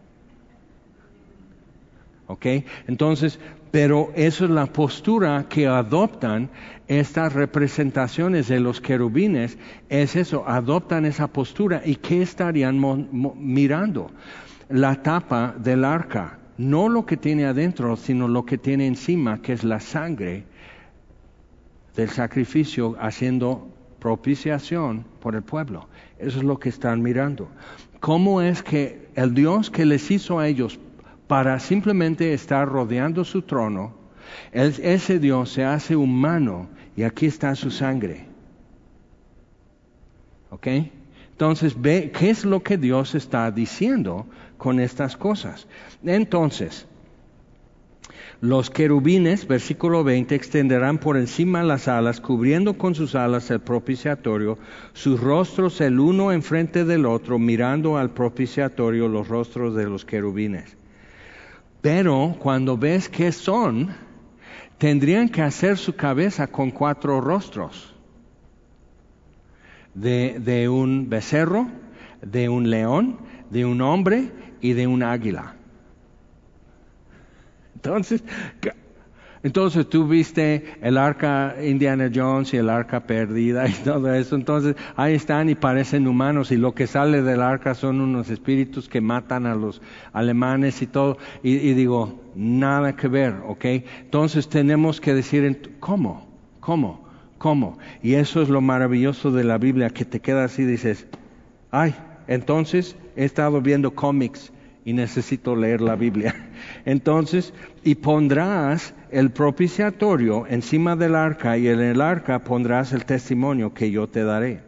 ¿Ok? 2.26 2.46
Entonces, 2.86 3.38
pero 3.70 4.10
eso 4.16 4.46
es 4.46 4.50
la 4.50 4.66
postura 4.66 5.46
que 5.48 5.66
adoptan 5.66 6.48
estas 6.88 7.34
representaciones 7.34 8.48
de 8.48 8.60
los 8.60 8.80
querubines, 8.80 9.58
es 9.88 10.16
eso, 10.16 10.44
adoptan 10.48 11.04
esa 11.04 11.26
postura. 11.26 11.82
¿Y 11.84 11.96
qué 11.96 12.22
estarían 12.22 12.80
mirando? 13.36 14.10
La 14.70 15.02
tapa 15.02 15.54
del 15.58 15.84
arca, 15.84 16.38
no 16.56 16.88
lo 16.88 17.04
que 17.04 17.18
tiene 17.18 17.44
adentro, 17.44 17.96
sino 17.96 18.28
lo 18.28 18.46
que 18.46 18.56
tiene 18.56 18.86
encima, 18.86 19.42
que 19.42 19.52
es 19.52 19.62
la 19.62 19.80
sangre 19.80 20.44
del 21.96 22.10
sacrificio 22.10 22.96
haciendo 23.00 23.68
propiciación 23.98 25.04
por 25.20 25.34
el 25.34 25.42
pueblo. 25.42 25.88
Eso 26.18 26.38
es 26.38 26.44
lo 26.44 26.58
que 26.60 26.68
están 26.68 27.02
mirando. 27.02 27.48
¿Cómo 28.00 28.42
es 28.42 28.62
que 28.62 29.08
el 29.14 29.34
Dios 29.34 29.70
que 29.70 29.86
les 29.86 30.10
hizo 30.10 30.38
a 30.38 30.46
ellos 30.46 30.78
para 31.26 31.58
simplemente 31.58 32.32
estar 32.32 32.68
rodeando 32.68 33.24
su 33.24 33.42
trono, 33.42 33.94
ese 34.52 35.18
Dios 35.18 35.50
se 35.50 35.64
hace 35.64 35.96
humano 35.96 36.68
y 36.96 37.02
aquí 37.02 37.26
está 37.26 37.54
su 37.54 37.70
sangre. 37.70 38.26
¿Ok? 40.50 40.66
Entonces, 41.32 41.80
ve 41.80 42.12
qué 42.16 42.30
es 42.30 42.44
lo 42.44 42.62
que 42.62 42.78
Dios 42.78 43.14
está 43.14 43.50
diciendo 43.50 44.26
con 44.56 44.80
estas 44.80 45.16
cosas. 45.16 45.66
Entonces, 46.04 46.86
Los 48.42 48.68
querubines, 48.68 49.48
versículo 49.48 50.04
20, 50.04 50.34
extenderán 50.34 50.98
por 50.98 51.16
encima 51.16 51.62
las 51.62 51.88
alas, 51.88 52.20
cubriendo 52.20 52.76
con 52.76 52.94
sus 52.94 53.14
alas 53.14 53.50
el 53.50 53.60
propiciatorio, 53.60 54.58
sus 54.92 55.20
rostros 55.20 55.80
el 55.80 55.98
uno 55.98 56.32
enfrente 56.32 56.84
del 56.84 57.06
otro, 57.06 57.38
mirando 57.38 57.96
al 57.96 58.10
propiciatorio 58.10 59.08
los 59.08 59.28
rostros 59.28 59.74
de 59.74 59.84
los 59.84 60.04
querubines. 60.04 60.76
Pero 61.80 62.36
cuando 62.38 62.76
ves 62.76 63.08
qué 63.08 63.32
son, 63.32 63.94
tendrían 64.76 65.30
que 65.30 65.40
hacer 65.40 65.78
su 65.78 65.96
cabeza 65.96 66.46
con 66.46 66.70
cuatro 66.70 67.22
rostros. 67.22 67.94
De, 69.94 70.36
de 70.40 70.68
un 70.68 71.08
becerro, 71.08 71.68
de 72.20 72.50
un 72.50 72.68
león, 72.68 73.16
de 73.48 73.64
un 73.64 73.80
hombre 73.80 74.30
y 74.60 74.74
de 74.74 74.86
un 74.86 75.02
águila. 75.02 75.55
Entonces, 77.86 78.24
entonces 79.44 79.88
tú 79.88 80.08
viste 80.08 80.74
el 80.82 80.98
arca 80.98 81.54
Indiana 81.62 82.10
Jones 82.12 82.52
y 82.52 82.56
el 82.56 82.68
arca 82.68 83.06
perdida 83.06 83.68
y 83.68 83.72
todo 83.84 84.12
eso. 84.12 84.34
Entonces 84.34 84.74
ahí 84.96 85.14
están 85.14 85.48
y 85.48 85.54
parecen 85.54 86.08
humanos 86.08 86.50
y 86.50 86.56
lo 86.56 86.74
que 86.74 86.88
sale 86.88 87.22
del 87.22 87.40
arca 87.40 87.74
son 87.76 88.00
unos 88.00 88.28
espíritus 88.28 88.88
que 88.88 89.00
matan 89.00 89.46
a 89.46 89.54
los 89.54 89.80
alemanes 90.12 90.82
y 90.82 90.88
todo. 90.88 91.18
Y, 91.44 91.74
digo, 91.74 92.20
nada 92.34 92.96
que 92.96 93.06
ver, 93.06 93.34
¿ok? 93.46 93.64
Entonces 94.02 94.48
tenemos 94.48 95.00
que 95.00 95.14
decir, 95.14 95.76
¿cómo? 95.78 96.26
¿Cómo? 96.58 97.06
¿Cómo? 97.38 97.78
Y 98.02 98.14
eso 98.14 98.42
es 98.42 98.48
lo 98.48 98.60
maravilloso 98.60 99.30
de 99.30 99.44
la 99.44 99.58
Biblia, 99.58 99.90
que 99.90 100.04
te 100.04 100.18
queda 100.18 100.42
así 100.42 100.62
y 100.62 100.66
dices, 100.66 101.06
ay, 101.70 101.94
entonces 102.26 102.96
he 103.14 103.24
estado 103.24 103.60
viendo 103.60 103.94
cómics 103.94 104.50
y 104.86 104.92
necesito 104.92 105.56
leer 105.56 105.80
la 105.80 105.96
Biblia. 105.96 106.34
Entonces, 106.86 107.52
y 107.82 107.96
pondrás 107.96 108.94
el 109.10 109.30
propiciatorio 109.30 110.46
encima 110.46 110.94
del 110.94 111.16
arca 111.16 111.58
y 111.58 111.66
en 111.66 111.80
el 111.80 112.00
arca 112.00 112.44
pondrás 112.44 112.92
el 112.92 113.04
testimonio 113.04 113.74
que 113.74 113.90
yo 113.90 114.06
te 114.06 114.22
daré. 114.22 114.60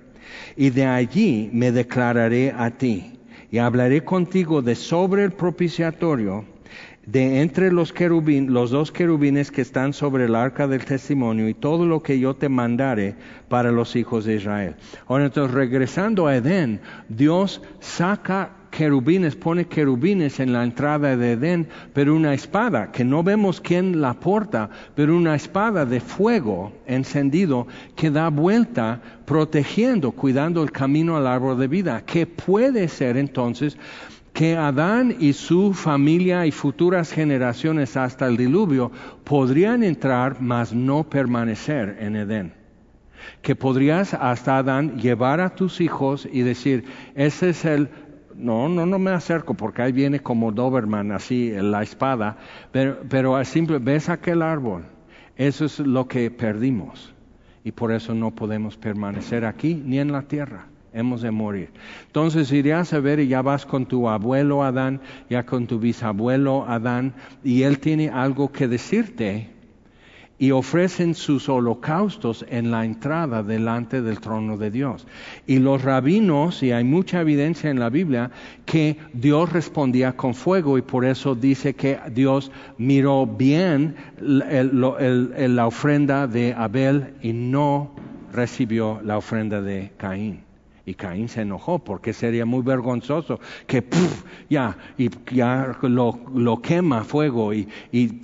Y 0.56 0.70
de 0.70 0.86
allí 0.86 1.48
me 1.52 1.70
declararé 1.70 2.52
a 2.54 2.72
ti 2.72 3.12
y 3.52 3.58
hablaré 3.58 4.02
contigo 4.04 4.60
de 4.60 4.74
sobre 4.74 5.22
el 5.22 5.30
propiciatorio 5.30 6.44
de 7.06 7.40
entre 7.40 7.72
los 7.72 7.92
querubines, 7.92 8.50
los 8.50 8.70
dos 8.70 8.90
querubines 8.90 9.52
que 9.52 9.62
están 9.62 9.92
sobre 9.92 10.24
el 10.24 10.34
arca 10.34 10.66
del 10.66 10.84
testimonio 10.84 11.48
y 11.48 11.54
todo 11.54 11.86
lo 11.86 12.02
que 12.02 12.18
yo 12.18 12.34
te 12.34 12.48
mandare 12.48 13.14
para 13.48 13.70
los 13.70 13.94
hijos 13.94 14.24
de 14.24 14.34
Israel. 14.34 14.74
Ahora 15.06 15.26
entonces 15.26 15.54
regresando 15.54 16.26
a 16.26 16.36
Edén, 16.36 16.80
Dios 17.08 17.62
saca 17.80 18.57
querubines, 18.70 19.36
pone 19.36 19.66
querubines 19.66 20.40
en 20.40 20.52
la 20.52 20.62
entrada 20.62 21.16
de 21.16 21.32
Edén, 21.32 21.68
pero 21.92 22.14
una 22.14 22.34
espada, 22.34 22.90
que 22.92 23.04
no 23.04 23.22
vemos 23.22 23.60
quién 23.60 24.00
la 24.00 24.14
porta, 24.14 24.70
pero 24.94 25.16
una 25.16 25.34
espada 25.34 25.84
de 25.84 26.00
fuego 26.00 26.72
encendido 26.86 27.66
que 27.96 28.10
da 28.10 28.28
vuelta 28.28 29.00
protegiendo, 29.24 30.12
cuidando 30.12 30.62
el 30.62 30.72
camino 30.72 31.16
al 31.16 31.26
árbol 31.26 31.58
de 31.58 31.68
vida, 31.68 32.02
que 32.04 32.26
puede 32.26 32.88
ser 32.88 33.16
entonces 33.16 33.76
que 34.32 34.56
Adán 34.56 35.16
y 35.18 35.32
su 35.32 35.74
familia 35.74 36.46
y 36.46 36.52
futuras 36.52 37.10
generaciones 37.10 37.96
hasta 37.96 38.26
el 38.26 38.36
diluvio 38.36 38.92
podrían 39.24 39.82
entrar, 39.82 40.40
mas 40.40 40.72
no 40.72 41.04
permanecer 41.08 41.96
en 42.00 42.16
Edén 42.16 42.58
que 43.42 43.54
podrías 43.54 44.14
hasta 44.14 44.58
Adán 44.58 44.98
llevar 44.98 45.40
a 45.40 45.50
tus 45.50 45.80
hijos 45.80 46.28
y 46.30 46.42
decir, 46.42 46.84
ese 47.14 47.50
es 47.50 47.64
el 47.64 47.88
no, 48.38 48.68
no, 48.68 48.86
no 48.86 48.98
me 48.98 49.10
acerco 49.10 49.54
porque 49.54 49.82
ahí 49.82 49.92
viene 49.92 50.20
como 50.20 50.52
Doberman 50.52 51.12
así 51.12 51.50
la 51.50 51.82
espada, 51.82 52.36
pero, 52.72 53.00
pero 53.08 53.44
simple, 53.44 53.78
ves 53.78 54.08
aquel 54.08 54.42
árbol, 54.42 54.84
eso 55.36 55.64
es 55.64 55.78
lo 55.80 56.08
que 56.08 56.30
perdimos 56.30 57.12
y 57.64 57.72
por 57.72 57.92
eso 57.92 58.14
no 58.14 58.30
podemos 58.30 58.76
permanecer 58.76 59.44
aquí 59.44 59.74
ni 59.74 59.98
en 59.98 60.12
la 60.12 60.22
tierra. 60.22 60.66
Hemos 60.94 61.20
de 61.20 61.30
morir. 61.30 61.70
Entonces 62.06 62.50
irías 62.50 62.94
a 62.94 63.00
ver 63.00 63.20
y 63.20 63.28
ya 63.28 63.42
vas 63.42 63.66
con 63.66 63.84
tu 63.84 64.08
abuelo 64.08 64.64
Adán, 64.64 65.02
ya 65.28 65.44
con 65.44 65.66
tu 65.66 65.78
bisabuelo 65.78 66.64
Adán, 66.66 67.12
y 67.44 67.64
él 67.64 67.78
tiene 67.78 68.08
algo 68.08 68.50
que 68.50 68.68
decirte 68.68 69.50
y 70.38 70.52
ofrecen 70.52 71.14
sus 71.14 71.48
holocaustos 71.48 72.44
en 72.48 72.70
la 72.70 72.84
entrada 72.84 73.42
delante 73.42 74.02
del 74.02 74.20
trono 74.20 74.56
de 74.56 74.70
Dios. 74.70 75.06
Y 75.46 75.58
los 75.58 75.82
rabinos, 75.82 76.62
y 76.62 76.72
hay 76.72 76.84
mucha 76.84 77.20
evidencia 77.20 77.70
en 77.70 77.80
la 77.80 77.90
Biblia, 77.90 78.30
que 78.64 78.96
Dios 79.12 79.52
respondía 79.52 80.16
con 80.16 80.34
fuego 80.34 80.78
y 80.78 80.82
por 80.82 81.04
eso 81.04 81.34
dice 81.34 81.74
que 81.74 81.98
Dios 82.12 82.52
miró 82.76 83.26
bien 83.26 83.96
la 84.20 85.66
ofrenda 85.66 86.26
de 86.26 86.54
Abel 86.54 87.14
y 87.22 87.32
no 87.32 87.90
recibió 88.32 89.00
la 89.02 89.18
ofrenda 89.18 89.60
de 89.60 89.90
Caín. 89.96 90.48
Y 90.88 90.94
Caín 90.94 91.28
se 91.28 91.42
enojó 91.42 91.80
porque 91.80 92.14
sería 92.14 92.46
muy 92.46 92.62
vergonzoso 92.62 93.40
que 93.66 93.84
ya, 94.48 94.74
y 94.96 95.10
ya 95.34 95.76
lo, 95.82 96.62
quema 96.62 97.04
fuego 97.04 97.52
y, 97.52 97.68
y 97.92 98.22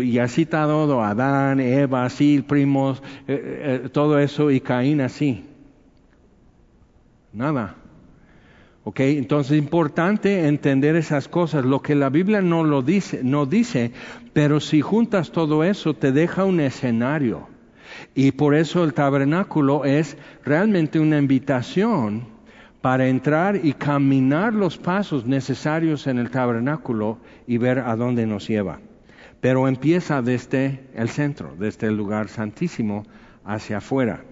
y 0.00 0.18
así 0.18 0.42
está 0.42 0.64
todo, 0.64 1.02
Adán, 1.02 1.60
Eva, 1.60 2.04
así, 2.04 2.42
primos, 2.42 3.02
eh, 3.26 3.82
eh, 3.84 3.88
todo 3.90 4.18
eso, 4.18 4.50
y 4.50 4.60
Caín 4.60 5.00
así. 5.00 5.44
Nada. 7.32 7.76
¿Ok? 8.84 9.00
Entonces 9.00 9.52
es 9.52 9.58
importante 9.58 10.46
entender 10.46 10.94
esas 10.96 11.28
cosas. 11.28 11.64
Lo 11.64 11.82
que 11.82 11.94
la 11.94 12.08
Biblia 12.08 12.40
no 12.40 12.62
lo 12.64 12.82
dice, 12.82 13.20
no 13.24 13.44
dice, 13.44 13.92
pero 14.32 14.60
si 14.60 14.80
juntas 14.80 15.32
todo 15.32 15.64
eso, 15.64 15.94
te 15.94 16.12
deja 16.12 16.44
un 16.44 16.60
escenario. 16.60 17.48
Y 18.14 18.32
por 18.32 18.54
eso 18.54 18.84
el 18.84 18.94
tabernáculo 18.94 19.84
es 19.84 20.16
realmente 20.44 21.00
una 21.00 21.18
invitación 21.18 22.24
para 22.80 23.08
entrar 23.08 23.60
y 23.64 23.72
caminar 23.72 24.54
los 24.54 24.78
pasos 24.78 25.26
necesarios 25.26 26.06
en 26.06 26.18
el 26.18 26.30
tabernáculo 26.30 27.18
y 27.46 27.58
ver 27.58 27.80
a 27.80 27.96
dónde 27.96 28.26
nos 28.26 28.46
lleva 28.46 28.78
pero 29.40 29.68
empieza 29.68 30.22
desde 30.22 30.88
el 30.94 31.08
centro, 31.08 31.54
desde 31.58 31.88
el 31.88 31.96
lugar 31.96 32.28
santísimo 32.28 33.04
hacia 33.44 33.78
afuera. 33.78 34.24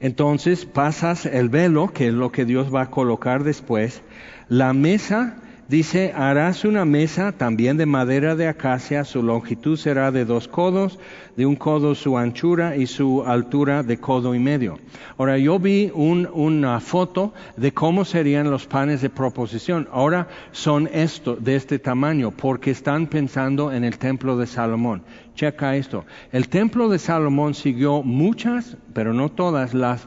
Entonces 0.00 0.64
pasas 0.64 1.26
el 1.26 1.48
velo, 1.48 1.92
que 1.92 2.08
es 2.08 2.14
lo 2.14 2.32
que 2.32 2.44
Dios 2.44 2.74
va 2.74 2.82
a 2.82 2.90
colocar 2.90 3.44
después, 3.44 4.02
la 4.48 4.72
mesa 4.72 5.36
Dice, 5.72 6.12
harás 6.14 6.66
una 6.66 6.84
mesa 6.84 7.32
también 7.32 7.78
de 7.78 7.86
madera 7.86 8.36
de 8.36 8.46
acacia, 8.46 9.04
su 9.04 9.22
longitud 9.22 9.78
será 9.78 10.12
de 10.12 10.26
dos 10.26 10.46
codos, 10.46 10.98
de 11.34 11.46
un 11.46 11.56
codo 11.56 11.94
su 11.94 12.18
anchura 12.18 12.76
y 12.76 12.86
su 12.86 13.24
altura 13.24 13.82
de 13.82 13.96
codo 13.96 14.34
y 14.34 14.38
medio. 14.38 14.78
Ahora, 15.16 15.38
yo 15.38 15.58
vi 15.58 15.90
una 15.94 16.78
foto 16.78 17.32
de 17.56 17.72
cómo 17.72 18.04
serían 18.04 18.50
los 18.50 18.66
panes 18.66 19.00
de 19.00 19.08
proposición. 19.08 19.88
Ahora 19.90 20.28
son 20.50 20.90
esto, 20.92 21.36
de 21.36 21.56
este 21.56 21.78
tamaño, 21.78 22.32
porque 22.32 22.70
están 22.70 23.06
pensando 23.06 23.72
en 23.72 23.84
el 23.84 23.96
templo 23.96 24.36
de 24.36 24.46
Salomón. 24.46 25.04
Checa 25.36 25.74
esto. 25.76 26.04
El 26.32 26.50
templo 26.50 26.90
de 26.90 26.98
Salomón 26.98 27.54
siguió 27.54 28.02
muchas, 28.02 28.76
pero 28.92 29.14
no 29.14 29.30
todas, 29.30 29.72
las 29.72 30.06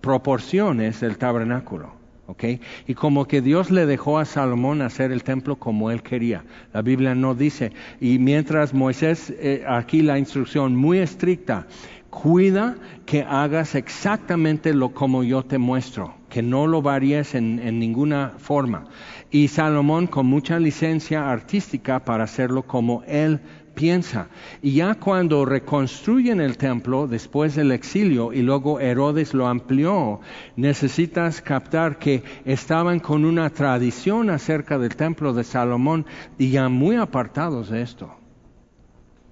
proporciones 0.00 0.98
del 0.98 1.18
tabernáculo. 1.18 2.01
Y 2.86 2.94
como 2.94 3.26
que 3.26 3.40
Dios 3.40 3.70
le 3.70 3.86
dejó 3.86 4.18
a 4.18 4.24
Salomón 4.24 4.82
hacer 4.82 5.12
el 5.12 5.22
templo 5.22 5.56
como 5.56 5.90
él 5.90 6.02
quería. 6.02 6.44
La 6.72 6.82
Biblia 6.82 7.14
no 7.14 7.34
dice. 7.34 7.72
Y 8.00 8.18
mientras 8.18 8.74
Moisés, 8.74 9.32
eh, 9.38 9.64
aquí 9.66 10.02
la 10.02 10.18
instrucción 10.18 10.76
muy 10.76 10.98
estricta, 10.98 11.66
cuida 12.10 12.76
que 13.06 13.22
hagas 13.22 13.74
exactamente 13.74 14.74
lo 14.74 14.92
como 14.92 15.24
yo 15.24 15.44
te 15.44 15.56
muestro, 15.58 16.14
que 16.28 16.42
no 16.42 16.66
lo 16.66 16.82
varíes 16.82 17.34
en, 17.34 17.58
en 17.58 17.78
ninguna 17.78 18.34
forma. 18.38 18.84
Y 19.30 19.48
Salomón 19.48 20.06
con 20.06 20.26
mucha 20.26 20.58
licencia 20.58 21.30
artística 21.30 22.04
para 22.04 22.24
hacerlo 22.24 22.64
como 22.64 23.02
él 23.06 23.40
piensa. 23.74 24.28
Y 24.62 24.74
ya 24.74 24.94
cuando 24.94 25.44
reconstruyen 25.44 26.40
el 26.40 26.56
templo 26.56 27.06
después 27.06 27.54
del 27.54 27.72
exilio 27.72 28.32
y 28.32 28.42
luego 28.42 28.80
Herodes 28.80 29.34
lo 29.34 29.46
amplió, 29.46 30.20
necesitas 30.56 31.40
captar 31.40 31.98
que 31.98 32.22
estaban 32.44 33.00
con 33.00 33.24
una 33.24 33.50
tradición 33.50 34.30
acerca 34.30 34.78
del 34.78 34.96
templo 34.96 35.32
de 35.32 35.44
Salomón 35.44 36.06
y 36.38 36.50
ya 36.50 36.68
muy 36.68 36.96
apartados 36.96 37.70
de 37.70 37.82
esto. 37.82 38.14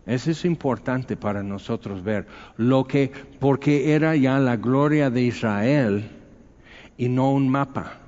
Eso 0.07 0.31
es 0.31 0.45
importante 0.45 1.17
para 1.17 1.43
nosotros 1.43 2.03
ver 2.03 2.27
lo 2.57 2.85
que, 2.85 3.13
porque 3.39 3.93
era 3.93 4.17
ya 4.17 4.39
la 4.39 4.57
gloria 4.57 5.11
de 5.11 5.23
Israel 5.23 6.11
y 6.97 7.09
no 7.09 7.33
un 7.33 7.49
mapa. 7.49 7.99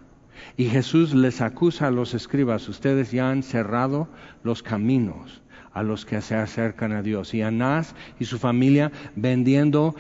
Y 0.57 0.65
Jesús 0.65 1.15
les 1.15 1.41
acusa 1.41 1.87
a 1.87 1.91
los 1.91 2.15
escribas, 2.15 2.69
ustedes 2.69 3.11
ya 3.11 3.31
han 3.31 3.43
cerrado 3.43 4.09
los 4.43 4.63
caminos 4.63 5.42
a 5.75 5.83
los 5.83 6.05
que 6.05 6.21
se 6.21 6.35
acercan 6.35 6.93
a 6.93 7.03
Dios. 7.03 7.35
Y 7.35 7.43
Anás 7.43 7.95
y 8.19 8.25
su 8.25 8.39
familia 8.39 8.93
vendiendo 9.17 9.95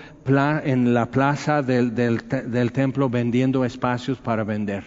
en 0.64 0.94
la 0.94 1.06
plaza 1.06 1.62
del, 1.62 1.94
del, 1.94 2.72
templo, 2.72 3.08
vendiendo 3.08 3.64
espacios 3.64 4.18
para 4.18 4.44
vender. 4.44 4.84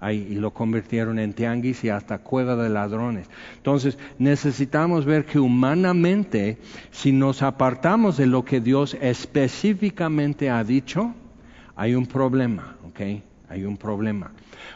ahí 0.00 0.26
y 0.30 0.34
lo 0.34 0.50
convirtieron 0.52 1.18
en 1.18 1.32
tianguis 1.32 1.84
y 1.84 1.88
hasta 1.88 2.18
cueva 2.18 2.56
de 2.56 2.68
ladrones. 2.68 3.28
Entonces 3.56 3.98
necesitamos 4.18 5.04
ver 5.04 5.24
que 5.24 5.38
humanamente, 5.38 6.58
si 6.90 7.12
nos 7.12 7.42
apartamos 7.42 8.16
de 8.16 8.26
lo 8.26 8.44
que 8.44 8.60
Dios 8.60 8.96
específicamente 9.00 10.50
ha 10.50 10.64
dicho, 10.64 11.14
hay 11.76 11.94
un 11.94 12.06
problema, 12.06 12.76
¿ok? 12.86 13.00
Hay 13.48 13.64
un 13.64 13.76
problema. 13.76 14.32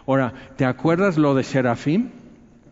Ahora, 0.06 0.32
¿te 0.56 0.64
acuerdas 0.64 1.16
lo 1.18 1.34
de 1.34 1.42
serafín? 1.42 2.10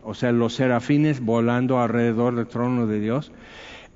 O 0.05 0.13
sea, 0.13 0.31
los 0.31 0.53
serafines 0.53 1.19
volando 1.19 1.79
alrededor 1.79 2.35
del 2.35 2.47
trono 2.47 2.85
de 2.87 2.99
Dios. 2.99 3.31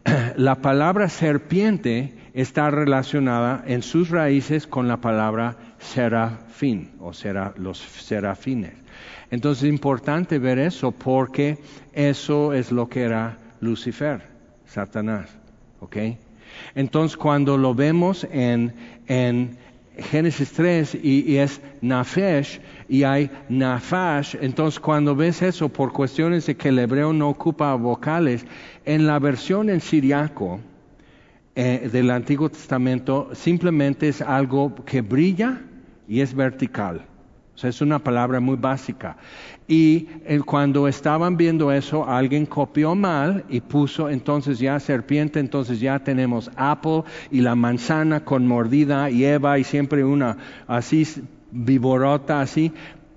La 0.36 0.56
palabra 0.56 1.08
serpiente 1.08 2.13
está 2.34 2.72
relacionada 2.72 3.63
en 3.67 3.84
sus 3.84 4.10
raíces 4.10 4.65
con 4.65 4.88
la 4.88 4.98
palabra 4.98 5.56
serafín 5.78 6.91
o 7.00 7.13
será 7.13 7.54
los 7.58 7.78
serafines. 7.78 8.74
Entonces 9.32 9.63
es 9.65 9.69
importante 9.69 10.39
ver 10.39 10.58
eso 10.58 10.91
porque 10.91 11.60
eso 11.93 12.54
es 12.54 12.72
lo 12.72 12.89
que 12.89 13.04
era 13.04 13.38
Lucifer, 13.62 14.24
Satanás. 14.65 15.30
¿Ok? 15.80 15.98
Entonces 16.76 17.15
cuando 17.17 17.58
lo 17.58 17.76
vemos 17.76 18.28
en, 18.32 18.74
en 19.08 19.58
Génesis 20.02 20.52
3 20.52 20.96
y, 21.02 21.38
es 21.38 21.62
Nafesh 21.82 22.60
y 22.88 23.04
hay 23.04 23.30
Nafash, 23.50 24.36
entonces 24.42 24.80
cuando 24.80 25.16
ves 25.16 25.42
eso 25.42 25.70
por 25.70 25.92
cuestiones 25.92 26.46
de 26.46 26.56
que 26.56 26.70
el 26.70 26.80
hebreo 26.80 27.14
no 27.14 27.30
ocupa 27.30 27.74
vocales, 27.76 28.46
en 28.86 29.06
la 29.06 29.20
versión 29.20 29.70
en 29.70 29.82
siriaco 29.82 30.60
eh, 31.56 31.90
del 31.92 32.10
Antiguo 32.12 32.50
Testamento 32.50 33.30
simplemente 33.34 34.08
es 34.08 34.22
algo 34.22 34.74
que 34.86 35.02
brilla 35.02 35.62
y 36.08 36.22
es 36.22 36.34
vertical. 36.34 37.09
Es 37.63 37.82
una 37.82 38.00
palabra 38.00 38.39
muy 38.39 38.56
básica. 38.56 39.17
Y 39.67 40.08
cuando 40.45 40.88
estaban 40.88 41.38
viendo 41.38 41.72
eso, 41.72 42.08
alguien 42.08 42.45
copió 42.45 42.95
mal 42.95 43.45
y 43.50 43.62
puso 43.62 44.10
entonces 44.10 44.60
ya 44.60 44.80
serpiente, 44.80 45.39
entonces 45.39 45.80
ya 45.80 46.00
tenemos 46.00 46.50
Apple 46.56 47.04
y 47.30 47.41
la 47.41 47.56
manzana 47.56 48.26
con 48.26 48.48
mordida 48.48 49.10
y 49.10 49.26
Eva 49.26 49.60
y 49.60 49.63
siempre 49.63 50.04
una 50.04 50.38
así 50.67 51.06
viborota 51.52 52.41
así. 52.41 52.72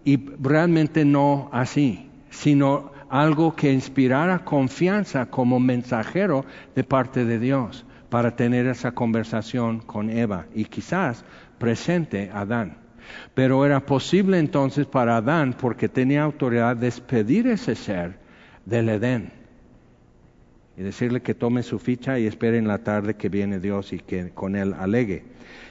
Y 0.05 0.18
realmente 0.40 1.05
no 1.05 1.48
así, 1.52 2.09
sino 2.31 2.92
algo 3.09 3.55
que 3.55 3.72
inspirara 3.72 4.44
confianza 4.44 5.26
como 5.26 5.61
mensajero 5.61 6.44
de 6.74 6.83
parte 6.83 7.24
de 7.24 7.38
Dios 7.38 7.85
para 8.09 8.37
tener 8.37 8.66
esa 8.66 8.92
conversación 8.92 9.81
con 9.81 10.11
Eva 10.11 10.46
y 10.55 10.64
quizás 10.64 11.24
presente 11.59 12.31
a 12.31 12.40
Adán. 12.40 12.82
Pero 13.35 13.65
era 13.65 13.85
posible 13.87 14.38
entonces 14.38 14.87
para 14.87 15.17
Adán, 15.17 15.55
porque 15.59 15.88
tenía 15.88 16.23
autoridad, 16.23 16.77
despedir 16.77 17.47
ese 17.47 17.75
ser 17.75 18.19
del 18.65 18.88
Edén 18.88 19.33
y 20.77 20.83
decirle 20.83 21.21
que 21.21 21.35
tome 21.35 21.62
su 21.62 21.79
ficha 21.79 22.19
y 22.19 22.27
espere 22.27 22.59
en 22.59 22.67
la 22.67 22.79
tarde 22.79 23.15
que 23.15 23.29
viene 23.29 23.61
Dios 23.61 23.93
y 23.93 23.99
que 23.99 24.31
con 24.31 24.57
él 24.57 24.75
alegue. 24.79 25.25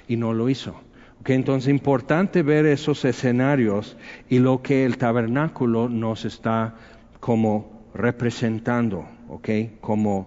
Y 0.07 0.17
no 0.17 0.33
lo 0.33 0.49
hizo. 0.49 0.75
Okay, 1.21 1.35
entonces 1.35 1.67
es 1.67 1.71
importante 1.71 2.41
ver 2.41 2.65
esos 2.65 3.05
escenarios 3.05 3.95
y 4.27 4.39
lo 4.39 4.63
que 4.63 4.85
el 4.85 4.97
tabernáculo 4.97 5.87
nos 5.87 6.25
está 6.25 6.75
como 7.19 7.85
representando, 7.93 9.05
okay, 9.29 9.77
como 9.81 10.25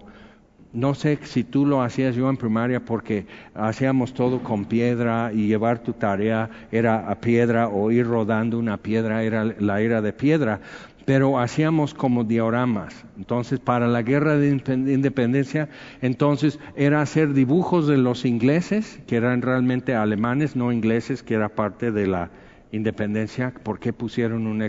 no 0.75 0.93
sé 0.93 1.17
si 1.23 1.43
tú 1.43 1.65
lo 1.65 1.81
hacías 1.81 2.15
yo 2.15 2.29
en 2.29 2.35
primaria 2.35 2.83
porque 2.83 3.25
hacíamos 3.53 4.13
todo 4.13 4.43
con 4.43 4.65
piedra 4.65 5.31
y 5.33 5.47
llevar 5.47 5.79
tu 5.79 5.93
tarea 5.93 6.49
era 6.71 7.09
a 7.09 7.15
piedra 7.15 7.69
o 7.69 7.91
ir 7.91 8.05
rodando 8.05 8.59
una 8.59 8.77
piedra 8.77 9.23
era 9.23 9.45
la 9.45 9.79
era 9.79 10.01
de 10.01 10.11
piedra, 10.11 10.59
pero 11.05 11.39
hacíamos 11.39 11.93
como 11.93 12.25
dioramas. 12.25 13.05
Entonces, 13.17 13.59
para 13.59 13.87
la 13.87 14.01
guerra 14.01 14.35
de 14.35 14.49
independencia, 14.49 15.69
entonces 16.01 16.59
era 16.75 17.01
hacer 17.01 17.33
dibujos 17.33 17.87
de 17.87 17.97
los 17.97 18.25
ingleses, 18.25 18.99
que 19.07 19.15
eran 19.15 19.41
realmente 19.41 19.95
alemanes, 19.95 20.57
no 20.57 20.73
ingleses, 20.73 21.23
que 21.23 21.35
era 21.35 21.47
parte 21.47 21.91
de 21.91 22.07
la 22.07 22.31
independencia, 22.71 23.53
¿por 23.63 23.79
qué 23.79 23.93
pusieron 23.93 24.47
un 24.47 24.61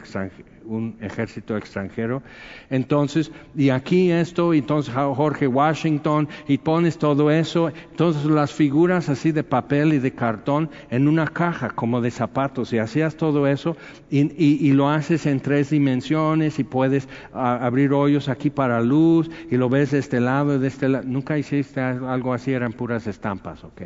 un 0.66 0.96
ejército 1.00 1.56
extranjero. 1.56 2.22
Entonces, 2.70 3.30
y 3.54 3.70
aquí 3.70 4.10
esto, 4.10 4.54
y 4.54 4.58
entonces 4.58 4.94
Jorge 4.94 5.46
Washington, 5.46 6.28
y 6.48 6.58
pones 6.58 6.98
todo 6.98 7.30
eso, 7.30 7.70
entonces 7.90 8.24
las 8.24 8.52
figuras 8.52 9.08
así 9.08 9.32
de 9.32 9.44
papel 9.44 9.94
y 9.94 9.98
de 9.98 10.12
cartón 10.12 10.70
en 10.90 11.08
una 11.08 11.26
caja 11.26 11.70
como 11.70 12.00
de 12.00 12.10
zapatos, 12.10 12.72
y 12.72 12.78
hacías 12.78 13.16
todo 13.16 13.46
eso, 13.46 13.76
y, 14.10 14.72
lo 14.72 14.90
haces 14.90 15.26
en 15.26 15.40
tres 15.40 15.70
dimensiones, 15.70 16.58
y 16.58 16.64
puedes 16.64 17.08
abrir 17.32 17.92
hoyos 17.92 18.28
aquí 18.28 18.50
para 18.50 18.80
luz, 18.80 19.30
y 19.50 19.56
lo 19.56 19.68
ves 19.68 19.92
de 19.92 19.98
este 19.98 20.20
lado 20.20 20.58
de 20.58 20.68
este 20.68 20.88
lado. 20.88 21.04
Nunca 21.06 21.38
hiciste 21.38 21.80
algo 21.80 22.32
así, 22.32 22.52
eran 22.52 22.72
puras 22.72 23.06
estampas, 23.06 23.64
ok. 23.64 23.82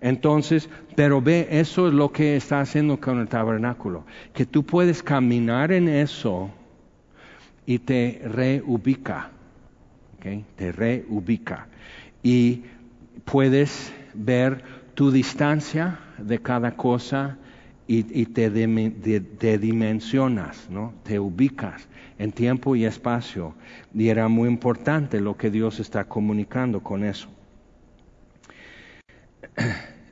Entonces, 0.00 0.68
pero 0.94 1.20
ve, 1.22 1.48
eso 1.50 1.88
es 1.88 1.94
lo 1.94 2.12
que 2.12 2.36
está 2.36 2.60
haciendo 2.60 3.00
con 3.00 3.18
el 3.18 3.28
tabernáculo, 3.28 4.04
que 4.32 4.46
tú 4.46 4.64
puedes 4.64 5.02
caminar 5.02 5.72
en 5.72 5.88
eso 5.88 6.50
y 7.64 7.78
te 7.78 8.20
reubica, 8.24 9.30
¿okay? 10.18 10.44
te 10.56 10.72
reubica. 10.72 11.66
Y 12.22 12.62
puedes 13.24 13.92
ver 14.14 14.62
tu 14.94 15.10
distancia 15.10 15.98
de 16.18 16.40
cada 16.40 16.76
cosa 16.76 17.36
y, 17.88 18.26
te, 18.26 18.50
te, 18.50 19.58
dimensionas, 19.58 20.68
¿no? 20.70 20.92
te 21.04 21.20
ubicas 21.20 21.86
en 22.18 22.32
tiempo 22.32 22.74
y 22.74 22.84
espacio. 22.84 23.54
Y 23.94 24.08
era 24.08 24.28
muy 24.28 24.48
importante 24.48 25.20
lo 25.20 25.36
que 25.36 25.50
Dios 25.50 25.78
está 25.78 26.04
comunicando 26.04 26.82
con 26.82 27.04
eso. 27.04 27.28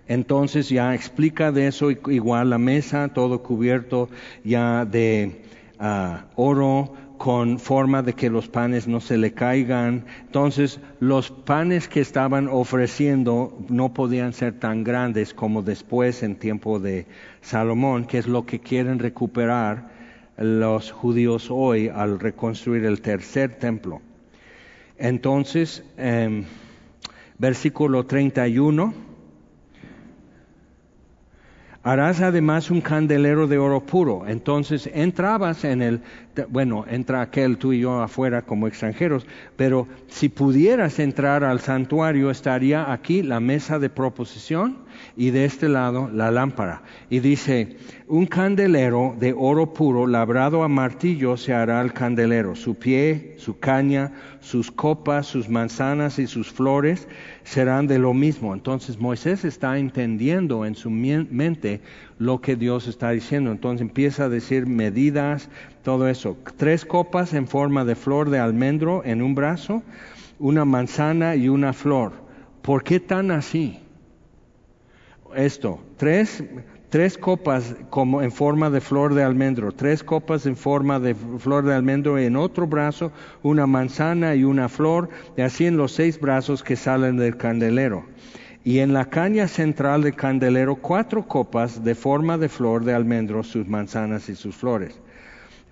Entonces 0.06 0.68
ya 0.68 0.94
explica 0.94 1.50
de 1.50 1.68
eso 1.68 1.90
igual 1.90 2.50
la 2.50 2.58
mesa, 2.58 3.08
todo 3.08 3.42
cubierto 3.42 4.08
ya 4.44 4.84
de 4.84 5.42
ah, 5.78 6.26
oro 6.36 6.92
con 7.16 7.58
forma 7.58 8.02
de 8.02 8.12
que 8.12 8.28
los 8.28 8.48
panes 8.48 8.86
no 8.86 9.00
se 9.00 9.16
le 9.16 9.32
caigan. 9.32 10.04
Entonces 10.26 10.78
los 11.00 11.30
panes 11.30 11.88
que 11.88 12.00
estaban 12.00 12.48
ofreciendo 12.48 13.56
no 13.68 13.94
podían 13.94 14.34
ser 14.34 14.58
tan 14.58 14.84
grandes 14.84 15.32
como 15.32 15.62
después 15.62 16.22
en 16.22 16.36
tiempo 16.36 16.78
de 16.80 17.06
Salomón, 17.40 18.04
que 18.04 18.18
es 18.18 18.26
lo 18.26 18.44
que 18.44 18.60
quieren 18.60 18.98
recuperar 18.98 19.88
los 20.36 20.90
judíos 20.90 21.48
hoy 21.50 21.88
al 21.88 22.18
reconstruir 22.18 22.84
el 22.84 23.00
tercer 23.00 23.54
templo. 23.54 24.02
Entonces, 24.98 25.82
eh, 25.96 26.44
versículo 27.38 28.04
31 28.04 29.13
Harás 31.86 32.22
además 32.22 32.70
un 32.70 32.80
candelero 32.80 33.46
de 33.46 33.58
oro 33.58 33.80
puro. 33.80 34.26
Entonces 34.26 34.88
entrabas 34.94 35.64
en 35.64 35.82
el, 35.82 36.00
bueno, 36.48 36.86
entra 36.88 37.20
aquel 37.20 37.58
tú 37.58 37.74
y 37.74 37.80
yo 37.80 38.00
afuera 38.00 38.40
como 38.40 38.66
extranjeros, 38.66 39.26
pero 39.56 39.86
si 40.08 40.30
pudieras 40.30 40.98
entrar 40.98 41.44
al 41.44 41.60
santuario 41.60 42.30
estaría 42.30 42.90
aquí 42.90 43.22
la 43.22 43.38
mesa 43.38 43.78
de 43.78 43.90
proposición 43.90 44.78
y 45.16 45.30
de 45.30 45.44
este 45.44 45.68
lado 45.68 46.10
la 46.12 46.30
lámpara. 46.30 46.82
Y 47.10 47.20
dice, 47.20 47.76
un 48.06 48.26
candelero 48.26 49.16
de 49.18 49.34
oro 49.36 49.72
puro 49.72 50.06
labrado 50.06 50.62
a 50.62 50.68
martillo 50.68 51.36
se 51.36 51.54
hará 51.54 51.80
el 51.80 51.92
candelero, 51.92 52.54
su 52.54 52.74
pie, 52.74 53.34
su 53.38 53.58
caña, 53.58 54.12
sus 54.40 54.70
copas, 54.70 55.26
sus 55.26 55.48
manzanas 55.48 56.18
y 56.18 56.26
sus 56.26 56.50
flores 56.50 57.08
serán 57.44 57.86
de 57.86 57.98
lo 57.98 58.12
mismo. 58.14 58.54
Entonces 58.54 58.98
Moisés 58.98 59.44
está 59.44 59.78
entendiendo 59.78 60.66
en 60.66 60.74
su 60.74 60.90
mente 60.90 61.80
lo 62.18 62.40
que 62.40 62.56
Dios 62.56 62.86
está 62.88 63.10
diciendo. 63.10 63.52
Entonces 63.52 63.82
empieza 63.82 64.24
a 64.24 64.28
decir 64.28 64.66
medidas, 64.66 65.48
todo 65.82 66.08
eso. 66.08 66.36
Tres 66.56 66.84
copas 66.84 67.34
en 67.34 67.46
forma 67.46 67.84
de 67.84 67.94
flor 67.94 68.30
de 68.30 68.38
almendro 68.38 69.02
en 69.04 69.22
un 69.22 69.34
brazo, 69.34 69.82
una 70.38 70.64
manzana 70.64 71.36
y 71.36 71.48
una 71.48 71.72
flor. 71.72 72.12
¿Por 72.62 72.82
qué 72.82 73.00
tan 73.00 73.30
así? 73.30 73.78
Esto, 75.36 75.80
tres, 75.96 76.44
tres 76.90 77.18
copas 77.18 77.74
como 77.90 78.22
en 78.22 78.30
forma 78.30 78.70
de 78.70 78.80
flor 78.80 79.14
de 79.14 79.22
almendro, 79.22 79.72
tres 79.72 80.04
copas 80.04 80.46
en 80.46 80.56
forma 80.56 81.00
de 81.00 81.14
flor 81.14 81.64
de 81.64 81.74
almendro 81.74 82.18
en 82.18 82.36
otro 82.36 82.66
brazo, 82.66 83.12
una 83.42 83.66
manzana 83.66 84.34
y 84.34 84.44
una 84.44 84.68
flor, 84.68 85.08
y 85.36 85.42
así 85.42 85.66
en 85.66 85.76
los 85.76 85.92
seis 85.92 86.20
brazos 86.20 86.62
que 86.62 86.76
salen 86.76 87.16
del 87.16 87.36
candelero. 87.36 88.04
Y 88.62 88.78
en 88.78 88.92
la 88.92 89.06
caña 89.10 89.48
central 89.48 90.02
del 90.02 90.14
candelero 90.14 90.76
cuatro 90.76 91.26
copas 91.26 91.84
de 91.84 91.94
forma 91.94 92.38
de 92.38 92.48
flor 92.48 92.84
de 92.84 92.94
almendro, 92.94 93.42
sus 93.42 93.66
manzanas 93.66 94.28
y 94.28 94.36
sus 94.36 94.54
flores. 94.54 95.00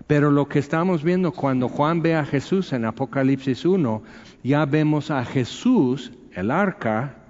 Pero 0.05 0.29
lo 0.29 0.47
que 0.49 0.59
estamos 0.59 1.03
viendo 1.03 1.31
cuando 1.31 1.69
Juan 1.69 2.01
ve 2.01 2.15
a 2.15 2.25
Jesús 2.25 2.73
en 2.73 2.85
Apocalipsis 2.85 3.65
1, 3.65 4.03
ya 4.43 4.65
vemos 4.65 5.09
a 5.09 5.23
Jesús, 5.23 6.11
el 6.33 6.51
arca, 6.51 7.22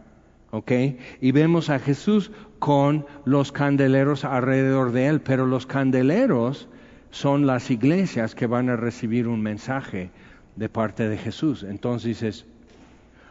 ¿ok? 0.53 0.71
Y 1.19 1.31
vemos 1.31 1.71
a 1.71 1.79
Jesús 1.79 2.31
con 2.59 3.07
los 3.25 3.51
candeleros 3.51 4.23
alrededor 4.23 4.91
de 4.91 5.07
él, 5.07 5.19
pero 5.19 5.47
los 5.47 5.65
candeleros 5.65 6.69
son 7.09 7.47
las 7.47 7.71
iglesias 7.71 8.35
que 8.35 8.45
van 8.45 8.69
a 8.69 8.75
recibir 8.75 9.27
un 9.27 9.41
mensaje 9.41 10.11
de 10.55 10.69
parte 10.69 11.09
de 11.09 11.17
Jesús. 11.17 11.63
Entonces 11.63 12.19
dices, 12.19 12.45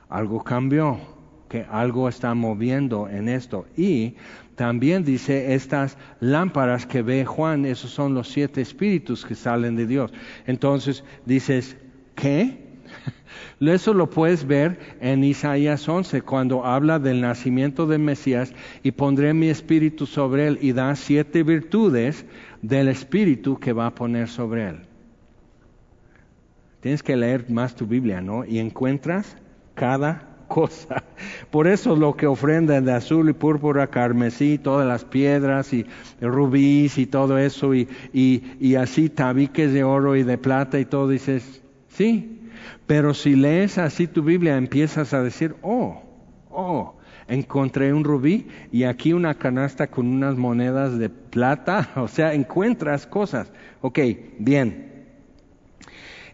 algo 0.09 0.43
cambió, 0.43 0.99
que 1.49 1.65
algo 1.71 2.09
está 2.09 2.35
moviendo 2.35 3.09
en 3.09 3.29
esto. 3.29 3.67
Y 3.77 4.17
también 4.57 5.05
dice, 5.05 5.55
estas 5.55 5.99
lámparas 6.19 6.87
que 6.87 7.03
ve 7.03 7.25
Juan, 7.25 7.67
esos 7.67 7.93
son 7.93 8.15
los 8.15 8.29
siete 8.29 8.61
espíritus 8.61 9.25
que 9.25 9.37
salen 9.37 9.77
de 9.77 9.87
Dios. 9.87 10.13
Entonces 10.45 11.05
dices, 11.25 11.77
¿qué? 12.17 12.62
Eso 13.61 13.95
lo 13.95 14.11
puedes 14.11 14.47
ver 14.47 14.79
en 15.01 15.25
Isaías 15.25 15.89
11, 15.89 16.23
cuando 16.23 16.65
habla 16.65 16.99
del 16.99 17.21
nacimiento 17.21 17.87
del 17.87 18.01
Mesías 18.01 18.53
y 18.83 18.93
pondré 18.93 19.35
mi 19.35 19.49
espíritu 19.49 20.07
sobre 20.07 20.49
él 20.49 20.59
y 20.61 20.73
da 20.73 20.95
siete 20.97 21.43
virtudes 21.43 22.25
del 22.61 22.89
espíritu 22.89 23.59
que 23.59 23.73
va 23.73 23.87
a 23.87 23.95
poner 23.95 24.29
sobre 24.29 24.69
él. 24.69 24.77
Tienes 26.81 27.03
que 27.03 27.17
leer 27.17 27.49
más 27.49 27.77
tu 27.77 27.87
Biblia, 27.87 28.21
¿no? 28.21 28.45
Y 28.45 28.59
encuentras 28.59 29.37
cada 29.75 30.29
cosa. 30.49 31.05
Por 31.51 31.67
eso 31.67 31.97
lo 31.97 32.17
que 32.17 32.27
ofrendan 32.27 32.85
de 32.85 32.93
azul 32.93 33.31
y 33.31 33.33
púrpura, 33.33 33.87
carmesí, 33.87 34.59
todas 34.59 34.87
las 34.87 35.05
piedras 35.05 35.73
y 35.73 35.87
rubíes 36.21 36.99
y 36.99 37.07
todo 37.07 37.39
eso, 37.39 37.75
y, 37.75 37.89
y, 38.13 38.43
y 38.61 38.75
así 38.75 39.09
tabiques 39.09 39.73
de 39.73 39.85
oro 39.85 40.17
y 40.17 40.25
de 40.25 40.37
plata 40.37 40.79
y 40.79 40.85
todo, 40.85 41.09
dices, 41.09 41.63
sí, 41.89 42.42
pero 42.87 43.15
si 43.15 43.35
lees 43.37 43.79
así 43.79 44.07
tu 44.07 44.23
Biblia, 44.23 44.57
empiezas 44.57 45.13
a 45.15 45.23
decir, 45.23 45.55
oh, 45.63 46.03
oh, 46.51 46.95
encontré 47.29 47.93
un 47.93 48.05
rubí 48.05 48.47
y 48.71 48.85
aquí 48.85 49.13
una 49.13 49.35
canasta 49.35 49.87
con 49.87 50.07
unas 50.07 50.37
monedas 50.37 50.99
de 50.99 51.09
plata, 51.09 51.91
o 51.97 52.09
sea, 52.09 52.35
encuentras 52.35 53.07
cosas. 53.07 53.51
Ok, 53.81 53.99
bien. 54.39 54.93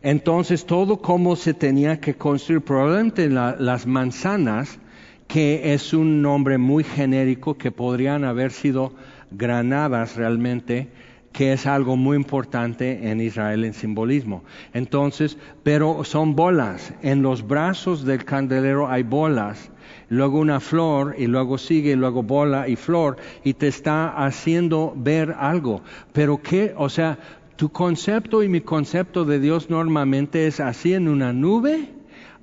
Entonces, 0.02 0.64
todo 0.64 1.00
como 1.02 1.34
se 1.34 1.54
tenía 1.54 2.00
que 2.00 2.14
construir, 2.14 2.62
probablemente 2.62 3.28
las 3.28 3.86
manzanas, 3.86 4.78
que 5.26 5.74
es 5.74 5.92
un 5.92 6.22
nombre 6.22 6.56
muy 6.56 6.84
genérico 6.84 7.58
que 7.58 7.72
podrían 7.72 8.24
haber 8.24 8.52
sido 8.52 8.94
granadas 9.30 10.16
realmente, 10.16 10.88
que 11.32 11.52
es 11.52 11.66
algo 11.66 11.96
muy 11.96 12.16
importante 12.16 13.10
en 13.10 13.20
Israel 13.20 13.64
en 13.64 13.74
simbolismo. 13.74 14.44
Entonces, 14.72 15.38
pero 15.62 16.04
son 16.04 16.34
bolas. 16.34 16.92
En 17.02 17.22
los 17.22 17.46
brazos 17.46 18.04
del 18.04 18.24
candelero 18.24 18.88
hay 18.88 19.02
bolas, 19.02 19.70
luego 20.08 20.38
una 20.38 20.60
flor 20.60 21.14
y 21.18 21.26
luego 21.26 21.58
sigue, 21.58 21.96
luego 21.96 22.22
bola 22.22 22.68
y 22.68 22.76
flor 22.76 23.16
y 23.44 23.54
te 23.54 23.68
está 23.68 24.08
haciendo 24.08 24.94
ver 24.96 25.34
algo. 25.38 25.82
Pero 26.12 26.40
qué, 26.42 26.74
o 26.76 26.88
sea, 26.88 27.18
tu 27.56 27.70
concepto 27.70 28.42
y 28.42 28.48
mi 28.48 28.60
concepto 28.60 29.24
de 29.24 29.40
Dios 29.40 29.68
normalmente 29.68 30.46
es 30.46 30.60
así 30.60 30.94
en 30.94 31.08
una 31.08 31.32
nube, 31.32 31.88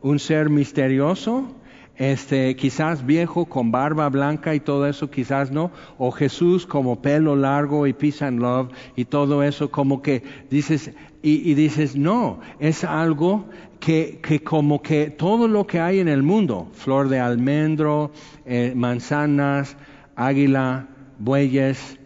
un 0.02 0.20
ser 0.20 0.50
misterioso, 0.50 1.56
este, 1.98 2.56
quizás 2.56 3.06
viejo 3.06 3.46
con 3.46 3.72
barba 3.72 4.10
blanca 4.10 4.54
y 4.54 4.60
todo 4.60 4.88
eso, 4.88 5.10
quizás 5.10 5.52
no, 5.52 5.72
o 5.98 6.12
Jesús 6.12 6.66
como 6.66 7.02
pelo 7.02 7.36
largo 7.36 7.88
y 7.88 7.93
peace 7.93 8.24
and 8.24 8.39
love 8.39 8.70
y 8.96 9.06
todo 9.06 9.43
eso, 9.43 9.72
como 9.72 10.02
que 10.02 10.24
dices, 10.50 10.91
y, 11.22 11.56
dices, 11.56 11.96
no, 11.96 12.39
es 12.60 12.84
algo 12.84 13.46
que, 13.80 14.20
que, 14.22 14.43
como 14.43 14.84
que 14.84 15.10
todo 15.10 15.48
lo 15.48 15.66
que 15.66 15.80
hay 15.80 16.00
en 16.00 16.08
el 16.08 16.22
mundo, 16.22 16.70
flor 16.74 17.10
de 17.10 17.20
almendro, 17.20 18.12
eh, 18.46 18.74
manzanas, 18.76 19.76
águila, 20.16 20.88
bueyes, 21.18 21.98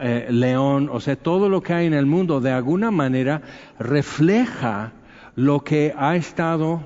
eh, 0.00 0.26
león, 0.28 0.90
o 0.92 1.00
sea, 1.00 1.16
todo 1.16 1.48
lo 1.48 1.62
que 1.62 1.72
hay 1.72 1.86
en 1.86 1.94
el 1.94 2.04
mundo 2.04 2.40
de 2.40 2.50
alguna 2.50 2.90
manera 2.90 3.40
refleja 3.78 4.92
lo 5.34 5.64
que 5.64 5.94
ha 5.96 6.16
estado 6.16 6.82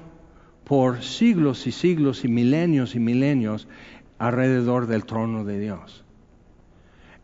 por 0.67 1.05
siglos 1.05 1.69
y 1.69 1.73
siglos 1.73 2.25
y 2.25 2.29
milenios 2.29 2.97
y 2.97 2.99
milenios 2.99 3.69
alrededor 4.19 4.89
del 4.89 5.05
trono 5.05 5.45
de 5.45 5.61
Dios. 5.61 6.05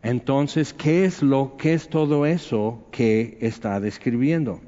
Entonces, 0.01 0.73
¿qué 0.73 1.03
es 1.03 1.21
lo 1.21 1.57
que 1.57 1.73
es 1.73 1.89
todo 1.89 2.25
eso 2.25 2.87
que 2.91 3.37
está 3.41 3.81
describiendo? 3.81 4.61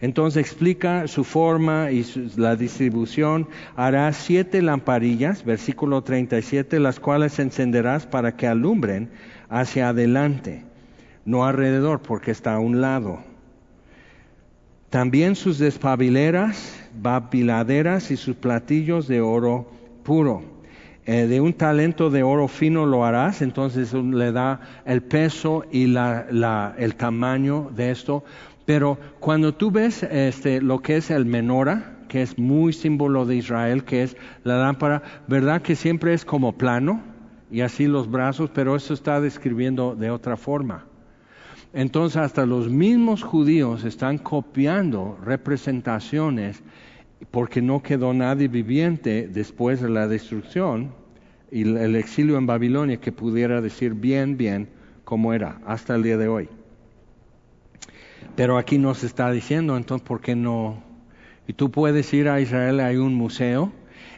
Entonces 0.00 0.40
explica 0.40 1.08
su 1.08 1.24
forma 1.24 1.90
y 1.90 2.06
la 2.36 2.54
distribución. 2.54 3.48
Hará 3.74 4.12
siete 4.12 4.62
lamparillas, 4.62 5.44
versículo 5.44 6.02
37, 6.02 6.78
las 6.78 7.00
cuales 7.00 7.40
encenderás 7.40 8.06
para 8.06 8.36
que 8.36 8.46
alumbren 8.46 9.10
hacia 9.48 9.88
adelante, 9.88 10.62
no 11.24 11.44
alrededor, 11.44 12.02
porque 12.02 12.30
está 12.30 12.54
a 12.54 12.60
un 12.60 12.80
lado. 12.80 13.31
También 14.92 15.36
sus 15.36 15.58
despabileras 15.58 16.78
babiladeras 17.00 18.10
y 18.10 18.18
sus 18.18 18.36
platillos 18.36 19.08
de 19.08 19.22
oro 19.22 19.66
puro. 20.02 20.42
Eh, 21.06 21.26
de 21.28 21.40
un 21.40 21.54
talento 21.54 22.10
de 22.10 22.22
oro 22.22 22.46
fino 22.46 22.84
lo 22.84 23.02
harás, 23.02 23.40
entonces 23.40 23.94
le 23.94 24.32
da 24.32 24.60
el 24.84 25.00
peso 25.02 25.64
y 25.72 25.86
la, 25.86 26.74
el 26.76 26.94
tamaño 26.96 27.70
de 27.74 27.90
esto. 27.90 28.22
Pero 28.66 28.98
cuando 29.18 29.54
tú 29.54 29.70
ves 29.70 30.02
este, 30.02 30.60
lo 30.60 30.80
que 30.80 30.98
es 30.98 31.10
el 31.10 31.24
menora, 31.24 31.96
que 32.08 32.20
es 32.20 32.38
muy 32.38 32.74
símbolo 32.74 33.24
de 33.24 33.36
Israel, 33.36 33.84
que 33.84 34.02
es 34.02 34.14
la 34.44 34.58
lámpara, 34.58 35.02
¿verdad 35.26 35.62
que 35.62 35.74
siempre 35.74 36.12
es 36.12 36.26
como 36.26 36.52
plano? 36.58 37.00
Y 37.50 37.62
así 37.62 37.86
los 37.86 38.10
brazos, 38.10 38.50
pero 38.52 38.76
eso 38.76 38.92
está 38.92 39.22
describiendo 39.22 39.94
de 39.94 40.10
otra 40.10 40.36
forma. 40.36 40.84
Entonces 41.74 42.18
hasta 42.18 42.44
los 42.44 42.68
mismos 42.68 43.22
judíos 43.22 43.84
están 43.84 44.18
copiando 44.18 45.18
representaciones 45.24 46.62
porque 47.30 47.62
no 47.62 47.82
quedó 47.82 48.12
nadie 48.12 48.48
viviente 48.48 49.28
después 49.28 49.80
de 49.80 49.88
la 49.88 50.06
destrucción 50.06 50.92
y 51.50 51.62
el 51.62 51.96
exilio 51.96 52.36
en 52.36 52.46
Babilonia 52.46 52.98
que 52.98 53.12
pudiera 53.12 53.60
decir 53.60 53.94
bien, 53.94 54.36
bien 54.36 54.68
cómo 55.04 55.32
era 55.32 55.60
hasta 55.66 55.94
el 55.94 56.02
día 56.02 56.18
de 56.18 56.28
hoy. 56.28 56.48
Pero 58.36 58.58
aquí 58.58 58.78
nos 58.78 59.04
está 59.04 59.30
diciendo, 59.30 59.76
entonces, 59.76 60.06
¿por 60.06 60.20
qué 60.20 60.34
no? 60.34 60.82
Y 61.46 61.52
tú 61.52 61.70
puedes 61.70 62.12
ir 62.14 62.28
a 62.28 62.40
Israel, 62.40 62.80
hay 62.80 62.96
un 62.96 63.14
museo 63.14 63.72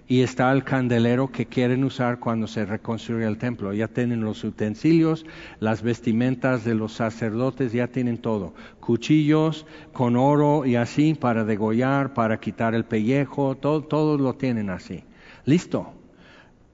y 0.06 0.20
está 0.20 0.52
el 0.52 0.64
candelero 0.64 1.30
que 1.32 1.46
quieren 1.46 1.82
usar 1.82 2.18
cuando 2.18 2.46
se 2.46 2.66
reconstruye 2.66 3.26
el 3.26 3.38
templo. 3.38 3.72
Ya 3.72 3.88
tienen 3.88 4.20
los 4.20 4.44
utensilios, 4.44 5.24
las 5.60 5.82
vestimentas 5.82 6.64
de 6.64 6.74
los 6.74 6.92
sacerdotes, 6.92 7.72
ya 7.72 7.88
tienen 7.88 8.18
todo. 8.18 8.54
Cuchillos 8.80 9.66
con 9.92 10.16
oro 10.16 10.66
y 10.66 10.76
así 10.76 11.14
para 11.14 11.44
degollar, 11.44 12.12
para 12.12 12.38
quitar 12.38 12.74
el 12.74 12.84
pellejo, 12.84 13.56
todo, 13.56 14.18
lo 14.18 14.34
tienen 14.34 14.68
así. 14.68 15.04
Listo. 15.44 15.94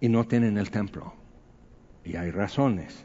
Y 0.01 0.09
no 0.09 0.24
tienen 0.24 0.57
el 0.57 0.70
templo. 0.70 1.12
Y 2.05 2.16
hay 2.16 2.31
razones. 2.31 3.05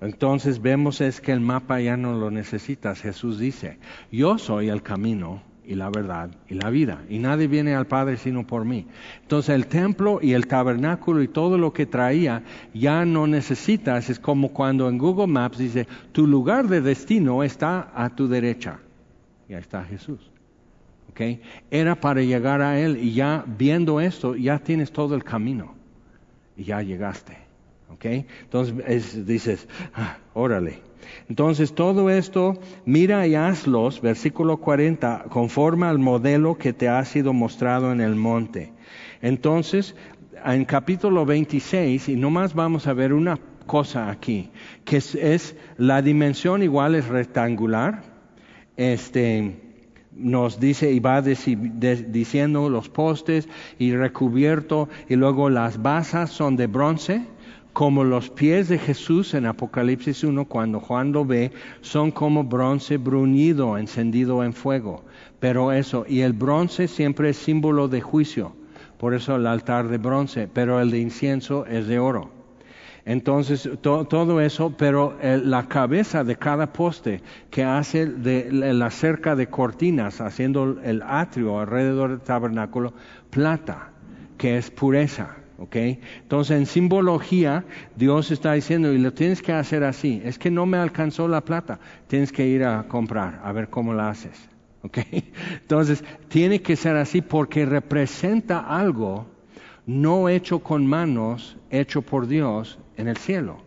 Entonces 0.00 0.60
vemos 0.60 1.00
es 1.00 1.20
que 1.20 1.32
el 1.32 1.40
mapa 1.40 1.80
ya 1.80 1.96
no 1.96 2.14
lo 2.14 2.30
necesitas. 2.30 3.00
Jesús 3.00 3.38
dice, 3.38 3.78
yo 4.10 4.38
soy 4.38 4.70
el 4.70 4.82
camino, 4.82 5.42
y 5.66 5.74
la 5.74 5.90
verdad 5.90 6.30
y 6.48 6.54
la 6.54 6.70
vida. 6.70 7.02
Y 7.08 7.18
nadie 7.18 7.48
viene 7.48 7.74
al 7.74 7.86
Padre 7.86 8.16
sino 8.16 8.46
por 8.46 8.64
mí. 8.64 8.86
Entonces 9.22 9.54
el 9.54 9.66
templo 9.66 10.20
y 10.22 10.32
el 10.32 10.46
tabernáculo 10.46 11.22
y 11.22 11.28
todo 11.28 11.58
lo 11.58 11.72
que 11.72 11.86
traía 11.86 12.42
ya 12.72 13.04
no 13.04 13.26
necesitas. 13.26 14.08
Es 14.08 14.18
como 14.18 14.52
cuando 14.52 14.88
en 14.88 14.98
Google 14.98 15.26
Maps 15.26 15.58
dice, 15.58 15.86
tu 16.12 16.26
lugar 16.26 16.68
de 16.68 16.80
destino 16.80 17.42
está 17.42 17.90
a 17.94 18.10
tu 18.10 18.28
derecha. 18.28 18.78
Y 19.48 19.54
ahí 19.54 19.60
está 19.60 19.84
Jesús. 19.84 20.30
¿Okay? 21.10 21.40
Era 21.70 21.94
para 21.94 22.22
llegar 22.22 22.60
a 22.60 22.78
Él 22.78 22.98
y 22.98 23.14
ya 23.14 23.44
viendo 23.46 24.00
esto, 24.00 24.36
ya 24.36 24.58
tienes 24.58 24.92
todo 24.92 25.14
el 25.14 25.24
camino. 25.24 25.74
Y 26.56 26.64
ya 26.64 26.82
llegaste. 26.82 27.36
¿Okay? 27.90 28.26
Entonces 28.42 29.26
dices, 29.26 29.68
ah, 29.94 30.18
órale. 30.34 30.85
Entonces 31.28 31.74
todo 31.74 32.10
esto, 32.10 32.58
mira 32.84 33.26
y 33.26 33.34
hazlos, 33.34 34.00
versículo 34.00 34.58
40, 34.58 35.26
conforme 35.28 35.86
al 35.86 35.98
modelo 35.98 36.56
que 36.56 36.72
te 36.72 36.88
ha 36.88 37.04
sido 37.04 37.32
mostrado 37.32 37.92
en 37.92 38.00
el 38.00 38.14
monte. 38.14 38.72
Entonces, 39.22 39.94
en 40.44 40.64
capítulo 40.64 41.24
26, 41.24 42.08
y 42.08 42.16
nomás 42.16 42.54
vamos 42.54 42.86
a 42.86 42.92
ver 42.92 43.12
una 43.12 43.38
cosa 43.66 44.10
aquí, 44.10 44.50
que 44.84 44.98
es, 44.98 45.56
la 45.76 46.02
dimensión 46.02 46.62
igual 46.62 46.94
es 46.94 47.08
rectangular, 47.08 48.02
este, 48.76 49.66
nos 50.12 50.58
dice 50.60 50.92
y 50.92 51.00
va 51.00 51.20
diciendo 51.20 52.70
los 52.70 52.88
postes 52.88 53.48
y 53.78 53.94
recubierto 53.94 54.88
y 55.08 55.16
luego 55.16 55.50
las 55.50 55.82
basas 55.82 56.30
son 56.30 56.56
de 56.56 56.66
bronce 56.66 57.26
como 57.76 58.04
los 58.04 58.30
pies 58.30 58.68
de 58.68 58.78
Jesús 58.78 59.34
en 59.34 59.44
Apocalipsis 59.44 60.24
1, 60.24 60.46
cuando 60.46 60.80
Juan 60.80 61.12
lo 61.12 61.26
ve, 61.26 61.52
son 61.82 62.10
como 62.10 62.42
bronce 62.42 62.96
bruñido, 62.96 63.76
encendido 63.76 64.42
en 64.42 64.54
fuego. 64.54 65.04
Pero 65.40 65.72
eso, 65.72 66.06
y 66.08 66.20
el 66.20 66.32
bronce 66.32 66.88
siempre 66.88 67.28
es 67.28 67.36
símbolo 67.36 67.86
de 67.86 68.00
juicio. 68.00 68.56
por 68.96 69.12
eso 69.12 69.36
el 69.36 69.46
altar 69.46 69.88
de 69.88 69.98
bronce, 69.98 70.48
pero 70.50 70.80
el 70.80 70.90
de 70.90 71.00
incienso 71.00 71.66
es 71.66 71.86
de 71.86 71.98
oro. 71.98 72.30
Entonces, 73.04 73.68
todo 73.82 74.40
eso, 74.40 74.72
pero 74.74 75.18
eh, 75.20 75.38
la 75.44 75.68
cabeza 75.68 76.24
de 76.24 76.36
cada 76.36 76.72
poste 76.72 77.20
que 77.50 77.62
hace 77.62 78.06
de, 78.06 78.50
la 78.52 78.90
cerca 78.90 79.36
de 79.36 79.48
cortinas, 79.48 80.22
haciendo 80.22 80.80
el 80.82 81.02
atrio 81.02 81.60
alrededor 81.60 82.08
del 82.08 82.20
tabernáculo, 82.20 82.94
plata, 83.28 83.90
que 84.38 84.56
es 84.56 84.70
pureza. 84.70 85.36
¿Ok? 85.58 85.76
Entonces, 86.22 86.56
en 86.56 86.66
simbología, 86.66 87.64
Dios 87.96 88.30
está 88.30 88.52
diciendo, 88.52 88.92
y 88.92 88.98
lo 88.98 89.12
tienes 89.12 89.42
que 89.42 89.52
hacer 89.52 89.84
así, 89.84 90.20
es 90.24 90.38
que 90.38 90.50
no 90.50 90.66
me 90.66 90.78
alcanzó 90.78 91.28
la 91.28 91.42
plata, 91.42 91.78
tienes 92.06 92.32
que 92.32 92.46
ir 92.46 92.64
a 92.64 92.86
comprar, 92.88 93.40
a 93.42 93.52
ver 93.52 93.68
cómo 93.68 93.94
la 93.94 94.10
haces, 94.10 94.48
¿ok? 94.82 94.98
Entonces, 95.52 96.04
tiene 96.28 96.60
que 96.62 96.76
ser 96.76 96.96
así 96.96 97.22
porque 97.22 97.64
representa 97.66 98.60
algo 98.60 99.26
no 99.86 100.28
hecho 100.28 100.58
con 100.58 100.86
manos, 100.86 101.56
hecho 101.70 102.02
por 102.02 102.26
Dios 102.26 102.78
en 102.96 103.08
el 103.08 103.16
cielo. 103.16 103.58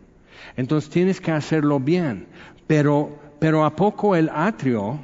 Entonces, 0.56 0.90
tienes 0.90 1.20
que 1.20 1.32
hacerlo 1.32 1.80
bien, 1.80 2.26
pero, 2.66 3.18
pero 3.38 3.64
¿a 3.64 3.74
poco 3.74 4.14
el 4.14 4.30
atrio 4.32 5.00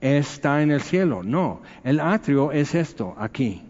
está 0.00 0.62
en 0.62 0.70
el 0.70 0.82
cielo? 0.82 1.22
No, 1.22 1.62
el 1.82 1.98
atrio 2.00 2.52
es 2.52 2.74
esto, 2.74 3.14
aquí. 3.18 3.67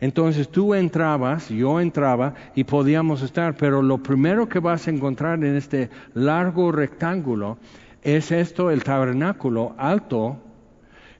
Entonces 0.00 0.48
tú 0.48 0.74
entrabas, 0.74 1.48
yo 1.48 1.80
entraba 1.80 2.34
y 2.54 2.64
podíamos 2.64 3.22
estar, 3.22 3.56
pero 3.56 3.82
lo 3.82 3.98
primero 3.98 4.48
que 4.48 4.58
vas 4.58 4.86
a 4.86 4.90
encontrar 4.90 5.44
en 5.44 5.56
este 5.56 5.90
largo 6.14 6.72
rectángulo 6.72 7.58
es 8.02 8.30
esto, 8.32 8.70
el 8.70 8.84
tabernáculo 8.84 9.74
alto, 9.76 10.38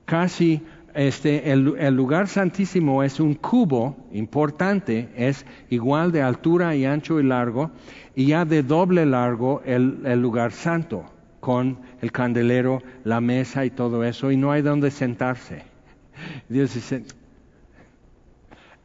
casi 0.04 0.62
este, 0.94 1.52
el, 1.52 1.94
lugar 1.94 2.28
santísimo 2.28 3.02
es 3.02 3.20
un 3.20 3.34
cubo 3.34 3.96
importante, 4.12 5.08
es 5.16 5.44
igual 5.70 6.12
de 6.12 6.22
altura 6.22 6.74
y 6.74 6.86
ancho 6.86 7.20
y 7.20 7.24
largo, 7.24 7.70
y 8.14 8.26
ya 8.26 8.44
de 8.44 8.62
doble 8.62 9.06
largo 9.06 9.62
el, 9.64 10.00
el 10.04 10.20
lugar 10.20 10.52
santo, 10.52 11.04
con 11.40 11.78
el 12.00 12.10
candelero, 12.10 12.82
la 13.04 13.20
mesa 13.20 13.64
y 13.64 13.70
todo 13.70 14.02
eso, 14.02 14.32
y 14.32 14.36
no 14.36 14.50
hay 14.50 14.62
donde 14.62 14.90
sentarse. 14.90 15.62
Dios 16.48 16.74
dice, 16.74 17.04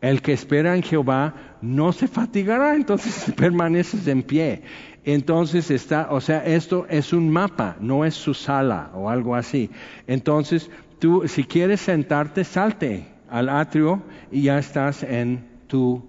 el 0.04 0.22
que 0.22 0.34
espera 0.34 0.76
en 0.76 0.84
Jehová 0.84 1.34
no 1.62 1.94
se 1.94 2.10
fatigará, 2.10 2.76
entonces 2.76 3.34
permaneces 3.38 4.06
en 4.08 4.22
pie. 4.22 4.62
Entonces 5.06 5.72
está, 5.72 6.10
o 6.12 6.20
sea, 6.20 6.46
esto 6.46 6.86
es 6.90 7.14
un 7.14 7.30
mapa, 7.30 7.78
no 7.80 8.04
es 8.04 8.14
su 8.14 8.34
sala 8.34 8.92
o 8.94 9.10
algo 9.10 9.34
así. 9.34 9.70
Entonces, 10.06 10.70
tú, 11.00 11.24
si 11.28 11.46
quieres 11.46 11.80
sentarte, 11.80 12.44
salte 12.44 13.06
al 13.30 13.48
atrio 13.48 14.04
y 14.30 14.44
ya 14.44 14.60
estás 14.60 15.04
en 15.04 15.46
tu 15.68 16.04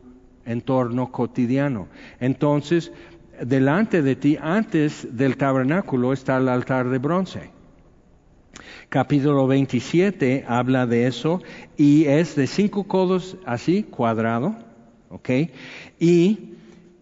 entorno 0.44 1.12
cotidiano. 1.12 1.86
Entonces, 2.18 2.90
delante 3.40 4.02
de 4.02 4.16
ti, 4.16 4.36
antes 4.42 5.16
del 5.16 5.36
tabernáculo, 5.36 6.12
está 6.12 6.38
el 6.38 6.48
altar 6.48 6.88
de 6.88 6.98
bronce 6.98 7.53
capítulo 8.94 9.48
27 9.48 10.44
habla 10.46 10.86
de 10.86 11.08
eso 11.08 11.42
y 11.76 12.04
es 12.04 12.36
de 12.36 12.46
cinco 12.46 12.84
codos 12.84 13.36
así, 13.44 13.82
cuadrado, 13.82 14.54
¿ok? 15.10 15.30
Y 15.98 16.50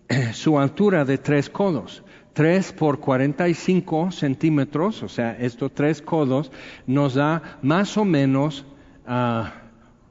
su 0.32 0.58
altura 0.58 1.04
de 1.04 1.18
tres 1.18 1.50
codos. 1.50 2.02
tres 2.32 2.72
por 2.72 2.98
45 2.98 4.10
centímetros, 4.10 5.02
o 5.02 5.08
sea, 5.10 5.36
estos 5.38 5.70
tres 5.74 6.00
codos 6.00 6.50
nos 6.86 7.12
da 7.12 7.58
más 7.60 7.98
o 7.98 8.06
menos 8.06 8.64
uh, 9.06 9.44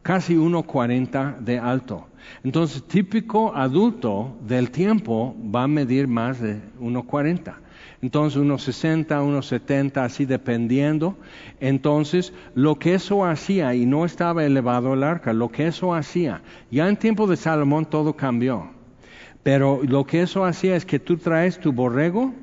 casi 0.03 0.35
1,40 0.35 1.39
de 1.39 1.57
alto. 1.57 2.09
Entonces, 2.43 2.83
típico 2.83 3.55
adulto 3.55 4.37
del 4.45 4.69
tiempo 4.69 5.35
va 5.43 5.63
a 5.63 5.67
medir 5.67 6.07
más 6.07 6.39
de 6.39 6.61
1,40 6.79 7.55
entonces 8.01 8.39
unos 8.39 8.63
60, 8.63 9.21
unos 9.21 9.47
70, 9.47 10.03
así 10.03 10.25
dependiendo. 10.25 11.17
Entonces, 11.59 12.33
lo 12.55 12.79
que 12.79 12.95
eso 12.95 13.25
hacía, 13.25 13.75
y 13.75 13.85
no 13.85 14.05
estaba 14.05 14.43
elevado 14.43 14.93
el 14.93 15.03
arca, 15.03 15.33
lo 15.33 15.49
que 15.49 15.67
eso 15.67 15.93
hacía, 15.93 16.41
ya 16.71 16.87
en 16.87 16.97
tiempo 16.97 17.27
de 17.27 17.37
Salomón 17.37 17.85
todo 17.85 18.15
cambió, 18.15 18.69
pero 19.43 19.81
lo 19.83 20.05
que 20.05 20.21
eso 20.21 20.45
hacía 20.45 20.75
es 20.75 20.85
que 20.85 20.99
tú 20.99 21.17
traes 21.17 21.59
tu 21.59 21.71
borrego, 21.71 22.33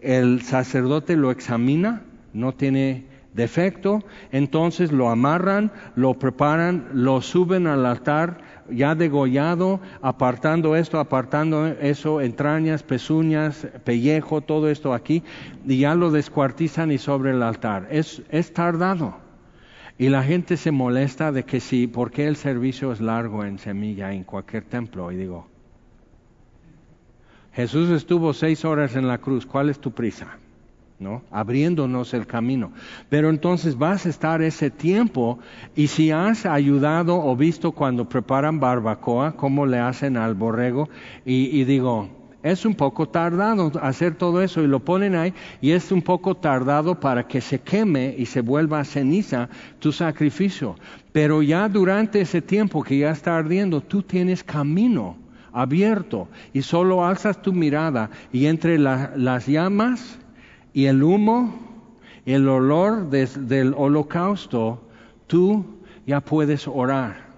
el 0.00 0.42
sacerdote 0.42 1.16
lo 1.16 1.30
examina, 1.30 2.02
no 2.32 2.52
tiene 2.52 3.04
defecto, 3.36 4.02
entonces 4.32 4.90
lo 4.90 5.10
amarran, 5.10 5.70
lo 5.94 6.14
preparan, 6.14 6.88
lo 6.92 7.20
suben 7.20 7.66
al 7.66 7.86
altar, 7.86 8.38
ya 8.70 8.94
degollado, 8.94 9.80
apartando 10.02 10.74
esto, 10.74 10.98
apartando 10.98 11.66
eso, 11.66 12.20
entrañas, 12.20 12.82
pezuñas, 12.82 13.68
pellejo, 13.84 14.40
todo 14.40 14.68
esto 14.68 14.92
aquí, 14.92 15.22
y 15.64 15.78
ya 15.78 15.94
lo 15.94 16.10
descuartizan 16.10 16.90
y 16.90 16.98
sobre 16.98 17.30
el 17.30 17.42
altar. 17.42 17.86
Es, 17.90 18.22
es 18.30 18.52
tardado. 18.52 19.18
Y 19.98 20.08
la 20.08 20.22
gente 20.22 20.56
se 20.56 20.72
molesta 20.72 21.32
de 21.32 21.44
que 21.44 21.60
sí, 21.60 21.86
porque 21.86 22.26
el 22.26 22.36
servicio 22.36 22.92
es 22.92 23.00
largo 23.00 23.44
en 23.44 23.58
semilla, 23.58 24.12
en 24.12 24.24
cualquier 24.24 24.64
templo. 24.64 25.10
Y 25.12 25.16
digo, 25.16 25.46
Jesús 27.52 27.90
estuvo 27.90 28.34
seis 28.34 28.64
horas 28.64 28.96
en 28.96 29.08
la 29.08 29.18
cruz, 29.18 29.46
¿cuál 29.46 29.70
es 29.70 29.78
tu 29.78 29.92
prisa? 29.92 30.38
¿No? 30.98 31.22
Abriéndonos 31.30 32.14
el 32.14 32.26
camino. 32.26 32.72
Pero 33.08 33.30
entonces 33.30 33.76
vas 33.76 34.06
a 34.06 34.08
estar 34.08 34.42
ese 34.42 34.70
tiempo 34.70 35.38
y 35.74 35.88
si 35.88 36.10
has 36.10 36.46
ayudado 36.46 37.22
o 37.22 37.36
visto 37.36 37.72
cuando 37.72 38.08
preparan 38.08 38.60
barbacoa, 38.60 39.36
cómo 39.36 39.66
le 39.66 39.78
hacen 39.78 40.16
al 40.16 40.34
borrego, 40.34 40.88
y, 41.24 41.64
digo, 41.64 42.08
es 42.42 42.64
un 42.64 42.74
poco 42.74 43.08
tardado 43.08 43.72
hacer 43.82 44.14
todo 44.14 44.40
eso 44.40 44.62
y 44.62 44.68
lo 44.68 44.80
ponen 44.80 45.16
ahí 45.16 45.34
y 45.60 45.72
es 45.72 45.90
un 45.90 46.00
poco 46.00 46.36
tardado 46.36 47.00
para 47.00 47.26
que 47.26 47.40
se 47.40 47.60
queme 47.60 48.14
y 48.16 48.26
se 48.26 48.40
vuelva 48.40 48.84
ceniza 48.84 49.48
tu 49.80 49.90
sacrificio. 49.92 50.76
Pero 51.12 51.42
ya 51.42 51.68
durante 51.68 52.20
ese 52.20 52.40
tiempo 52.40 52.82
que 52.82 52.98
ya 52.98 53.10
está 53.10 53.36
ardiendo, 53.36 53.80
tú 53.80 54.02
tienes 54.02 54.44
camino 54.44 55.16
abierto 55.52 56.28
y 56.52 56.62
solo 56.62 57.04
alzas 57.04 57.40
tu 57.40 57.52
mirada 57.52 58.10
y 58.30 58.46
entre 58.46 58.78
las 58.78 59.46
llamas 59.46 60.18
y 60.76 60.84
el 60.84 61.02
humo, 61.02 61.54
el 62.26 62.46
olor 62.50 63.08
del 63.08 63.72
holocausto, 63.74 64.82
tú 65.26 65.64
ya 66.06 66.20
puedes 66.20 66.68
orar 66.68 67.28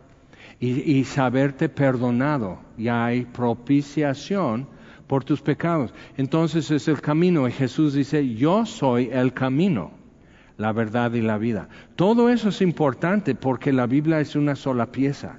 y, 0.59 1.05
saberte 1.05 1.69
perdonado. 1.69 2.59
Ya 2.77 3.05
hay 3.05 3.27
propiciación 3.27 4.67
por 5.07 5.23
tus 5.23 5.41
pecados. 5.41 5.95
Entonces 6.17 6.69
es 6.73 6.89
el 6.89 7.01
camino. 7.01 7.47
Y 7.47 7.53
Jesús 7.53 7.95
dice, 7.95 8.35
yo 8.35 8.67
soy 8.67 9.09
el 9.13 9.33
camino, 9.33 9.93
la 10.57 10.73
verdad 10.73 11.13
y 11.13 11.21
la 11.21 11.39
vida. 11.39 11.69
Todo 11.95 12.31
eso 12.31 12.49
es 12.49 12.61
importante 12.61 13.37
porque 13.37 13.73
la 13.73 13.87
Biblia 13.87 14.19
es 14.19 14.35
una 14.35 14.57
sola 14.57 14.91
pieza. 14.91 15.39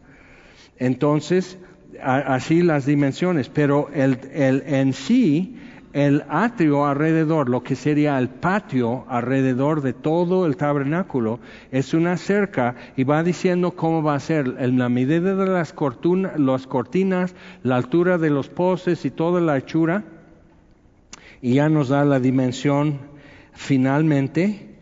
Entonces, 0.78 1.60
así 2.02 2.62
las 2.62 2.86
dimensiones, 2.86 3.50
pero 3.50 3.90
el 3.94 4.22
en 4.34 4.94
sí 4.94 5.58
el 5.94 6.24
atrio 6.30 6.86
alrededor, 6.86 7.50
lo 7.50 7.64
que 7.64 7.76
sería 7.76 8.20
el 8.20 8.30
patio 8.30 9.06
alrededor 9.08 9.82
de 9.82 9.94
todo 9.94 10.46
el 10.46 10.56
tabernáculo, 10.56 11.40
es 11.72 11.94
una 11.94 12.18
cerca 12.18 12.76
y 12.96 13.04
va 13.04 13.24
diciendo 13.24 13.72
cómo 13.72 14.04
va 14.04 14.16
a 14.16 14.20
ser. 14.20 14.56
En 14.60 14.78
la 14.78 14.90
medida 14.90 15.36
de 15.36 15.48
las, 15.48 15.74
las 16.38 16.68
cortinas, 16.68 17.36
la 17.64 17.76
altura 17.76 18.18
de 18.18 18.30
los 18.30 18.50
postes 18.50 19.04
y 19.06 19.12
toda 19.12 19.42
la 19.42 19.58
hechura, 19.58 20.04
y 21.42 21.56
ya 21.56 21.70
nos 21.70 21.90
da 21.90 22.06
la 22.06 22.20
dimensión 22.20 23.00
finalmente 23.54 24.78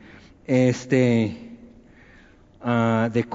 este, 0.46 1.38
ah, 2.62 3.10
de 3.14 3.26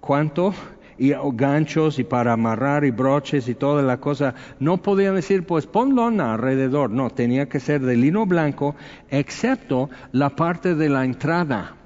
cuánto 0.00 0.54
y 0.98 1.12
ganchos 1.32 1.98
y 1.98 2.04
para 2.04 2.32
amarrar 2.32 2.84
y 2.84 2.90
broches 2.90 3.48
y 3.48 3.54
toda 3.54 3.82
la 3.82 3.98
cosa. 3.98 4.34
No 4.60 4.78
podían 4.78 5.14
decir, 5.14 5.46
pues 5.46 5.66
pon 5.66 5.94
lona 5.94 6.34
alrededor. 6.34 6.90
No, 6.90 7.10
tenía 7.10 7.48
que 7.48 7.60
ser 7.60 7.80
de 7.80 7.96
lino 7.96 8.26
blanco, 8.26 8.74
excepto 9.08 9.90
la 10.12 10.30
parte 10.30 10.74
de 10.74 10.88
la 10.88 11.04
entrada. 11.04 11.76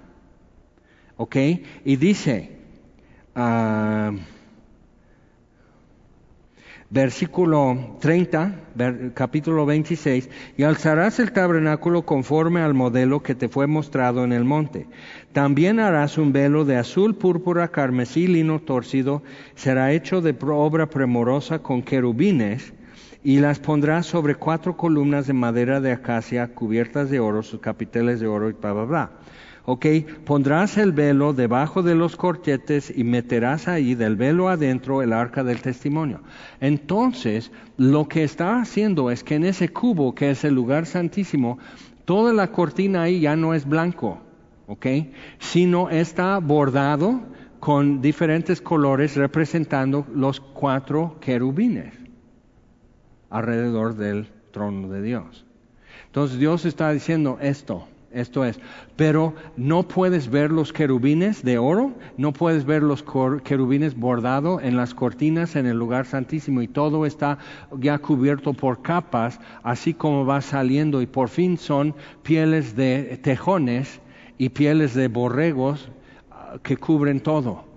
¿Ok? 1.16 1.36
Y 1.84 1.96
dice, 1.96 2.58
uh, 3.34 4.16
versículo 6.90 7.96
30, 8.00 8.54
capítulo 9.14 9.66
26, 9.66 10.30
y 10.56 10.62
alzarás 10.62 11.18
el 11.18 11.32
tabernáculo 11.32 12.02
conforme 12.02 12.60
al 12.60 12.74
modelo 12.74 13.22
que 13.22 13.34
te 13.34 13.48
fue 13.48 13.66
mostrado 13.66 14.24
en 14.24 14.32
el 14.32 14.44
monte. 14.44 14.86
También 15.32 15.80
harás 15.80 16.16
un 16.16 16.32
velo 16.32 16.64
de 16.64 16.76
azul, 16.76 17.14
púrpura, 17.16 17.68
carmesí, 17.68 18.26
lino 18.26 18.60
torcido, 18.60 19.22
será 19.54 19.92
hecho 19.92 20.22
de 20.22 20.34
obra 20.40 20.88
premorosa 20.88 21.58
con 21.58 21.82
querubines, 21.82 22.72
y 23.22 23.40
las 23.40 23.58
pondrás 23.58 24.06
sobre 24.06 24.36
cuatro 24.36 24.76
columnas 24.76 25.26
de 25.26 25.32
madera 25.32 25.80
de 25.80 25.92
acacia 25.92 26.54
cubiertas 26.54 27.10
de 27.10 27.20
oro, 27.20 27.42
sus 27.42 27.60
capiteles 27.60 28.20
de 28.20 28.28
oro 28.28 28.48
y 28.48 28.52
bla, 28.52 28.72
bla, 28.72 28.84
bla. 28.84 29.10
Ok, 29.70 29.84
pondrás 30.24 30.78
el 30.78 30.92
velo 30.92 31.34
debajo 31.34 31.82
de 31.82 31.94
los 31.94 32.16
corchetes 32.16 32.90
y 32.96 33.04
meterás 33.04 33.68
ahí 33.68 33.94
del 33.94 34.16
velo 34.16 34.48
adentro 34.48 35.02
el 35.02 35.12
arca 35.12 35.44
del 35.44 35.60
testimonio. 35.60 36.22
Entonces, 36.58 37.52
lo 37.76 38.08
que 38.08 38.24
está 38.24 38.62
haciendo 38.62 39.10
es 39.10 39.22
que 39.22 39.34
en 39.34 39.44
ese 39.44 39.68
cubo, 39.68 40.14
que 40.14 40.30
es 40.30 40.42
el 40.44 40.54
lugar 40.54 40.86
santísimo, 40.86 41.58
toda 42.06 42.32
la 42.32 42.50
cortina 42.50 43.02
ahí 43.02 43.20
ya 43.20 43.36
no 43.36 43.52
es 43.52 43.68
blanco, 43.68 44.22
ok, 44.68 44.86
sino 45.38 45.90
está 45.90 46.38
bordado 46.38 47.20
con 47.60 48.00
diferentes 48.00 48.62
colores 48.62 49.16
representando 49.16 50.06
los 50.14 50.40
cuatro 50.40 51.18
querubines 51.20 51.92
alrededor 53.28 53.96
del 53.96 54.28
trono 54.50 54.88
de 54.88 55.02
Dios. 55.02 55.44
Entonces 56.06 56.38
Dios 56.38 56.64
está 56.64 56.90
diciendo 56.90 57.36
esto, 57.42 57.86
esto 58.10 58.44
es, 58.44 58.58
pero 58.96 59.34
no 59.56 59.86
puedes 59.86 60.30
ver 60.30 60.50
los 60.50 60.72
querubines 60.72 61.42
de 61.42 61.58
oro, 61.58 61.92
no 62.16 62.32
puedes 62.32 62.64
ver 62.64 62.82
los 62.82 63.04
querubines 63.44 63.94
bordados 63.94 64.62
en 64.62 64.76
las 64.76 64.94
cortinas 64.94 65.56
en 65.56 65.66
el 65.66 65.78
lugar 65.78 66.06
santísimo 66.06 66.62
y 66.62 66.68
todo 66.68 67.06
está 67.06 67.38
ya 67.78 67.98
cubierto 67.98 68.54
por 68.54 68.82
capas, 68.82 69.40
así 69.62 69.94
como 69.94 70.24
va 70.24 70.40
saliendo 70.40 71.02
y 71.02 71.06
por 71.06 71.28
fin 71.28 71.58
son 71.58 71.94
pieles 72.22 72.76
de 72.76 73.18
tejones 73.22 74.00
y 74.38 74.48
pieles 74.48 74.94
de 74.94 75.08
borregos 75.08 75.90
ah, 76.30 76.56
que 76.62 76.76
cubren 76.76 77.20
todo. 77.20 77.67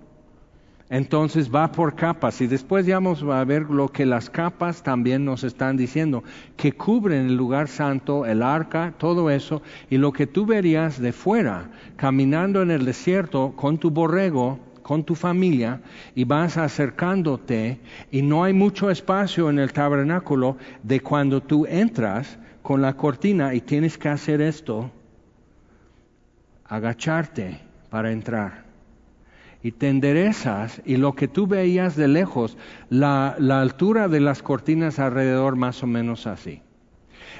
Entonces 0.92 1.50
va 1.50 1.72
por 1.72 1.94
capas 1.94 2.42
y 2.42 2.46
después 2.46 2.84
ya 2.84 2.96
vamos 2.96 3.22
a 3.22 3.42
ver 3.44 3.62
lo 3.70 3.88
que 3.88 4.04
las 4.04 4.28
capas 4.28 4.82
también 4.82 5.24
nos 5.24 5.42
están 5.42 5.78
diciendo, 5.78 6.22
que 6.54 6.72
cubren 6.72 7.28
el 7.28 7.34
lugar 7.34 7.68
santo, 7.68 8.26
el 8.26 8.42
arca, 8.42 8.92
todo 8.98 9.30
eso, 9.30 9.62
y 9.88 9.96
lo 9.96 10.12
que 10.12 10.26
tú 10.26 10.44
verías 10.44 11.00
de 11.00 11.14
fuera, 11.14 11.70
caminando 11.96 12.60
en 12.60 12.70
el 12.70 12.84
desierto 12.84 13.54
con 13.56 13.78
tu 13.78 13.90
borrego, 13.90 14.60
con 14.82 15.02
tu 15.02 15.14
familia, 15.14 15.80
y 16.14 16.24
vas 16.24 16.58
acercándote, 16.58 17.80
y 18.10 18.20
no 18.20 18.44
hay 18.44 18.52
mucho 18.52 18.90
espacio 18.90 19.48
en 19.48 19.60
el 19.60 19.72
tabernáculo 19.72 20.58
de 20.82 21.00
cuando 21.00 21.42
tú 21.42 21.64
entras 21.64 22.38
con 22.60 22.82
la 22.82 22.98
cortina 22.98 23.54
y 23.54 23.62
tienes 23.62 23.96
que 23.96 24.10
hacer 24.10 24.42
esto, 24.42 24.90
agacharte 26.66 27.62
para 27.88 28.12
entrar 28.12 28.61
y 29.62 29.72
te 29.72 29.88
enderezas 29.88 30.82
y 30.84 30.96
lo 30.96 31.14
que 31.14 31.28
tú 31.28 31.46
veías 31.46 31.96
de 31.96 32.08
lejos, 32.08 32.56
la, 32.90 33.36
la, 33.38 33.60
altura 33.60 34.08
de 34.08 34.20
las 34.20 34.42
cortinas 34.42 34.98
alrededor 34.98 35.56
más 35.56 35.82
o 35.82 35.86
menos 35.86 36.26
así. 36.26 36.62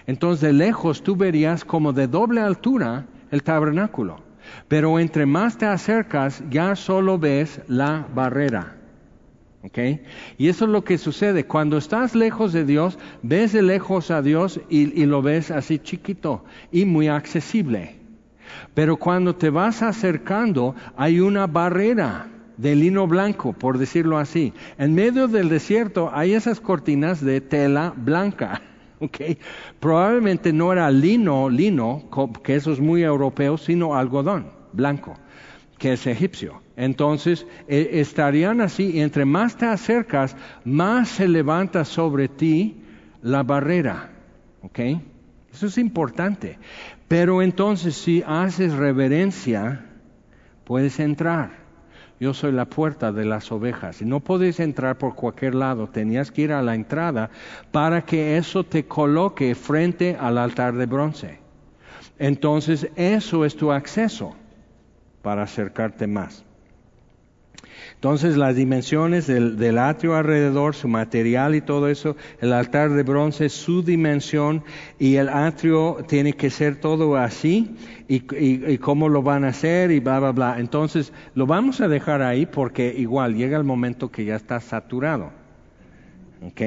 Entonces 0.06 0.40
de 0.40 0.52
lejos 0.52 1.02
tú 1.02 1.16
verías 1.16 1.64
como 1.64 1.92
de 1.92 2.06
doble 2.06 2.40
altura 2.40 3.06
el 3.30 3.42
tabernáculo, 3.42 4.22
pero 4.68 4.98
entre 4.98 5.26
más 5.26 5.58
te 5.58 5.66
acercas 5.66 6.42
ya 6.50 6.76
solo 6.76 7.18
ves 7.18 7.60
la 7.68 8.06
barrera. 8.14 8.76
¿Okay? 9.64 10.02
Y 10.38 10.48
eso 10.48 10.64
es 10.64 10.72
lo 10.72 10.82
que 10.82 10.98
sucede. 10.98 11.46
Cuando 11.46 11.78
estás 11.78 12.16
lejos 12.16 12.52
de 12.52 12.64
Dios, 12.64 12.98
ves 13.22 13.52
de 13.52 13.62
lejos 13.62 14.10
a 14.10 14.20
Dios 14.20 14.60
y, 14.68 15.00
y 15.00 15.06
lo 15.06 15.22
ves 15.22 15.52
así 15.52 15.78
chiquito 15.78 16.44
y 16.72 16.84
muy 16.84 17.06
accesible. 17.06 18.01
Pero 18.74 18.96
cuando 18.96 19.34
te 19.34 19.50
vas 19.50 19.82
acercando 19.82 20.74
hay 20.96 21.20
una 21.20 21.46
barrera 21.46 22.26
de 22.56 22.76
lino 22.76 23.06
blanco, 23.06 23.52
por 23.52 23.78
decirlo 23.78 24.18
así. 24.18 24.52
En 24.78 24.94
medio 24.94 25.28
del 25.28 25.48
desierto 25.48 26.10
hay 26.12 26.34
esas 26.34 26.60
cortinas 26.60 27.24
de 27.24 27.40
tela 27.40 27.92
blanca. 27.96 28.62
Okay. 29.02 29.36
Probablemente 29.80 30.52
no 30.52 30.72
era 30.72 30.88
lino, 30.88 31.50
lino, 31.50 32.08
que 32.44 32.54
eso 32.54 32.70
es 32.70 32.78
muy 32.78 33.02
europeo, 33.02 33.58
sino 33.58 33.96
algodón 33.96 34.46
blanco, 34.72 35.16
que 35.78 35.94
es 35.94 36.06
egipcio. 36.06 36.62
Entonces 36.76 37.46
e, 37.68 38.00
estarían 38.00 38.60
así, 38.60 38.92
y 38.92 39.00
entre 39.00 39.24
más 39.24 39.56
te 39.56 39.66
acercas, 39.66 40.36
más 40.64 41.08
se 41.08 41.26
levanta 41.26 41.84
sobre 41.84 42.28
ti 42.28 42.76
la 43.22 43.42
barrera. 43.42 44.10
Okay. 44.62 45.00
Eso 45.52 45.66
es 45.66 45.76
importante. 45.76 46.58
Pero 47.12 47.42
entonces 47.42 47.94
si 47.94 48.24
haces 48.26 48.72
reverencia, 48.72 49.84
puedes 50.64 50.98
entrar. 50.98 51.50
Yo 52.18 52.32
soy 52.32 52.52
la 52.52 52.64
puerta 52.64 53.12
de 53.12 53.26
las 53.26 53.52
ovejas 53.52 54.00
y 54.00 54.06
no 54.06 54.20
puedes 54.20 54.60
entrar 54.60 54.96
por 54.96 55.14
cualquier 55.14 55.54
lado, 55.54 55.88
tenías 55.88 56.30
que 56.30 56.40
ir 56.40 56.52
a 56.52 56.62
la 56.62 56.74
entrada 56.74 57.28
para 57.70 58.06
que 58.06 58.38
eso 58.38 58.64
te 58.64 58.86
coloque 58.86 59.54
frente 59.54 60.16
al 60.18 60.38
altar 60.38 60.72
de 60.72 60.86
bronce. 60.86 61.38
Entonces 62.18 62.88
eso 62.96 63.44
es 63.44 63.56
tu 63.56 63.72
acceso 63.72 64.34
para 65.20 65.42
acercarte 65.42 66.06
más. 66.06 66.46
Entonces 67.94 68.36
las 68.36 68.56
dimensiones 68.56 69.26
del, 69.26 69.78
atrio 69.78 70.16
alrededor, 70.16 70.74
su 70.74 70.88
material 70.88 71.54
y 71.54 71.60
todo 71.60 71.88
eso, 71.88 72.16
el 72.40 72.52
altar 72.52 72.90
de 72.90 73.02
bronce, 73.02 73.48
su 73.48 73.82
dimensión 73.82 74.64
y 74.98 75.16
el 75.16 75.28
atrio 75.28 75.98
tiene 76.08 76.32
que 76.32 76.50
ser 76.50 76.76
todo 76.76 77.16
así 77.16 77.76
y, 78.08 78.78
cómo 78.78 79.08
lo 79.08 79.22
van 79.22 79.44
a 79.44 79.48
hacer 79.48 79.90
y 79.90 80.00
bla, 80.00 80.18
bla, 80.18 80.32
bla. 80.32 80.56
Entonces 80.58 81.12
lo 81.34 81.46
vamos 81.46 81.80
a 81.80 81.88
dejar 81.88 82.22
ahí 82.22 82.46
porque 82.46 82.94
igual 82.96 83.36
llega 83.36 83.56
el 83.56 83.64
momento 83.64 84.10
que 84.10 84.24
ya 84.24 84.36
está 84.36 84.60
saturado. 84.60 85.30
¿Ok? 86.44 86.60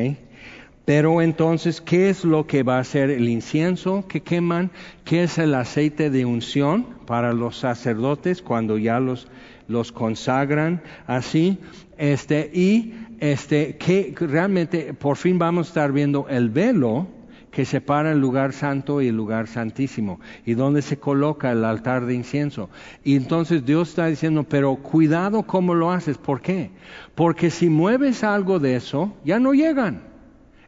Pero 0.85 1.23
entonces, 1.23 1.81
¿qué 1.81 2.09
es 2.09 2.23
lo 2.23 2.45
que 2.45 2.61
va 2.61 2.77
a 2.77 2.83
ser 2.83 3.09
el 3.09 3.27
incienso 3.27 4.07
que 4.07 4.21
queman? 4.21 4.69
¿Qué 5.03 5.23
es 5.23 5.39
el 5.39 5.55
aceite 5.55 6.11
de 6.11 6.25
unción 6.25 6.85
para 7.07 7.33
los 7.33 7.57
sacerdotes 7.57 8.43
cuando 8.43 8.77
ya 8.77 8.99
los 8.99 9.27
los 9.67 9.91
consagran 9.91 10.81
así, 11.07 11.59
este, 11.97 12.49
y 12.53 12.93
este, 13.19 13.77
que 13.77 14.13
realmente 14.19 14.93
por 14.93 15.17
fin 15.17 15.39
vamos 15.39 15.67
a 15.67 15.69
estar 15.69 15.91
viendo 15.91 16.27
el 16.29 16.49
velo 16.49 17.07
que 17.55 17.63
separa 17.63 18.11
el 18.11 18.19
lugar 18.19 18.51
santo 18.51 19.01
y 19.01 19.07
el 19.07 19.15
lugar 19.15 19.47
santísimo, 19.47 20.19
y 20.45 20.55
donde 20.55 20.81
se 20.81 20.99
coloca 20.99 21.53
el 21.53 21.63
altar 21.63 22.05
de 22.05 22.13
incienso. 22.13 22.69
Y 23.01 23.15
entonces 23.15 23.65
Dios 23.65 23.89
está 23.89 24.07
diciendo, 24.07 24.43
pero 24.43 24.75
cuidado 24.75 25.43
cómo 25.43 25.73
lo 25.73 25.89
haces, 25.89 26.17
¿por 26.17 26.41
qué? 26.41 26.71
Porque 27.15 27.49
si 27.49 27.69
mueves 27.69 28.25
algo 28.25 28.59
de 28.59 28.75
eso, 28.75 29.13
ya 29.23 29.39
no 29.39 29.53
llegan. 29.53 30.01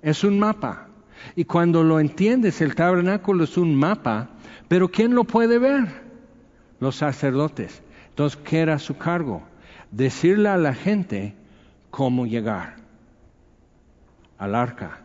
Es 0.02 0.24
un 0.24 0.40
mapa. 0.40 0.88
Y 1.36 1.44
cuando 1.44 1.84
lo 1.84 2.00
entiendes, 2.00 2.62
el 2.62 2.74
tabernáculo 2.74 3.44
es 3.44 3.58
un 3.58 3.76
mapa, 3.76 4.30
pero 4.70 4.88
¿quién 4.88 5.14
lo 5.14 5.26
puede 5.26 5.60
ver? 5.60 5.88
Los 6.80 6.96
sacerdotes. 6.96 7.82
Entonces, 8.18 8.40
¿qué 8.44 8.62
era 8.62 8.80
su 8.80 8.98
cargo? 8.98 9.44
Decirle 9.92 10.50
a 10.50 10.58
la 10.58 10.74
gente 10.74 11.36
cómo 11.92 12.26
llegar 12.26 12.78
al 14.40 14.56
arca. 14.56 15.02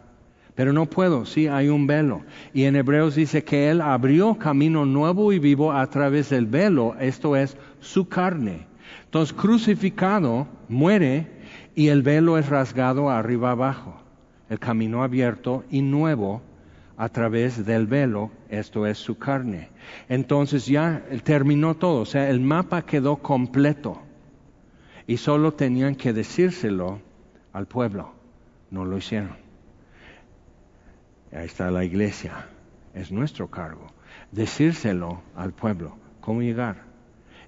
Pero 0.55 0.73
no 0.73 0.87
puedo, 0.87 1.27
sí 1.27 1.47
hay 1.47 1.69
un 1.69 1.87
velo. 1.87 2.23
Y 2.55 2.65
en 2.65 2.75
Hebreos 2.75 3.15
dice 3.15 3.45
que 3.45 3.69
Él 3.69 3.83
abrió 3.83 4.39
camino 4.39 4.87
nuevo 4.87 5.31
y 5.35 5.39
vivo 5.39 5.73
a 5.73 5.87
través 5.89 6.31
del 6.31 6.47
velo, 6.47 6.97
esto 7.01 7.37
es 7.37 7.59
su 7.81 8.09
carne. 8.09 8.67
Entonces, 9.05 9.35
crucificado, 9.35 10.47
muere 10.71 11.27
y 11.75 11.89
el 11.89 12.01
velo 12.01 12.39
es 12.39 12.49
rasgado 12.49 13.11
arriba 13.11 13.51
abajo. 13.51 14.01
El 14.49 14.59
camino 14.59 15.03
abierto 15.03 15.65
y 15.71 15.83
nuevo 15.83 16.41
a 17.03 17.09
través 17.09 17.67
del 17.67 17.89
velo, 17.89 18.31
esto 18.49 18.87
es 18.87 18.97
su 18.97 19.19
carne. 19.19 19.71
Entonces 20.09 20.67
ya 20.67 21.03
terminó 21.25 21.75
todo, 21.75 22.03
o 22.03 22.07
sea, 22.07 22.31
el 22.31 22.39
mapa 22.39 22.83
quedó 22.83 23.17
completo. 23.17 24.01
Y 25.09 25.17
solo 25.17 25.53
tenían 25.53 25.97
que 25.97 26.13
decírselo 26.13 27.01
al 27.53 27.67
pueblo, 27.67 28.13
no 28.71 28.85
lo 28.85 28.99
hicieron. 28.99 29.35
Ahí 31.33 31.47
está 31.47 31.73
la 31.73 31.85
iglesia, 31.85 32.47
es 32.95 33.11
nuestro 33.11 33.49
cargo, 33.49 33.89
decírselo 34.31 35.23
al 35.35 35.53
pueblo, 35.53 35.97
cómo 36.21 36.41
llegar. 36.41 36.85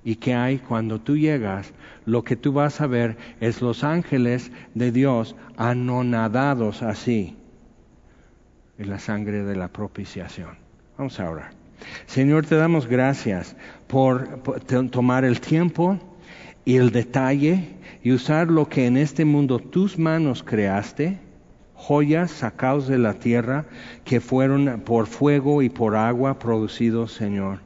Y 0.03 0.17
que 0.17 0.35
hay 0.35 0.59
cuando 0.59 1.01
tú 1.01 1.17
llegas, 1.17 1.73
lo 2.07 2.25
que 2.25 2.35
tú 2.35 2.53
vas 2.53 2.81
a 2.81 2.89
ver 2.89 3.17
es 3.39 3.63
los 3.63 3.85
ángeles 3.85 4.51
de 4.75 4.91
Dios 4.91 5.37
anonadados 5.57 6.83
así 6.83 7.37
y 8.79 8.85
la 8.85 8.99
sangre 8.99 9.45
de 9.45 9.57
la 9.57 9.68
propiciación. 9.68 10.57
Vamos 10.99 11.18
a 11.20 11.31
orar. 11.31 11.51
Señor, 12.07 12.47
te 12.47 12.57
damos 12.57 12.87
gracias 12.87 13.57
por, 13.87 14.41
tomar 14.91 15.25
el 15.25 15.41
tiempo 15.41 15.99
y 16.64 16.77
el 16.77 16.91
detalle 16.91 17.68
y 18.03 18.12
usar 18.12 18.49
lo 18.49 18.68
que 18.68 18.87
en 18.87 18.97
este 18.97 19.25
mundo 19.25 19.59
tus 19.59 19.99
manos 19.99 20.43
creaste, 20.43 21.18
joyas 21.75 22.31
sacados 22.31 22.87
de 22.87 22.99
la 22.99 23.14
tierra 23.14 23.66
que 24.05 24.20
fueron 24.20 24.83
por 24.85 25.07
fuego 25.07 25.62
y 25.62 25.68
por 25.68 25.97
agua 25.97 26.39
producidos, 26.39 27.12
Señor. 27.12 27.61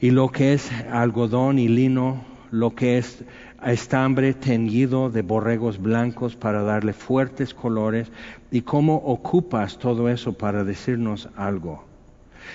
Y 0.00 0.10
lo 0.10 0.30
que 0.30 0.52
es 0.52 0.70
algodón 0.90 1.58
y 1.58 1.68
lino, 1.68 2.24
lo 2.50 2.74
que 2.74 2.98
es 2.98 3.24
estambre 3.64 4.34
teñido 4.34 5.10
de 5.10 5.22
borregos 5.22 5.80
blancos 5.80 6.36
para 6.36 6.62
darle 6.62 6.92
fuertes 6.92 7.54
colores 7.54 8.10
y 8.50 8.62
cómo 8.62 8.96
ocupas 8.96 9.78
todo 9.78 10.08
eso 10.08 10.32
para 10.34 10.64
decirnos 10.64 11.28
algo. 11.36 11.84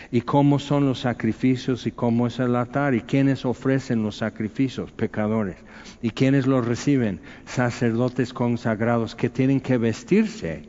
y 0.10 0.22
cómo 0.22 0.58
son 0.58 0.86
los 0.86 1.00
sacrificios 1.00 1.86
y 1.86 1.92
cómo 1.92 2.28
es 2.28 2.40
el 2.40 2.56
altar 2.56 2.94
y 2.94 3.02
quiénes 3.02 3.46
ofrecen 3.46 4.04
los 4.04 4.18
sacrificios, 4.18 4.92
pecadores, 4.92 5.58
y 6.02 6.12
quiénes 6.12 6.48
los 6.48 6.66
reciben, 6.66 7.20
sacerdotes 7.46 8.34
consagrados 8.34 9.16
que 9.16 9.30
tienen 9.30 9.60
que 9.60 9.78
vestirse 9.78 10.64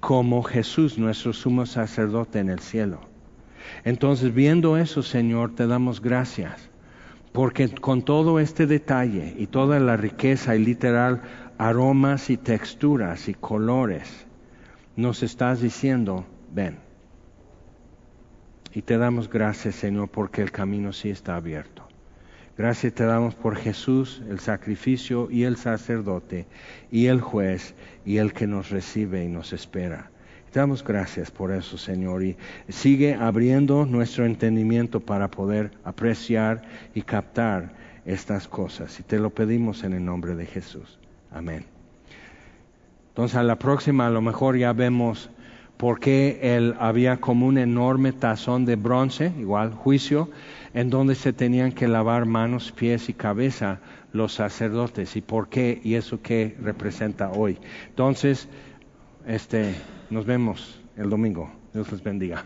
como 0.00 0.42
Jesús, 0.42 0.98
nuestro 0.98 1.32
sumo 1.32 1.66
sacerdote 1.66 2.38
en 2.38 2.50
el 2.50 2.60
cielo. 2.60 3.00
Entonces, 3.84 4.34
viendo 4.34 4.76
eso, 4.76 5.02
Señor, 5.02 5.54
te 5.54 5.66
damos 5.66 6.00
gracias, 6.00 6.68
porque 7.38 7.68
con 7.68 8.02
todo 8.02 8.40
este 8.40 8.66
detalle 8.66 9.32
y 9.38 9.46
toda 9.46 9.78
la 9.78 9.96
riqueza 9.96 10.56
y 10.56 10.58
literal 10.58 11.22
aromas 11.56 12.30
y 12.30 12.36
texturas 12.36 13.28
y 13.28 13.34
colores, 13.34 14.26
nos 14.96 15.22
estás 15.22 15.60
diciendo, 15.60 16.26
ven. 16.52 16.80
Y 18.74 18.82
te 18.82 18.98
damos 18.98 19.30
gracias, 19.30 19.76
Señor, 19.76 20.08
porque 20.08 20.42
el 20.42 20.50
camino 20.50 20.92
sí 20.92 21.10
está 21.10 21.36
abierto. 21.36 21.86
Gracias 22.56 22.94
te 22.94 23.04
damos 23.04 23.36
por 23.36 23.54
Jesús, 23.54 24.20
el 24.28 24.40
sacrificio 24.40 25.30
y 25.30 25.44
el 25.44 25.56
sacerdote, 25.58 26.48
y 26.90 27.06
el 27.06 27.20
juez, 27.20 27.76
y 28.04 28.16
el 28.16 28.32
que 28.32 28.48
nos 28.48 28.70
recibe 28.70 29.22
y 29.22 29.28
nos 29.28 29.52
espera. 29.52 30.10
Damos 30.52 30.82
gracias 30.82 31.30
por 31.30 31.52
eso, 31.52 31.76
Señor, 31.76 32.22
y 32.22 32.36
sigue 32.68 33.14
abriendo 33.14 33.84
nuestro 33.84 34.24
entendimiento 34.24 35.00
para 35.00 35.30
poder 35.30 35.72
apreciar 35.84 36.62
y 36.94 37.02
captar 37.02 37.72
estas 38.06 38.48
cosas. 38.48 38.98
Y 38.98 39.02
te 39.02 39.18
lo 39.18 39.30
pedimos 39.30 39.84
en 39.84 39.92
el 39.92 40.04
nombre 40.04 40.34
de 40.34 40.46
Jesús. 40.46 40.98
Amén. 41.30 41.66
Entonces 43.10 43.36
a 43.36 43.42
la 43.42 43.58
próxima 43.58 44.06
a 44.06 44.10
lo 44.10 44.22
mejor 44.22 44.56
ya 44.56 44.72
vemos 44.72 45.30
por 45.76 46.00
qué 46.00 46.38
él 46.42 46.74
había 46.78 47.18
como 47.18 47.46
un 47.46 47.58
enorme 47.58 48.12
tazón 48.12 48.64
de 48.64 48.76
bronce, 48.76 49.32
igual 49.38 49.72
juicio, 49.72 50.30
en 50.72 50.90
donde 50.90 51.14
se 51.14 51.32
tenían 51.32 51.72
que 51.72 51.88
lavar 51.88 52.26
manos, 52.26 52.72
pies 52.72 53.08
y 53.08 53.14
cabeza 53.14 53.80
los 54.12 54.32
sacerdotes 54.32 55.16
y 55.16 55.20
por 55.20 55.48
qué 55.48 55.80
y 55.84 55.94
eso 55.94 56.20
qué 56.22 56.56
representa 56.60 57.30
hoy. 57.30 57.58
Entonces, 57.88 58.48
este, 59.26 59.74
nos 60.10 60.24
vemos 60.26 60.80
el 60.96 61.10
domingo. 61.10 61.50
Dios 61.72 61.90
les 61.92 62.02
bendiga. 62.02 62.44